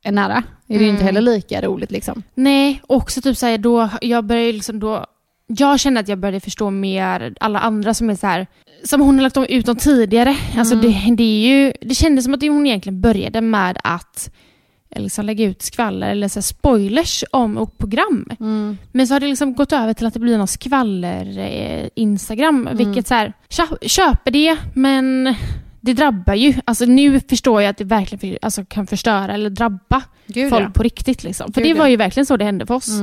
en 0.04 0.16
nära 0.16 0.34
är 0.68 0.80
det 0.80 0.84
Mm. 0.84 0.90
inte 0.90 1.04
heller 1.04 1.22
lika 1.22 1.62
roligt 1.62 1.92
liksom. 1.92 2.24
Nej, 2.34 2.82
också 2.88 3.22
typ 3.22 3.38
såhär 3.38 3.58
då, 3.58 3.90
jag 4.02 4.24
började 4.26 4.52
liksom 4.52 4.80
då, 4.80 5.06
jag 5.48 5.80
kände 5.80 6.00
att 6.00 6.08
jag 6.08 6.18
började 6.20 6.40
förstå 6.40 6.70
mer 6.70 7.34
alla 7.40 7.60
andra 7.60 7.94
som 7.94 8.10
är 8.10 8.16
så 8.16 8.28
här 8.28 8.48
som 8.84 9.02
hon 9.02 9.16
har 9.16 9.24
lagt 9.24 9.38
ut 9.50 9.66
dem 9.66 9.76
tidigare. 9.76 10.36
Alltså 10.58 10.76
det, 10.76 11.16
det 11.18 11.24
är 11.24 11.48
ju, 11.48 11.74
det 11.82 11.96
kändes 11.96 12.26
som 12.26 12.34
att 12.34 12.42
hon 12.42 12.68
egentligen 12.68 13.02
började 13.02 13.42
med 13.42 13.78
att 13.84 14.30
eh, 14.90 15.02
liksom 15.02 15.26
lägga 15.26 15.46
ut 15.46 15.62
skvaller 15.62 16.12
eller 16.12 16.28
så 16.28 16.42
spoilers 16.42 17.24
om 17.32 17.58
ett 17.58 17.78
program. 17.78 18.30
Men 18.92 19.08
så 19.08 19.14
har 19.14 19.20
det 19.20 19.28
liksom 19.28 19.54
gått 19.54 19.74
över 19.74 19.94
till 19.94 20.06
att 20.06 20.14
det 20.14 20.20
blir 20.20 20.38
någon 20.38 20.48
skvaller-instagram, 20.48 22.70
vilket 22.74 23.08
så 23.08 23.14
här, 23.14 23.34
kö- 23.50 23.88
köper 23.88 24.32
det, 24.32 24.58
men 24.74 25.36
det 25.82 25.94
drabbar 25.94 26.34
ju. 26.34 26.54
Alltså 26.66 26.86
nu 26.86 27.20
förstår 27.20 27.62
jag 27.62 27.70
att 27.70 27.78
det 27.78 27.84
verkligen 27.84 28.20
för, 28.20 28.38
alltså, 28.42 28.66
kan 28.66 28.88
förstöra 28.88 29.34
eller 29.34 29.50
drabba 29.50 30.02
Gud, 30.28 30.50
folk 30.50 30.66
ja. 30.66 30.70
på 30.70 30.84
riktigt. 30.84 31.24
Liksom. 31.24 31.54
För 31.54 31.62
Gud, 31.62 31.70
det 31.70 31.74
var 31.80 31.86
ja. 31.86 31.90
ju 31.90 31.96
verkligen 31.96 32.26
så 32.26 32.38
det 32.38 32.46
hände 32.46 32.66
för 32.66 32.74
oss. 32.74 33.00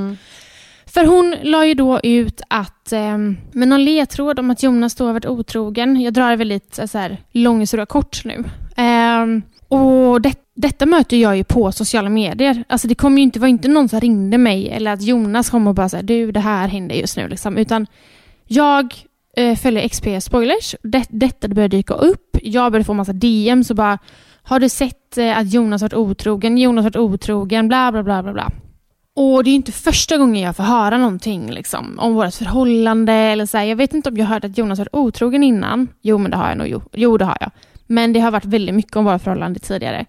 För 0.93 1.05
hon 1.05 1.37
la 1.43 1.67
ju 1.67 1.75
då 1.75 2.01
ut 2.03 2.41
att, 2.49 2.93
eh, 2.93 3.19
med 3.53 3.69
någon 3.69 3.85
ledtråd 3.85 4.39
om 4.39 4.51
att 4.51 4.63
Jonas 4.63 4.95
då 4.95 5.07
har 5.07 5.13
varit 5.13 5.27
otrogen. 5.27 6.01
Jag 6.01 6.13
drar 6.13 6.31
det 6.31 6.37
väldigt 6.37 6.79
eh, 6.79 6.87
så 6.87 6.99
här, 6.99 7.17
lång 7.33 7.61
historia 7.61 7.87
kort 7.87 8.25
nu. 8.25 8.45
Eh, 8.77 9.27
och 9.69 10.21
det, 10.21 10.35
detta 10.55 10.87
möter 10.87 11.17
jag 11.17 11.37
ju 11.37 11.45
på 11.45 11.73
sociala 11.73 12.09
medier. 12.09 12.65
Alltså 12.69 12.89
det 12.89 12.95
kom 12.95 13.19
ju 13.19 13.25
inte, 13.25 13.41
var 13.41 13.49
inte 13.49 13.69
någon 13.69 13.89
som 13.89 14.01
ringde 14.01 14.39
mig 14.39 14.69
eller 14.69 14.93
att 14.93 15.03
Jonas 15.03 15.51
kom 15.51 15.67
och 15.67 15.75
bara 15.75 15.89
såhär, 15.89 16.03
du 16.03 16.33
det 16.33 16.41
här 16.41 16.69
händer 16.69 16.95
just 16.95 17.17
nu 17.17 17.29
liksom. 17.29 17.57
Utan 17.57 17.87
jag 18.47 18.95
eh, 19.37 19.57
följer 19.57 19.89
XP 19.89 20.07
Spoilers. 20.21 20.75
Det, 20.83 21.05
detta 21.09 21.49
började 21.49 21.77
dyka 21.77 21.95
upp. 21.95 22.37
Jag 22.43 22.73
började 22.73 22.85
få 22.85 22.95
massa 22.95 23.13
DM 23.13 23.65
så 23.65 23.75
bara, 23.75 23.99
har 24.43 24.61
du 24.61 24.69
sett 24.69 25.19
eh, 25.19 25.39
att 25.39 25.53
Jonas 25.53 25.83
har 25.83 25.89
varit 25.89 25.95
otrogen? 25.95 26.59
Jonas 26.59 26.83
har 26.83 26.91
varit 26.91 26.97
otrogen, 26.97 27.69
bla 27.69 27.93
bla 27.93 28.03
bla 28.03 28.23
bla 28.23 28.33
bla. 28.33 28.51
Och 29.23 29.45
det 29.45 29.51
är 29.51 29.55
inte 29.55 29.73
första 29.73 30.19
gången 30.19 30.43
jag 30.43 30.57
får 30.57 30.63
höra 30.63 30.99
någonting 30.99 31.51
liksom, 31.51 31.99
om 31.99 32.15
vårt 32.15 32.35
förhållande. 32.35 33.13
Eller 33.13 33.47
så 33.47 33.59
här. 33.59 33.65
Jag 33.65 33.77
vet 33.77 33.95
inte 33.95 34.09
om 34.09 34.17
jag 34.17 34.27
hört 34.27 34.45
att 34.45 34.59
Jonas 34.59 34.79
varit 34.79 34.95
otrogen 34.95 35.43
innan. 35.43 35.89
Jo, 36.03 36.19
men 36.19 36.31
det 36.31 36.37
har 36.37 36.49
jag 36.49 36.59
nog. 36.59 36.69
Jo, 36.69 36.83
jo 36.93 37.19
det 37.19 37.25
har 37.25 37.37
jag. 37.41 37.51
Men 37.87 38.13
det 38.13 38.21
har 38.21 38.31
varit 38.31 38.45
väldigt 38.45 38.75
mycket 38.75 38.97
om 38.97 39.05
vårt 39.05 39.23
förhållande 39.23 39.61
tidigare. 39.61 40.07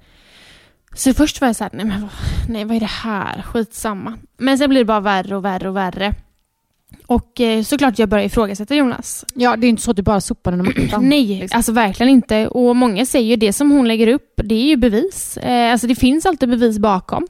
Så 0.95 1.13
först 1.13 1.41
var 1.41 1.47
jag 1.47 1.56
så 1.56 1.63
här, 1.63 1.71
nej 1.74 1.86
men 1.86 2.02
vad, 2.02 2.10
nej, 2.50 2.65
vad 2.65 2.76
är 2.76 2.80
det 2.80 2.86
här? 2.86 3.41
Skitsamma. 3.41 4.17
Men 4.38 4.58
sen 4.58 4.69
blir 4.69 4.80
det 4.80 4.86
bara 4.86 5.00
värre 5.00 5.36
och 5.36 5.45
värre 5.45 5.69
och 5.69 5.76
värre. 5.76 6.15
Och 7.08 7.41
eh, 7.41 7.63
såklart 7.63 8.00
jag 8.00 8.10
börjar 8.10 8.26
ifrågasätta 8.26 8.76
Jonas. 8.76 9.26
Ja, 9.36 9.56
det 9.56 9.67
är 9.67 9.69
inte 9.69 9.82
så 9.82 9.91
att 9.91 9.97
du 9.97 10.04
bara 10.04 10.21
sopar 10.21 10.52
den 10.52 10.65
mattan. 10.65 11.04
Nej, 11.10 11.26
liksom. 11.26 11.58
alltså 11.58 11.71
verkligen 11.71 12.10
inte. 12.10 12.47
Och 12.47 12.76
många 12.76 13.06
säger 13.06 13.30
ju 13.30 13.36
det 13.36 13.54
som 13.54 13.71
hon 13.71 13.88
lägger 13.88 14.08
upp, 14.08 14.41
det 14.43 14.56
är 14.56 14.67
ju 14.67 14.76
bevis. 14.76 15.38
Eh, 15.38 15.71
alltså 15.71 15.88
det 15.88 15.95
finns 15.95 16.26
alltid 16.26 16.50
bevis 16.50 16.80
bakom. 16.80 17.28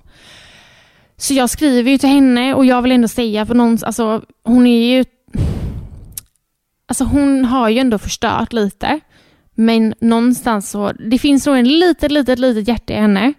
Så 1.22 1.34
jag 1.34 1.50
skriver 1.50 1.92
ju 1.92 1.98
till 1.98 2.10
henne 2.10 2.54
och 2.54 2.66
jag 2.66 2.82
vill 2.82 2.92
ändå 2.92 3.08
säga 3.08 3.46
för 3.46 3.56
någon, 3.56 3.78
alltså 3.86 4.22
hon 4.44 4.68
är 4.68 4.96
ju... 4.96 5.06
Alltså 6.86 7.04
hon 7.04 7.46
har 7.46 7.70
ju 7.70 7.80
ändå 7.80 7.98
förstört 7.98 8.54
lite. 8.54 9.00
Men 9.56 9.94
någonstans 10.00 10.70
så, 10.70 10.92
det 10.92 11.18
finns 11.18 11.46
nog 11.46 11.58
en 11.58 11.68
litet, 11.80 12.12
litet, 12.12 12.40
litet 12.40 12.68
hjärta 12.68 12.94
i 12.94 12.96
henne. 12.96 13.34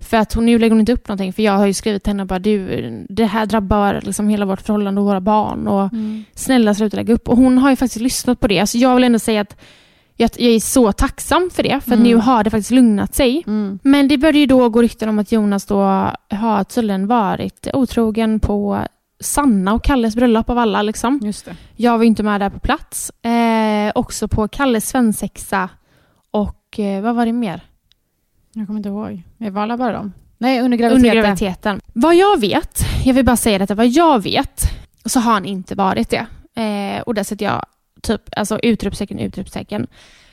För 0.00 0.16
att 0.16 0.32
hon, 0.32 0.46
nu 0.46 0.58
lägger 0.58 0.70
hon 0.70 0.80
inte 0.80 0.92
upp 0.92 1.08
någonting, 1.08 1.32
för 1.32 1.42
jag 1.42 1.52
har 1.52 1.66
ju 1.66 1.74
skrivit 1.74 2.04
till 2.04 2.10
henne 2.10 2.22
och 2.22 2.26
bara 2.26 2.38
du, 2.38 2.90
det 3.08 3.24
här 3.24 3.46
drabbar 3.46 4.00
liksom 4.02 4.28
hela 4.28 4.44
vårt 4.46 4.60
förhållande 4.60 5.00
och 5.00 5.06
våra 5.06 5.20
barn 5.20 5.68
och 5.68 5.90
snälla 6.34 6.74
sluta 6.74 6.96
lägga 6.96 7.14
upp. 7.14 7.28
Och 7.28 7.36
hon 7.36 7.58
har 7.58 7.70
ju 7.70 7.76
faktiskt 7.76 8.02
lyssnat 8.02 8.40
på 8.40 8.48
det. 8.48 8.60
Alltså 8.60 8.78
jag 8.78 8.94
vill 8.94 9.04
ändå 9.04 9.18
säga 9.18 9.40
att 9.40 9.56
jag, 10.16 10.30
jag 10.36 10.52
är 10.52 10.60
så 10.60 10.92
tacksam 10.92 11.50
för 11.52 11.62
det, 11.62 11.80
för 11.80 11.92
att 11.92 11.98
nu 12.00 12.16
har 12.16 12.44
det 12.44 12.50
faktiskt 12.50 12.70
lugnat 12.70 13.14
sig. 13.14 13.42
Mm. 13.46 13.78
Men 13.82 14.08
det 14.08 14.18
började 14.18 14.38
ju 14.38 14.46
då 14.46 14.68
gå 14.68 14.82
rykten 14.82 15.08
om 15.08 15.18
att 15.18 15.32
Jonas 15.32 15.66
då 15.66 15.80
har 16.30 16.64
tydligen 16.64 17.06
varit 17.06 17.68
otrogen 17.72 18.40
på 18.40 18.80
Sanna 19.20 19.74
och 19.74 19.84
Kalles 19.84 20.16
bröllop 20.16 20.50
av 20.50 20.58
alla. 20.58 20.82
Liksom. 20.82 21.20
Just 21.22 21.44
det. 21.44 21.56
Jag 21.76 21.98
var 21.98 22.04
inte 22.04 22.22
med 22.22 22.40
där 22.40 22.50
på 22.50 22.58
plats. 22.58 23.10
Eh, 23.24 23.92
också 23.94 24.28
på 24.28 24.48
Kalles 24.48 24.88
svensexa 24.88 25.68
och 26.30 26.78
eh, 26.78 27.02
vad 27.02 27.14
var 27.14 27.26
det 27.26 27.32
mer? 27.32 27.60
Jag 28.52 28.66
kommer 28.66 28.78
inte 28.78 28.88
ihåg. 28.88 29.22
Jag 29.38 29.50
var 29.50 29.62
alla 29.62 29.76
bara 29.76 29.92
dem? 29.92 30.12
Nej, 30.38 30.60
under 30.60 30.64
Under 30.64 30.78
graviditeten. 30.78 31.22
graviditeten. 31.22 31.80
Vad 31.92 32.14
jag 32.16 32.40
vet, 32.40 32.80
jag 33.04 33.14
vill 33.14 33.24
bara 33.24 33.36
säga 33.36 33.58
detta, 33.58 33.74
vad 33.74 33.86
jag 33.86 34.22
vet 34.22 34.60
så 35.04 35.20
har 35.20 35.32
han 35.32 35.44
inte 35.44 35.74
varit 35.74 36.10
det. 36.10 36.26
Eh, 36.62 37.00
och 37.02 37.14
där 37.14 37.22
sätter 37.22 37.44
jag 37.44 37.66
typ, 38.06 38.22
alltså 38.36 38.58
utropstecken, 38.58 39.18
utropstecken. 39.18 39.86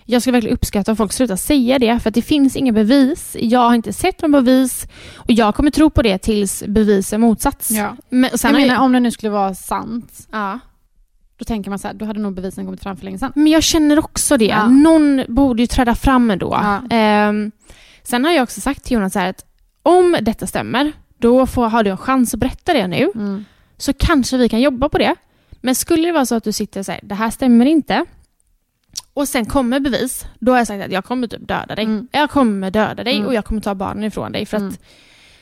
Jag 0.06 0.22
skulle 0.22 0.32
verkligen 0.32 0.54
uppskatta 0.54 0.92
om 0.92 0.98
folk 0.98 1.14
slutar 1.14 1.36
säga 1.36 1.80
det, 1.80 2.00
för 2.00 2.10
att 2.10 2.16
det 2.16 2.22
finns 2.22 2.56
inga 2.56 2.72
bevis. 2.72 3.36
Jag 3.40 3.60
har 3.60 3.76
inte 3.76 3.94
sett 3.94 4.22
några 4.22 4.42
bevis 4.42 4.88
och 5.16 5.32
jag 5.32 5.56
kommer 5.56 5.72
tro 5.72 5.90
på 5.90 6.02
det 6.02 6.18
tills 6.18 6.64
bevis 6.68 7.14
är 7.14 7.18
motsats. 7.18 7.72
Ja. 7.72 7.96
Men, 8.10 8.38
sen 8.38 8.52
Jag 8.52 8.62
menar, 8.62 8.82
om 8.82 8.92
det 8.92 9.00
nu 9.00 9.12
skulle 9.12 9.30
vara 9.30 9.56
sant, 9.56 10.28
ja. 10.32 10.60
då 11.38 11.46
tänker 11.46 11.70
man 11.70 11.80
så 11.80 11.88
här, 11.88 11.96
då 11.96 12.06
hade 12.06 12.20
nog 12.20 12.34
bevisen 12.34 12.66
kommit 12.66 12.84
fram 12.84 12.98
för 12.98 13.06
länge 13.06 13.20
sedan. 13.20 13.32
Men 13.36 13.48
jag 13.48 13.64
känner 13.64 14.00
också 14.00 14.38
det. 14.38 14.46
Ja. 14.46 14.68
Någon 14.68 15.24
borde 15.28 15.62
ju 15.64 15.68
träda 15.68 15.96
fram 15.96 16.32
ändå. 16.32 16.60
Ja. 16.62 16.82
Ehm, 16.90 17.52
sen 18.04 18.26
har 18.26 18.32
jag 18.32 18.44
också 18.44 18.62
sagt 18.62 18.84
till 18.84 18.94
Jonas 18.94 19.16
här 19.16 19.30
att 19.30 19.46
om 19.84 20.18
detta 20.22 20.48
stämmer, 20.48 20.92
då 21.18 21.46
får, 21.46 21.68
har 21.68 21.84
du 21.84 21.90
en 21.90 21.98
chans 21.98 22.34
att 22.34 22.40
berätta 22.40 22.74
det 22.74 22.88
nu. 22.88 23.12
Mm. 23.16 23.46
Så 23.78 23.94
kanske 23.94 24.38
vi 24.38 24.50
kan 24.50 24.62
jobba 24.62 24.90
på 24.90 24.98
det. 24.98 25.16
Men 25.66 25.76
skulle 25.76 26.08
det 26.08 26.12
vara 26.12 26.26
så 26.26 26.36
att 26.36 26.44
du 26.44 26.52
sitter 26.52 26.80
och 26.80 26.86
säger 26.86 27.02
det 27.04 27.16
här 27.16 27.30
stämmer 27.30 27.66
inte 27.66 28.06
och 29.14 29.28
sen 29.28 29.46
kommer 29.46 29.80
bevis, 29.80 30.26
då 30.40 30.52
har 30.52 30.58
jag 30.58 30.68
sagt 30.68 30.86
att 30.86 30.92
jag 30.92 31.06
kommer 31.06 31.28
typ 31.28 31.48
döda 31.48 31.76
dig. 31.76 31.86
Mm. 31.86 32.08
Jag 32.12 32.30
kommer 32.30 32.72
döda 32.72 33.04
dig 33.04 33.16
Mm. 33.16 33.28
och 33.28 33.34
jag 33.34 33.46
kommer 33.46 33.62
ta 33.62 33.76
barnen 33.76 34.04
ifrån 34.04 34.32
dig. 34.32 34.46
För 34.46 34.58
att 34.58 34.62
Mm. 34.64 34.76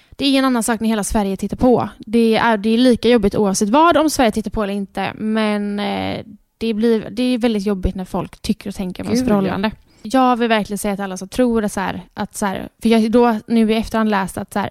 det 0.09 0.25
är 0.25 0.39
en 0.39 0.45
annan 0.45 0.63
sak 0.63 0.79
när 0.79 0.89
hela 0.89 1.03
Sverige 1.03 1.37
tittar 1.37 1.57
på. 1.57 1.89
Det 1.99 2.35
är, 2.37 2.57
det 2.57 2.69
är 2.69 2.77
lika 2.77 3.09
jobbigt 3.09 3.35
oavsett 3.35 3.69
vad, 3.69 3.97
om 3.97 4.09
Sverige 4.09 4.31
tittar 4.31 4.51
på 4.51 4.63
eller 4.63 4.73
inte. 4.73 5.11
Men 5.15 5.79
eh, 5.79 6.25
det, 6.57 6.73
blir, 6.73 7.07
det 7.11 7.23
är 7.23 7.37
väldigt 7.37 7.65
jobbigt 7.65 7.95
när 7.95 8.05
folk 8.05 8.39
tycker 8.41 8.69
och 8.69 8.75
tänker 8.75 9.03
om 9.03 9.09
ens 9.09 9.27
förhållande. 9.27 9.71
Jag 10.01 10.35
vill 10.37 10.47
verkligen 10.49 10.77
säga 10.77 10.95
till 10.95 11.03
alla 11.03 11.17
som 11.17 11.27
tror 11.27 11.63
att 11.63 11.71
så 11.71 11.79
här, 11.79 12.01
att 12.13 12.35
så 12.37 12.45
här, 12.45 12.69
för 12.81 12.89
jag 12.89 13.11
då 13.11 13.39
nu 13.47 13.71
i 13.71 13.75
efterhand 13.75 14.09
läst 14.09 14.37
att 14.37 14.53
så 14.53 14.59
här, 14.59 14.69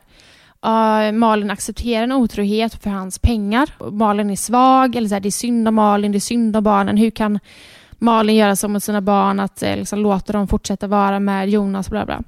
Malin 1.12 1.50
accepterar 1.50 2.04
en 2.04 2.12
otrohet 2.12 2.82
för 2.82 2.90
hans 2.90 3.18
pengar. 3.18 3.70
Malin 3.90 4.30
är 4.30 4.36
svag, 4.36 4.96
eller 4.96 5.08
så 5.08 5.14
här, 5.14 5.20
det 5.20 5.28
är 5.28 5.30
synd 5.30 5.68
om 5.68 5.74
Malin, 5.74 6.12
det 6.12 6.18
är 6.18 6.20
synd 6.20 6.56
om 6.56 6.64
barnen. 6.64 6.96
Hur 6.96 7.10
kan 7.10 7.38
Malin 7.98 8.36
göra 8.36 8.56
så 8.56 8.68
mot 8.68 8.82
sina 8.82 9.00
barn, 9.00 9.40
att 9.40 9.62
eh, 9.62 9.76
liksom, 9.76 9.98
låta 9.98 10.32
dem 10.32 10.48
fortsätta 10.48 10.86
vara 10.86 11.20
med 11.20 11.48
Jonas, 11.50 11.90
bla 11.90 12.06
bla. 12.06 12.22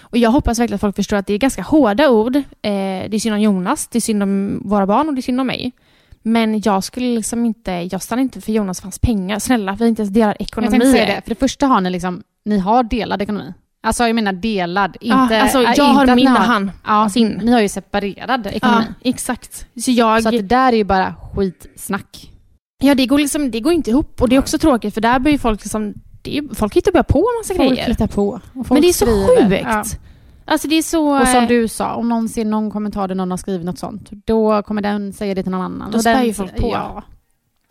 Och 0.00 0.18
jag 0.18 0.30
hoppas 0.30 0.58
verkligen 0.58 0.74
att 0.74 0.80
folk 0.80 0.96
förstår 0.96 1.16
att 1.16 1.26
det 1.26 1.34
är 1.34 1.38
ganska 1.38 1.62
hårda 1.62 2.10
ord. 2.10 2.36
Eh, 2.36 2.42
det 2.62 3.14
är 3.14 3.18
synd 3.18 3.34
om 3.34 3.40
Jonas, 3.40 3.86
det 3.86 3.98
är 3.98 4.00
synd 4.00 4.22
om 4.22 4.62
våra 4.64 4.86
barn 4.86 5.08
och 5.08 5.14
det 5.14 5.20
är 5.20 5.22
synd 5.22 5.40
om 5.40 5.46
mig. 5.46 5.72
Men 6.22 6.60
jag 6.64 6.84
skulle 6.84 7.06
liksom 7.06 7.44
inte, 7.44 7.72
jag 7.72 8.02
stannar 8.02 8.22
inte 8.22 8.40
för 8.40 8.52
Jonas 8.52 8.80
för 8.80 8.84
hans 8.86 8.98
pengar. 8.98 9.38
Snälla, 9.38 9.76
vi 9.80 9.88
inte 9.88 10.02
ens 10.02 10.14
delar 10.14 10.28
Jag 10.28 10.40
ekonomi. 10.40 10.70
tänkte 10.70 10.90
säga 10.92 11.06
det, 11.06 11.22
för 11.22 11.28
det 11.28 11.38
första 11.40 11.66
har 11.66 11.80
ni 11.80 11.90
liksom, 11.90 12.22
ni 12.44 12.58
har 12.58 12.82
delad 12.82 13.22
ekonomi. 13.22 13.54
Alltså 13.84 14.06
jag 14.06 14.14
menar 14.14 14.32
delad, 14.32 14.96
inte... 15.00 15.34
ja, 15.34 15.42
alltså, 15.42 15.58
äh, 15.58 15.64
jag 15.64 15.70
inte 15.72 15.82
har 15.82 16.02
att 16.06 16.08
ni 16.08 16.14
min 16.24 16.32
och 16.32 16.38
han 16.38 16.70
Ja, 16.84 16.90
har 16.92 17.08
sin. 17.08 17.40
ni 17.44 17.52
har 17.52 17.60
ju 17.60 17.68
separerad 17.68 18.46
Ja, 18.46 18.50
ekonomi. 18.50 18.84
exakt. 19.02 19.66
Så 19.84 19.90
jag... 19.90 20.22
Så 20.22 20.28
att 20.28 20.32
det 20.32 20.42
där 20.42 20.72
är 20.72 20.76
ju 20.76 20.84
bara 20.84 21.14
skitsnack. 21.34 22.30
Ja, 22.82 22.94
det 22.94 23.06
går, 23.06 23.18
liksom, 23.18 23.50
det 23.50 23.60
går 23.60 23.72
inte 23.72 23.90
ihop. 23.90 24.22
Och 24.22 24.28
det 24.28 24.36
är 24.36 24.40
också 24.40 24.58
tråkigt 24.58 24.94
för 24.94 25.00
där 25.00 25.18
börjar 25.18 25.38
folk 25.38 25.60
liksom... 25.64 25.94
Det 26.22 26.38
är, 26.38 26.54
folk 26.54 26.74
hittar 26.76 26.92
bara 26.92 27.02
på 27.02 27.18
en 27.18 27.38
massa 27.40 27.54
Folk 27.54 27.70
grejer. 27.70 27.88
hittar 27.88 28.06
på. 28.06 28.40
Folk 28.54 28.70
Men 28.70 28.82
det 28.82 28.88
är 28.88 28.92
så 28.92 29.06
skriver. 29.06 29.50
sjukt. 29.58 29.64
Ja. 29.64 29.84
Alltså 30.44 30.68
det 30.68 30.74
är 30.74 30.82
så... 30.82 31.20
Och 31.20 31.28
som 31.28 31.46
du 31.46 31.68
sa, 31.68 31.94
om 31.94 32.08
någon 32.08 32.28
ser 32.28 32.44
någon 32.44 32.70
kommentar 32.70 33.08
där 33.08 33.14
någon 33.14 33.30
har 33.30 33.38
skrivit 33.38 33.66
något 33.66 33.78
sånt, 33.78 34.08
då 34.24 34.62
kommer 34.62 34.82
den 34.82 35.12
säga 35.12 35.34
det 35.34 35.42
till 35.42 35.52
någon 35.52 35.60
annan. 35.62 35.90
Då 35.90 35.98
spär 35.98 36.22
ju 36.22 36.34
folk 36.34 36.56
på. 36.56 36.68
Ja, 36.72 37.02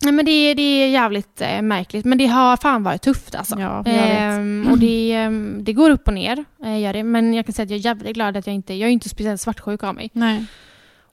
Nej, 0.04 0.12
men 0.14 0.26
det, 0.26 0.32
är- 0.32 0.56
det 0.56 0.62
är 0.62 0.88
jävligt 0.88 1.42
eh, 1.42 1.62
märkligt. 1.62 2.06
Men 2.06 2.18
det 2.18 2.28
har 2.28 2.58
fan 2.58 2.84
varit 2.84 3.02
tufft 3.02 3.36
alltså. 3.36 3.60
ja. 3.60 3.84
Ehm, 3.86 4.68
och 4.72 4.78
det, 4.78 5.12
ehm, 5.14 5.58
det 5.64 5.74
går 5.74 5.90
upp 5.90 6.08
och 6.08 6.14
ner, 6.14 6.46
eh, 6.66 6.80
gör 6.80 6.94
det. 6.94 7.04
Men 7.04 7.34
jag 7.34 7.46
kan 7.46 7.54
säga 7.54 7.64
att 7.64 7.70
jag 7.70 7.80
är 7.80 7.86
jävligt 7.86 8.14
glad 8.14 8.38
att 8.38 8.48
jag 8.48 8.54
inte... 8.56 8.74
Jag 8.74 8.88
är 8.90 8.94
inte 8.94 9.10
speciellt 9.10 9.42
svartsjuk 9.42 9.84
av 9.84 9.96
mig. 9.96 10.10
Nej. 10.14 10.46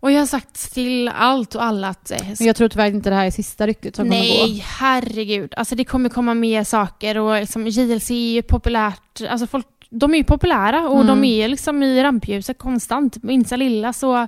Och 0.01 0.13
jag 0.13 0.19
har 0.19 0.27
sagt 0.27 0.75
till 0.75 1.09
allt 1.09 1.55
och 1.55 1.65
alla 1.65 1.89
att... 1.89 2.11
eh, 2.11 2.19
Men 2.39 2.47
jag 2.47 2.57
tror 2.57 2.69
tyvärr 2.69 2.87
inte 2.87 3.11
det 3.11 3.17
här 3.17 3.27
är 3.27 3.31
sista 3.31 3.67
ryktet 3.67 3.97
som 3.97 4.05
kommer 4.05 4.21
Nej, 4.21 4.55
gå. 4.57 4.63
herregud. 4.79 5.55
Alltså 5.57 5.75
det 5.75 5.85
kommer 5.85 6.09
komma 6.09 6.35
mer 6.35 6.65
saker 6.65 7.19
och 7.19 7.41
liksom 7.41 7.67
JLC 7.67 8.11
är 8.11 8.33
ju 8.35 8.43
populärt. 8.43 9.21
Alltså 9.31 9.47
folk, 9.47 9.67
de 9.91 10.15
är 10.15 10.19
ju 10.19 10.25
populära 10.25 10.89
och 10.89 11.01
Mm. 11.01 11.07
de 11.07 11.25
är 11.25 11.49
liksom 11.49 11.83
i 11.83 12.03
rampljuset 12.03 12.59
konstant. 12.59 13.23
Minsta 13.23 13.57
lilla 13.57 13.93
så 13.93 14.27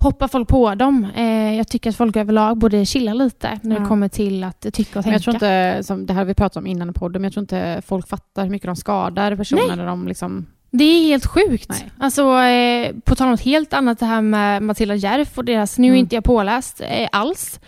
hoppar 0.00 0.28
folk 0.28 0.48
på 0.48 0.74
dem. 0.74 1.06
Eh, 1.16 1.54
jag 1.56 1.68
tycker 1.68 1.90
att 1.90 1.96
folk 1.96 2.16
överlag 2.16 2.58
borde 2.58 2.86
chilla 2.86 3.14
lite 3.14 3.58
när 3.62 3.76
det 3.76 3.82
Ja. 3.82 3.88
kommer 3.88 4.08
till 4.08 4.44
att 4.44 4.60
tycka 4.72 4.98
och 4.98 5.06
Men 5.06 5.12
tänka. 5.12 5.14
jag 5.14 5.22
tror 5.22 5.34
inte, 5.34 5.82
som 5.84 6.06
det 6.06 6.12
här 6.12 6.20
har 6.20 6.24
vi 6.26 6.34
pratat 6.34 6.56
om 6.56 6.66
innan 6.66 6.90
i 6.90 6.92
podden, 6.92 7.22
men 7.22 7.26
jag 7.28 7.32
tror 7.32 7.42
inte 7.42 7.82
folk 7.86 8.08
fattar 8.08 8.42
hur 8.42 8.50
mycket 8.50 8.66
de 8.66 8.76
skadar 8.76 9.36
personer 9.36 9.62
Nej. 9.68 9.76
när 9.76 9.86
de 9.86 10.08
liksom... 10.08 10.46
Det 10.72 10.84
är 10.84 11.02
helt 11.08 11.26
sjukt. 11.26 11.68
Nej. 11.68 11.90
Alltså, 11.98 12.22
eh, 12.40 12.94
på 13.04 13.14
tal 13.14 13.24
om 13.26 13.30
något 13.30 13.40
helt 13.40 13.72
annat, 13.72 13.98
det 13.98 14.06
här 14.06 14.22
med 14.22 14.62
Matilda 14.62 14.94
Järf 14.94 15.38
och 15.38 15.44
deras, 15.44 15.78
nu 15.78 15.86
är 15.86 15.90
Mm. 15.90 15.98
inte 16.00 16.14
jag 16.14 16.24
påläst 16.24 16.80
eh, 16.88 17.08
alls, 17.12 17.60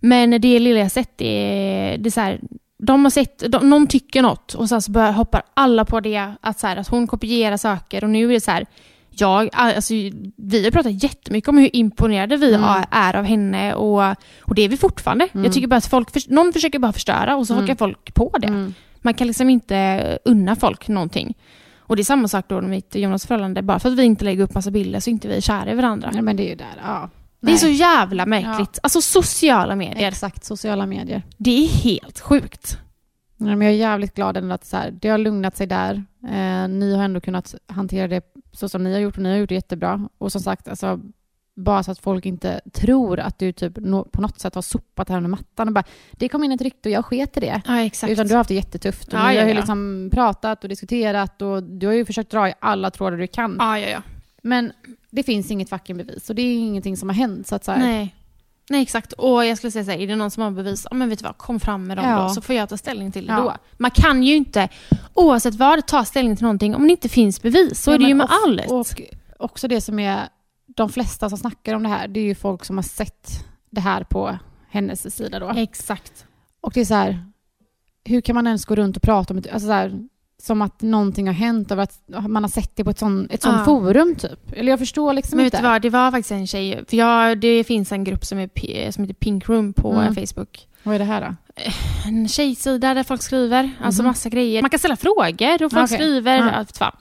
men 0.00 0.30
det 0.40 0.58
lilla 0.58 0.80
jag 0.80 0.92
sett, 0.92 1.12
det 1.18 1.26
är, 1.26 1.98
det 1.98 2.08
är 2.08 2.10
så 2.10 2.20
här, 2.20 2.40
de 2.82 3.04
har 3.04 3.10
sett, 3.10 3.42
de, 3.52 3.70
någon 3.70 3.86
tycker 3.86 4.22
något 4.22 4.54
och 4.54 4.68
sen 4.68 4.82
så 4.82 4.92
börjar, 4.92 5.12
hoppar 5.12 5.42
alla 5.54 5.84
på 5.84 6.00
det, 6.00 6.32
att, 6.40 6.58
så 6.58 6.66
här, 6.66 6.76
att 6.76 6.88
hon 6.88 7.06
kopierar 7.06 7.56
saker 7.56 8.04
och 8.04 8.10
nu 8.10 8.24
är 8.28 8.32
det 8.32 8.40
så 8.40 8.50
här, 8.50 8.66
jag, 9.20 9.48
alltså, 9.52 9.94
vi 10.36 10.64
har 10.64 10.70
pratat 10.70 11.02
jättemycket 11.02 11.48
om 11.48 11.58
hur 11.58 11.76
imponerade 11.76 12.36
vi 12.36 12.54
Mm. 12.54 12.70
är- 12.90 13.16
av 13.16 13.24
henne 13.24 13.74
och, 13.74 14.02
och 14.40 14.54
det 14.54 14.62
är 14.62 14.68
vi 14.68 14.76
fortfarande. 14.76 15.28
Mm. 15.32 15.44
Jag 15.44 15.52
tycker 15.54 15.66
bara 15.68 15.76
att 15.76 15.86
folk, 15.86 16.28
någon 16.28 16.52
försöker 16.52 16.78
bara 16.78 16.92
förstöra 16.92 17.36
och 17.36 17.46
så 17.46 17.52
Mm. 17.52 17.62
hakar 17.64 17.74
folk 17.74 18.14
på 18.14 18.36
det. 18.40 18.46
Mm. 18.48 18.74
Man 19.00 19.14
kan 19.14 19.26
liksom 19.26 19.50
inte 19.50 20.18
unna 20.24 20.56
folk 20.56 20.88
någonting. 20.88 21.34
Och 21.78 21.96
det 21.96 22.02
är 22.02 22.04
samma 22.04 22.28
sak 22.28 22.44
då 22.48 22.60
med 22.60 22.70
mitt 22.70 22.94
Jonas 22.94 23.26
förhållande. 23.26 23.62
Bara 23.62 23.78
för 23.78 23.88
att 23.88 23.94
vi 23.98 24.02
inte 24.04 24.24
lägger 24.24 24.44
upp 24.44 24.54
massa 24.54 24.70
bilder 24.70 25.00
så 25.00 25.10
är 25.10 25.12
inte 25.12 25.28
vi 25.28 25.40
kära 25.40 25.70
i 25.70 25.74
varandra. 25.74 26.10
Nej, 26.12 26.22
men 26.22 26.36
det 26.36 26.42
är 26.46 26.48
ju 26.50 26.54
där, 26.56 26.74
ja. 26.84 27.10
Det 27.40 27.52
är 27.52 27.56
så 27.56 27.68
jävla 27.68 28.26
märkligt. 28.26 28.78
Alltså 28.82 29.00
sociala 29.00 29.76
medier. 29.76 30.08
Exakt, 30.08 30.44
sociala 30.44 30.86
medier. 30.86 31.22
Det 31.36 31.50
är 31.64 31.68
helt 31.68 32.20
sjukt. 32.20 32.78
Nej, 33.36 33.56
men 33.56 33.66
jag 33.66 33.74
är 33.74 33.78
jävligt 33.78 34.14
glad 34.14 34.36
ändå 34.36 34.54
att 34.54 34.64
så 34.66 34.76
här, 34.76 34.90
det 35.00 35.08
har 35.08 35.18
lugnat 35.18 35.56
sig 35.56 35.66
där. 35.66 36.04
Eh, 36.24 36.68
ni 36.68 36.94
har 36.96 37.04
ändå 37.04 37.20
kunnat 37.20 37.54
hantera 37.66 38.08
det 38.08 38.24
så 38.52 38.68
som 38.68 38.84
ni 38.84 38.92
har 38.92 39.00
gjort 39.00 39.16
och 39.16 39.22
ni 39.22 39.30
har 39.30 39.36
gjort 39.36 39.48
det 39.48 39.54
jättebra. 39.54 40.08
Och 40.18 40.32
som 40.32 40.40
sagt, 40.40 40.68
alltså, 40.68 41.00
bara 41.54 41.82
så 41.82 41.90
att 41.90 41.98
folk 41.98 42.26
inte 42.26 42.60
tror 42.72 43.20
att 43.20 43.38
du 43.38 43.52
typ 43.52 43.72
nå- 43.76 44.04
på 44.04 44.20
något 44.22 44.40
sätt 44.40 44.54
har 44.54 44.62
sopat 44.62 45.06
det 45.06 45.12
här 45.12 45.18
under 45.18 45.30
mattan 45.30 45.68
och 45.68 45.74
bara 45.74 45.84
det 46.12 46.28
kom 46.28 46.44
in 46.44 46.52
ett 46.52 46.60
rykte 46.60 46.88
och 46.88 46.92
jag 46.92 47.04
sket 47.04 47.36
i 47.36 47.40
det. 47.40 47.62
Ja, 47.66 47.80
exakt. 47.82 48.12
Utan 48.12 48.26
du 48.26 48.32
har 48.34 48.38
haft 48.38 48.48
det 48.48 48.54
jättetufft. 48.54 49.08
Och 49.08 49.14
Ja, 49.14 49.28
ni 49.28 49.34
ja, 49.34 49.40
har 49.40 49.48
ju 49.48 49.52
ja. 49.54 49.56
liksom 49.56 50.08
pratat 50.12 50.62
och 50.62 50.68
diskuterat 50.68 51.42
och 51.42 51.62
du 51.62 51.86
har 51.86 51.94
ju 51.94 52.04
försökt 52.04 52.30
dra 52.30 52.48
i 52.48 52.54
alla 52.60 52.90
trådar 52.90 53.16
du 53.16 53.26
kan. 53.26 53.56
Ja, 53.58 53.78
ja, 53.78 53.88
ja. 53.88 54.02
Men 54.42 54.72
det 55.10 55.22
finns 55.22 55.50
inget 55.50 55.68
fucking 55.68 55.96
bevis 55.96 56.30
och 56.30 56.36
det 56.36 56.42
är 56.42 56.58
ingenting 56.58 56.96
som 56.96 57.08
har 57.08 57.16
hänt. 57.16 57.46
Så 57.46 57.54
att 57.54 57.64
så 57.64 57.72
här, 57.72 57.78
Nej. 57.78 58.14
Nej, 58.70 58.82
exakt. 58.82 59.12
Och 59.12 59.46
jag 59.46 59.56
skulle 59.58 59.70
säga 59.70 59.84
så 59.84 59.90
här, 59.90 59.98
är 59.98 60.06
det 60.06 60.16
någon 60.16 60.30
som 60.30 60.42
har 60.42 60.50
bevis, 60.50 60.86
ja 60.90 60.96
men 60.96 61.08
vet 61.08 61.18
du 61.18 61.22
vad, 61.22 61.38
kom 61.38 61.60
fram 61.60 61.86
med 61.86 61.96
dem 61.96 62.08
Ja. 62.08 62.22
då, 62.22 62.28
så 62.28 62.40
får 62.40 62.54
jag 62.54 62.68
ta 62.68 62.76
ställning 62.76 63.12
till 63.12 63.26
det 63.26 63.32
Ja. 63.32 63.40
då. 63.40 63.54
Man 63.76 63.90
kan 63.90 64.22
ju 64.22 64.36
inte, 64.36 64.68
oavsett 65.14 65.54
vad, 65.54 65.86
ta 65.86 66.04
ställning 66.04 66.36
till 66.36 66.42
någonting 66.42 66.74
om 66.74 66.82
det 66.86 66.90
inte 66.90 67.08
finns 67.08 67.42
bevis. 67.42 67.82
Så 67.82 67.90
Ja, 67.90 67.94
är 67.94 67.98
det 67.98 68.04
ju 68.04 68.14
med 68.14 68.24
of- 68.24 68.30
allt. 68.46 68.70
Och 68.70 68.86
också 69.38 69.68
det 69.68 69.80
som 69.80 69.98
är, 69.98 70.28
de 70.66 70.88
flesta 70.88 71.28
som 71.28 71.38
snackar 71.38 71.74
om 71.74 71.82
det 71.82 71.88
här, 71.88 72.08
det 72.08 72.20
är 72.20 72.24
ju 72.24 72.34
folk 72.34 72.64
som 72.64 72.76
har 72.76 72.82
sett 72.82 73.44
det 73.70 73.80
här 73.80 74.04
på 74.04 74.38
hennes 74.70 75.16
sida 75.16 75.38
då. 75.38 75.48
Exakt. 75.56 76.24
Och 76.60 76.72
det 76.74 76.80
är 76.80 76.84
så 76.84 76.94
här, 76.94 77.24
hur 78.04 78.20
kan 78.20 78.34
man 78.34 78.46
ens 78.46 78.64
gå 78.64 78.74
runt 78.74 78.96
och 78.96 79.02
prata 79.02 79.34
om 79.34 79.40
det? 79.40 79.50
Alltså 79.50 79.66
så 79.66 79.72
här, 79.72 80.08
som 80.42 80.62
att 80.62 80.82
någonting 80.82 81.26
har 81.26 81.34
hänt 81.34 81.70
av 81.72 81.80
att 81.80 82.00
man 82.28 82.44
har 82.44 82.48
sett 82.50 82.76
det 82.76 82.84
på 82.84 82.90
ett 82.90 82.98
sånt 82.98 83.32
ett 83.32 83.42
sånt 83.42 83.56
Ja. 83.58 83.64
forum 83.64 84.14
typ. 84.14 84.52
Eller 84.52 84.72
jag 84.72 84.78
förstår 84.78 85.12
liksom 85.12 85.36
Men 85.36 85.44
vet 85.44 85.54
inte. 85.54 85.62
du 85.66 85.68
vad, 85.68 85.82
det 85.82 85.90
var 85.90 86.10
faktiskt 86.10 86.30
en 86.30 86.46
tjej, 86.46 86.84
för 86.88 86.96
jag, 86.96 87.38
det 87.40 87.64
finns 87.64 87.92
en 87.92 88.04
grupp 88.04 88.24
som, 88.24 88.38
är, 88.38 88.90
som 88.90 89.04
heter 89.04 89.14
Pink 89.14 89.48
Room 89.48 89.72
på 89.72 89.92
Mm. 89.92 90.04
eh, 90.18 90.26
Facebook. 90.26 90.66
Vad 90.82 90.94
är 90.94 90.98
det 90.98 91.04
här 91.04 91.20
då? 91.20 91.34
En 92.08 92.28
tjejsida 92.28 92.94
där 92.94 93.02
folk 93.02 93.22
skriver, 93.22 93.70
alltså 93.82 94.02
Mhm. 94.02 94.08
massa 94.10 94.28
grejer. 94.28 94.62
Man 94.62 94.70
kan 94.70 94.78
ställa 94.78 94.96
frågor 94.96 95.62
och 95.64 95.72
folk 95.72 95.90
skriver. 95.90 96.36
Ja. 96.38 96.50
Ja. 96.52 96.58
Vet 96.58 96.78
fan. 96.78 96.96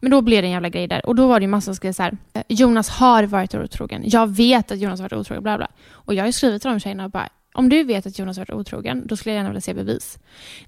Men 0.00 0.10
då 0.10 0.20
blev 0.20 0.42
det 0.42 0.46
en 0.48 0.52
jävla 0.52 0.68
grej 0.68 0.86
där. 0.88 1.06
Och 1.06 1.14
då 1.14 1.28
var 1.28 1.40
det 1.40 1.44
ju 1.44 1.48
massa 1.48 1.64
som 1.64 1.74
skrev 1.74 1.92
så 1.92 2.02
här, 2.02 2.16
eh, 2.34 2.42
Jonas 2.48 2.88
har 2.88 3.22
varit 3.24 3.54
otrogen. 3.54 4.02
Jag 4.06 4.26
vet 4.36 4.72
att 4.72 4.78
Jonas 4.78 5.00
har 5.00 5.04
varit 5.08 5.20
otrogen, 5.20 5.42
bla 5.42 5.56
bla. 5.56 5.68
Och 5.90 6.14
jag 6.14 6.22
har 6.22 6.26
ju 6.26 6.32
skrivit 6.32 6.62
till 6.62 6.70
de 6.70 6.80
tjejerna 6.80 7.04
och 7.04 7.10
bara, 7.10 7.28
om 7.58 7.68
du 7.68 7.84
vet 7.84 8.06
att 8.06 8.18
Jonas 8.18 8.36
har 8.36 8.46
varit 8.46 8.60
otrogen, 8.60 9.06
då 9.06 9.16
skulle 9.16 9.32
jag 9.34 9.38
gärna 9.38 9.48
vilja 9.48 9.60
se 9.60 9.74
bevis. 9.74 10.18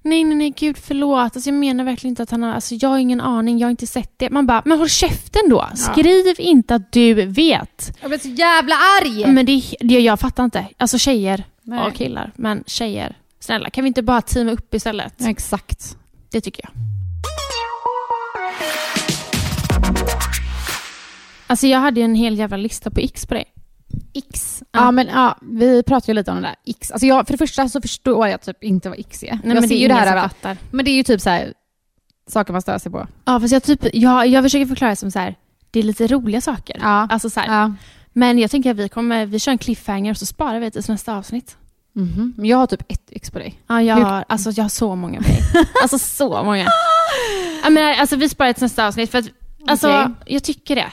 Nej, 0.01 0.23
nej, 0.23 0.35
nej, 0.35 0.53
gud 0.57 0.77
förlåt. 0.77 1.35
Alltså, 1.35 1.49
jag 1.49 1.53
menar 1.53 1.83
verkligen 1.83 2.11
inte 2.11 2.23
att 2.23 2.31
han 2.31 2.43
har, 2.43 2.53
alltså 2.53 2.75
jag 2.75 2.89
har 2.89 2.97
ingen 2.97 3.21
aning, 3.21 3.59
jag 3.59 3.65
har 3.67 3.71
inte 3.71 3.87
sett 3.87 4.13
det. 4.17 4.29
Man 4.29 4.45
bara, 4.47 4.61
men 4.65 4.77
håll 4.77 4.89
käften 4.89 5.41
då. 5.49 5.69
Skriv 5.75 6.35
inte 6.37 6.75
att 6.75 6.91
du 6.91 7.13
vet. 7.13 7.97
Jag 8.01 8.09
blir 8.09 8.19
så 8.19 8.27
jävla 8.27 8.75
arg! 8.75 9.33
Men 9.33 9.45
det, 9.45 9.63
det 9.79 9.99
jag 9.99 10.19
fattar 10.19 10.43
inte. 10.43 10.67
Alltså 10.77 10.97
tjejer 10.97 11.43
Nej. 11.61 11.87
och 11.87 11.93
killar, 11.93 12.31
men 12.35 12.63
tjejer. 12.67 13.17
Snälla, 13.39 13.69
kan 13.69 13.83
vi 13.83 13.87
inte 13.87 14.01
bara 14.03 14.21
teama 14.21 14.51
upp 14.51 14.73
istället? 14.73 15.13
Ja, 15.17 15.29
Exakt. 15.29 15.97
Det 16.31 16.41
tycker 16.41 16.63
jag. 16.63 16.71
Alltså 21.47 21.67
jag 21.67 21.79
hade 21.79 22.01
en 22.01 22.15
hel 22.15 22.37
jävla 22.37 22.57
lista 22.57 22.91
på 22.91 22.99
X 22.99 23.25
på 23.25 23.33
dig. 23.33 23.45
X. 24.13 24.63
Ja. 24.71 24.91
men 24.91 25.07
ja, 25.07 25.37
vi 25.41 25.83
pratade 25.83 26.11
ju 26.11 26.13
lite 26.15 26.31
om 26.31 26.37
det 26.37 26.43
där 26.43 26.55
X. 26.65 26.91
Alltså 26.91 27.05
jag, 27.05 27.27
för 27.27 27.33
det 27.33 27.37
första 27.37 27.69
så 27.69 27.81
förstår 27.81 28.27
jag 28.27 28.41
typ 28.41 28.63
inte 28.63 28.89
vad 28.89 28.99
X 28.99 29.23
är. 29.23 29.27
Nej, 29.27 29.39
jag 29.43 29.53
men 29.53 29.61
ser 29.61 29.69
det 29.69 29.75
är 29.75 29.81
ju 29.81 29.87
det 29.87 29.93
här 29.93 30.21
fattar. 30.21 30.57
Men 30.71 30.85
det 30.85 30.91
är 30.91 30.95
ju 30.95 31.03
typ 31.03 31.21
så 31.21 31.29
här 31.29 31.53
saker 32.27 32.53
man 32.53 32.61
stör 32.61 32.77
sig 32.77 32.91
på. 32.91 33.07
Ja, 33.25 33.39
fast 33.39 33.53
jag, 33.53 33.63
typ, 33.63 33.85
jag, 33.93 34.27
jag 34.27 34.43
försöker 34.43 34.65
förklara 34.65 34.89
det 34.89 34.95
som 34.95 35.11
så 35.11 35.19
här, 35.19 35.35
det 35.71 35.79
är 35.79 35.83
lite 35.83 36.07
roliga 36.07 36.41
saker. 36.41 36.77
Ja. 36.81 37.07
Alltså 37.09 37.29
så 37.29 37.39
här. 37.39 37.61
Ja. 37.61 37.73
Men 38.13 38.39
jag 38.39 38.51
tänker 38.51 38.71
att 38.71 38.77
vi 38.77 38.89
kommer, 38.89 39.25
vi 39.25 39.39
kör 39.39 39.51
en 39.51 39.57
cliffhanger 39.57 40.11
och 40.11 40.17
så 40.17 40.25
sparar 40.25 40.59
vi 40.59 40.69
det 40.69 40.81
till 40.81 40.91
nästa 40.91 41.15
avsnitt. 41.15 41.57
Mhm. 41.93 42.33
Men 42.37 42.45
jag 42.45 42.57
har 42.57 42.67
typ 42.67 42.91
ett 42.91 43.09
X 43.11 43.31
på 43.31 43.39
dig. 43.39 43.59
Ja, 43.67 43.81
jag 43.81 43.95
har, 43.95 44.25
alltså, 44.29 44.49
jag 44.51 44.63
har 44.63 44.69
så 44.69 44.95
många 44.95 45.17
på 45.17 45.27
dig. 45.27 45.41
Alltså 45.81 45.99
så 45.99 46.43
många. 46.43 46.67
Jag 47.63 47.73
menar, 47.73 47.93
alltså, 47.93 48.15
vi 48.15 48.29
sparar 48.29 48.47
det 48.47 48.53
till 48.53 48.63
nästa 48.63 48.87
avsnitt 48.87 49.11
för 49.11 49.17
att, 49.17 49.25
alltså, 49.67 49.89
Okej. 49.89 50.13
jag 50.25 50.43
tycker 50.43 50.75
det. 50.75 50.91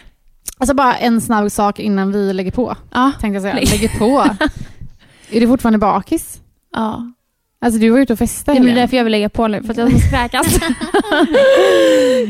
Alltså 0.58 0.74
bara 0.74 0.96
en 0.96 1.20
snabb 1.20 1.50
sak 1.52 1.78
innan 1.78 2.12
vi 2.12 2.32
lägger 2.32 2.50
på. 2.50 2.76
Ja. 2.92 3.12
Tänkte 3.20 3.34
jag 3.34 3.42
säga. 3.42 3.54
Lägg- 3.54 3.70
Lägger 3.70 3.98
på. 3.98 4.20
är 5.30 5.40
du 5.40 5.46
fortfarande 5.46 5.78
bakis? 5.78 6.40
ja. 6.74 7.12
Alltså 7.60 7.80
du 7.80 7.90
var 7.90 7.98
ute 7.98 8.12
och 8.12 8.18
festade 8.18 8.60
Det 8.60 8.70
är 8.70 8.74
därför 8.74 8.96
jag 8.96 9.04
vill 9.04 9.10
lägga 9.10 9.28
på 9.28 9.48
nu, 9.48 9.62
för 9.62 9.70
att 9.70 9.76
jag 9.76 9.92
måste 9.92 10.08
kräkas. 10.08 10.46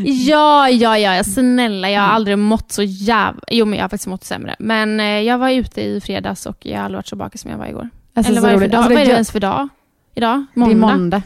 ja, 0.04 0.68
ja, 0.68 0.98
ja, 0.98 1.24
snälla. 1.24 1.90
Jag 1.90 2.00
har 2.00 2.08
aldrig 2.08 2.38
mått 2.38 2.72
så 2.72 2.82
jävla... 2.82 3.40
Jo, 3.50 3.66
men 3.66 3.76
jag 3.78 3.84
har 3.84 3.88
faktiskt 3.88 4.06
mått 4.08 4.24
sämre. 4.24 4.56
Men 4.58 5.00
eh, 5.00 5.06
jag 5.06 5.38
var 5.38 5.50
ute 5.50 5.80
i 5.82 6.00
fredags 6.00 6.46
och 6.46 6.56
jag 6.60 6.76
har 6.78 6.84
aldrig 6.84 6.96
varit 6.96 7.06
så 7.06 7.16
bakis 7.16 7.40
som 7.40 7.50
jag 7.50 7.58
var 7.58 7.66
igår. 7.66 7.88
Alltså, 8.14 8.32
Eller 8.32 8.40
vad 8.40 8.50
är 8.50 8.54
det 8.54 8.60
för 8.60 8.68
dag? 8.68 8.78
Alltså, 8.78 8.92
vad 8.94 9.02
är 9.02 9.06
det 9.06 9.12
ens 9.12 9.30
för 9.30 9.40
dag? 9.40 9.68
Idag? 10.14 10.44
Det 10.54 10.60
Måndag? 10.60 10.74
är 10.88 10.96
måndag. 10.96 11.22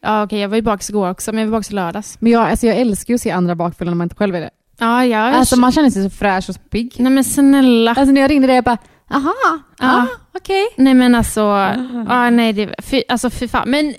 Ja, 0.00 0.22
okej. 0.24 0.38
jag 0.40 0.48
var 0.48 0.56
ju 0.56 0.62
bakis 0.62 0.90
igår 0.90 1.10
också, 1.10 1.32
men 1.32 1.40
jag 1.44 1.50
var 1.50 1.58
bakis 1.58 1.70
i 1.70 1.74
lördags. 1.74 2.16
Men 2.20 2.32
jag, 2.32 2.50
alltså 2.50 2.66
jag 2.66 2.76
älskar 2.76 3.12
ju 3.12 3.14
att 3.14 3.20
se 3.20 3.30
andra 3.30 3.54
bakfulla 3.54 3.90
när 3.90 3.96
man 3.96 4.04
inte 4.04 4.16
själv 4.16 4.34
är 4.34 4.40
det. 4.40 4.50
Ja, 4.80 5.04
jag... 5.04 5.34
Alltså 5.34 5.56
man 5.56 5.72
känner 5.72 5.90
sig 5.90 6.02
så 6.04 6.10
fräsch 6.10 6.48
och 6.50 6.70
pigg. 6.70 6.94
Nej, 6.98 7.12
men 7.12 7.24
snälla. 7.24 7.90
Alltså 7.90 8.12
när 8.12 8.20
jag 8.20 8.30
ringde 8.30 8.46
dig 8.46 8.54
jag 8.56 8.64
bara, 8.64 8.78
aha, 9.10 9.34
ja, 9.78 10.06
okej. 10.36 10.66
Nej, 10.76 10.94
men 10.94 11.14
alltså... 11.14 11.40
Ja, 12.08 12.30
nej, 12.30 12.52
det... 12.52 12.74
Fy, 12.82 13.02
alltså, 13.08 13.30
fy 13.30 13.48
fan. 13.48 13.70
Men 13.70 13.94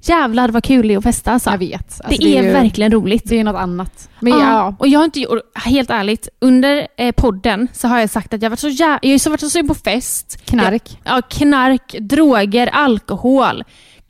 jävlar 0.00 0.48
vad 0.48 0.64
kul 0.64 0.88
det 0.88 0.94
är 0.94 0.98
att 0.98 1.04
festa, 1.04 1.32
alltså. 1.32 1.50
Jag 1.50 1.58
vet. 1.58 2.00
Alltså, 2.04 2.22
det, 2.22 2.38
är, 2.38 2.42
ju- 2.42 2.52
verkligen 2.52 2.92
roligt. 2.92 3.22
Det 3.26 3.40
är 3.40 3.44
något 3.44 3.56
annat. 3.60 4.08
Men 4.20 4.32
Ja, 4.32 4.38
ja, 4.40 4.74
Och 4.78 4.88
jag 4.88 4.98
har 4.98 5.04
inte 5.04 5.20
gjort, 5.20 5.38
helt 5.54 5.90
ärligt, 5.90 6.28
under 6.40 6.86
eh, 6.96 7.12
podden 7.12 7.68
så 7.72 7.88
har 7.88 7.98
jag 7.98 8.10
sagt 8.10 8.34
att 8.34 8.42
jag 8.42 8.46
har 8.46 8.50
varit 8.50 8.60
så 8.60 8.68
jävla, 8.68 8.98
jag 9.02 9.10
har 9.10 9.18
så 9.18 9.30
varit 9.30 9.40
så 9.40 9.50
sugen 9.50 9.68
på 9.68 9.74
fest. 9.74 10.40
knark. 10.44 10.98
Ja, 11.04 11.22
knark, 11.28 11.94
droger, 12.00 12.66
alkohol, 12.66 13.64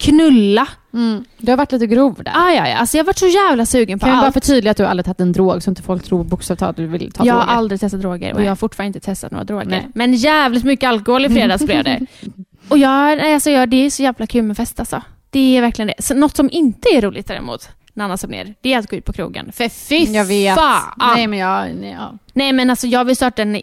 knulla. 0.05 0.69
Mm. 0.95 1.25
Du 1.39 1.53
har 1.53 1.57
varit 1.57 1.73
lite 1.73 1.87
grov 1.87 2.23
där. 2.25 2.33
Ah, 2.35 2.51
ja, 2.51 2.69
ja. 2.69 2.77
Alltså, 2.77 2.97
jag 2.97 3.05
har 3.05 3.07
varit 3.07 3.19
så 3.19 3.27
jävla 3.27 3.67
sugen 3.67 3.99
på 3.99 4.07
kan 4.07 4.15
vi 4.15 4.21
bara 4.21 4.27
allt. 4.27 4.35
förtydliga 4.35 4.71
att 4.71 4.77
du 4.77 4.87
aldrig 4.87 5.05
tagit 5.05 5.21
en 5.21 5.33
drog 5.33 5.63
så 5.63 5.71
inte 5.71 5.83
folk 5.83 6.03
tror 6.03 6.25
bokstavligt 6.25 6.63
att 6.63 6.77
du 6.77 6.87
vill 6.87 7.13
ta 7.13 7.27
jag 7.27 7.35
har 7.35 7.41
droger. 7.41 7.57
aldrig 7.59 7.81
testat 7.81 8.01
droger 8.01 8.31
och 8.31 8.37
Nej. 8.37 8.45
jag 8.45 8.51
har 8.51 8.57
fortfarande 8.57 8.87
inte 8.97 9.01
testat 9.07 9.31
några 9.33 9.45
droger. 9.45 9.67
Nej. 9.67 9.89
Men 9.95 10.15
jävligt 10.15 10.65
mycket 10.65 10.89
alkohol 10.89 11.25
i 11.25 11.29
fredags 11.29 11.65
blev 11.65 11.85
det. 11.85 12.07
Och 12.69 12.79
jag, 12.79 13.17
nej, 13.19 13.35
alltså, 13.35 13.51
jag, 13.51 13.69
det 13.69 13.77
är 13.77 13.91
så 13.91 14.03
jävla 14.03 14.27
kul 14.27 14.43
med 14.43 14.57
fest 14.57 14.81
alltså. 14.81 15.03
Det 15.31 15.57
är 15.57 15.61
verkligen 15.61 15.87
det. 15.97 16.03
Så 16.03 16.15
något 16.15 16.37
som 16.37 16.49
inte 16.53 16.89
är 16.89 17.01
roligt 17.03 17.27
däremot, 17.27 17.69
när 17.95 18.05
Anna 18.05 18.16
som 18.16 18.30
ner, 18.30 18.55
det 18.61 18.72
är 18.74 18.78
att 18.78 18.90
gå 18.90 18.97
ut 18.97 19.05
på 19.05 19.12
krogen. 19.12 19.53
För 19.53 19.68
fy 19.68 19.97
Jag 20.12 20.24
vet. 20.24 20.55
fan! 20.55 20.82
Nej 21.14 21.26
men 21.26 21.38
jag, 21.38 21.74
nej, 21.74 21.90
ja. 22.01 22.12
Nej 22.32 22.53
men 22.53 22.70
alltså 22.70 22.86
jag 22.86 23.05
vill 23.05 23.16
starta 23.16 23.42
en 23.42 23.57
e- 23.57 23.61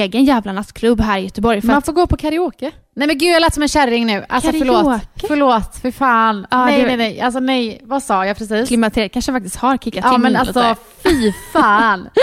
egen 0.00 0.24
jävla 0.24 0.52
nattklubb 0.52 1.00
här 1.00 1.18
i 1.18 1.22
Göteborg. 1.24 1.60
Man 1.64 1.76
att, 1.76 1.86
får 1.86 1.92
gå 1.92 2.06
på 2.06 2.16
karaoke. 2.16 2.70
Nej 2.96 3.06
men 3.06 3.18
gud 3.18 3.28
jag 3.34 3.40
lät 3.40 3.54
som 3.54 3.62
en 3.62 3.68
kärring 3.68 4.06
nu. 4.06 4.24
Alltså 4.28 4.52
förlåt. 4.52 4.82
Karaoke? 4.84 5.04
Förlåt, 5.28 5.76
för 5.82 5.90
fan. 5.90 6.46
Ja, 6.50 6.64
nej 6.64 6.80
det- 6.80 6.86
nej 6.86 6.96
nej, 6.96 7.20
alltså 7.20 7.40
nej. 7.40 7.80
Vad 7.84 8.02
sa 8.02 8.26
jag 8.26 8.38
precis? 8.38 8.68
klimakteriet 8.68 9.12
kanske 9.12 9.32
faktiskt 9.32 9.56
har 9.56 9.76
kickat 9.76 10.04
Ja 10.04 10.14
in 10.14 10.20
men 10.20 10.32
lite. 10.32 10.40
alltså 10.40 10.74
fy 11.04 11.32
fan. 11.52 12.08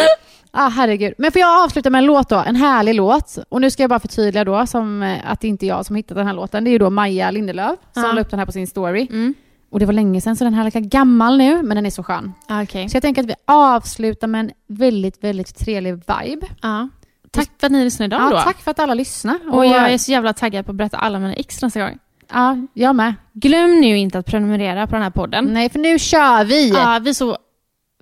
Ah, 0.58 0.68
herregud. 0.70 1.14
Men 1.18 1.32
får 1.32 1.40
jag 1.42 1.64
avsluta 1.64 1.90
med 1.90 2.00
en 2.00 2.06
låt 2.06 2.30
då? 2.30 2.36
En 2.48 2.56
härlig 2.56 2.96
låt. 2.96 3.38
Och 3.50 3.62
nu 3.62 3.72
ska 3.72 3.84
jag 3.84 3.90
bara 3.90 4.00
förtydliga 4.00 4.44
då 4.44 4.68
som, 4.68 5.04
eh, 5.04 5.18
att 5.32 5.42
det 5.42 5.48
inte 5.48 5.66
är 5.66 5.68
jag 5.68 5.86
som 5.86 5.96
hittat 5.96 6.18
den 6.18 6.28
här 6.28 6.34
låten. 6.34 6.64
Det 6.64 6.70
är 6.70 6.72
ju 6.72 6.78
då 6.78 6.90
Maja 6.90 7.32
Lindelöf 7.32 7.80
som 7.94 8.04
Ja. 8.04 8.12
la 8.12 8.22
upp 8.22 8.30
den 8.30 8.40
här 8.40 8.46
på 8.46 8.52
sin 8.52 8.68
story. 8.68 9.08
Mm. 9.12 9.34
Och 9.76 9.80
det 9.80 9.86
var 9.86 9.94
länge 9.94 10.22
sedan 10.22 10.36
så 10.36 10.44
den 10.44 10.54
här 10.54 10.62
är 10.62 10.66
lika 10.66 10.80
gammal 10.80 11.38
nu 11.38 11.62
men 11.64 11.76
den 11.76 11.86
är 11.86 11.90
så 11.90 12.04
skön. 12.04 12.34
Ah, 12.48 12.64
Okej. 12.64 12.90
Så 12.90 12.96
jag 12.96 13.02
tänker 13.02 13.22
att 13.24 13.30
vi 13.30 13.36
avslutar 13.46 14.28
med 14.28 14.40
en 14.40 14.52
väldigt, 14.68 15.24
väldigt 15.24 15.56
trevlig 15.58 15.94
vibe. 15.94 16.48
Ja. 16.62 16.90
Tack 17.32 17.50
för 17.60 17.66
att 17.68 17.72
ni 17.72 17.84
lyssnade 17.84 18.16
idag 18.16 18.28
Ja, 18.32 18.38
då. 18.38 18.42
tack 18.44 18.62
för 18.62 18.72
att 18.72 18.80
alla 18.80 18.94
lyssnar. 18.94 19.40
Och 19.52 19.66
jag 19.66 19.92
är 19.92 19.98
så 19.98 20.12
jävla 20.12 20.34
taggad 20.34 20.66
på 20.66 20.72
att 20.72 20.76
berätta 20.76 20.98
alla 20.98 21.20
mina 21.20 21.34
ex 21.34 21.62
nästa 21.62 21.80
gång. 21.80 21.98
Ja, 22.34 22.58
jag 22.74 22.96
med. 22.96 23.14
Glöm 23.34 23.82
nu 23.82 23.98
inte 23.98 24.20
att 24.20 24.26
prenumerera 24.26 24.88
på 24.88 24.94
den 24.96 25.04
här 25.04 25.10
podden. 25.10 25.46
Nej, 25.54 25.70
för 25.70 25.80
nu 25.80 26.00
kör 26.00 26.44
vi! 26.46 26.70
Ja, 26.70 27.00
vi 27.02 27.10
är 27.10 27.14
så 27.14 27.38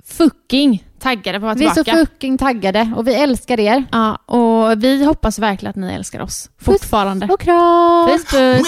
fucking 0.05 0.83
taggade 0.99 1.39
på 1.39 1.47
att 1.47 1.57
vi 1.59 1.63
vara 1.65 1.71
är 1.71 1.75
så 1.75 1.83
tillbaka. 1.83 2.05
fucking 2.05 2.37
taggade 2.37 2.93
och 2.95 3.07
vi 3.07 3.13
älskar 3.13 3.59
er. 3.59 3.83
Ja, 3.91 4.15
och 4.15 4.83
vi 4.83 5.05
hoppas 5.05 5.39
verkligen 5.39 5.69
att 5.69 5.75
ni 5.75 5.93
älskar 5.93 6.21
oss. 6.21 6.49
Fortfarande. 6.61 7.27
Och 7.31 7.39
kram! 7.39 8.07
Puss 8.09 8.25
puss! 8.25 8.67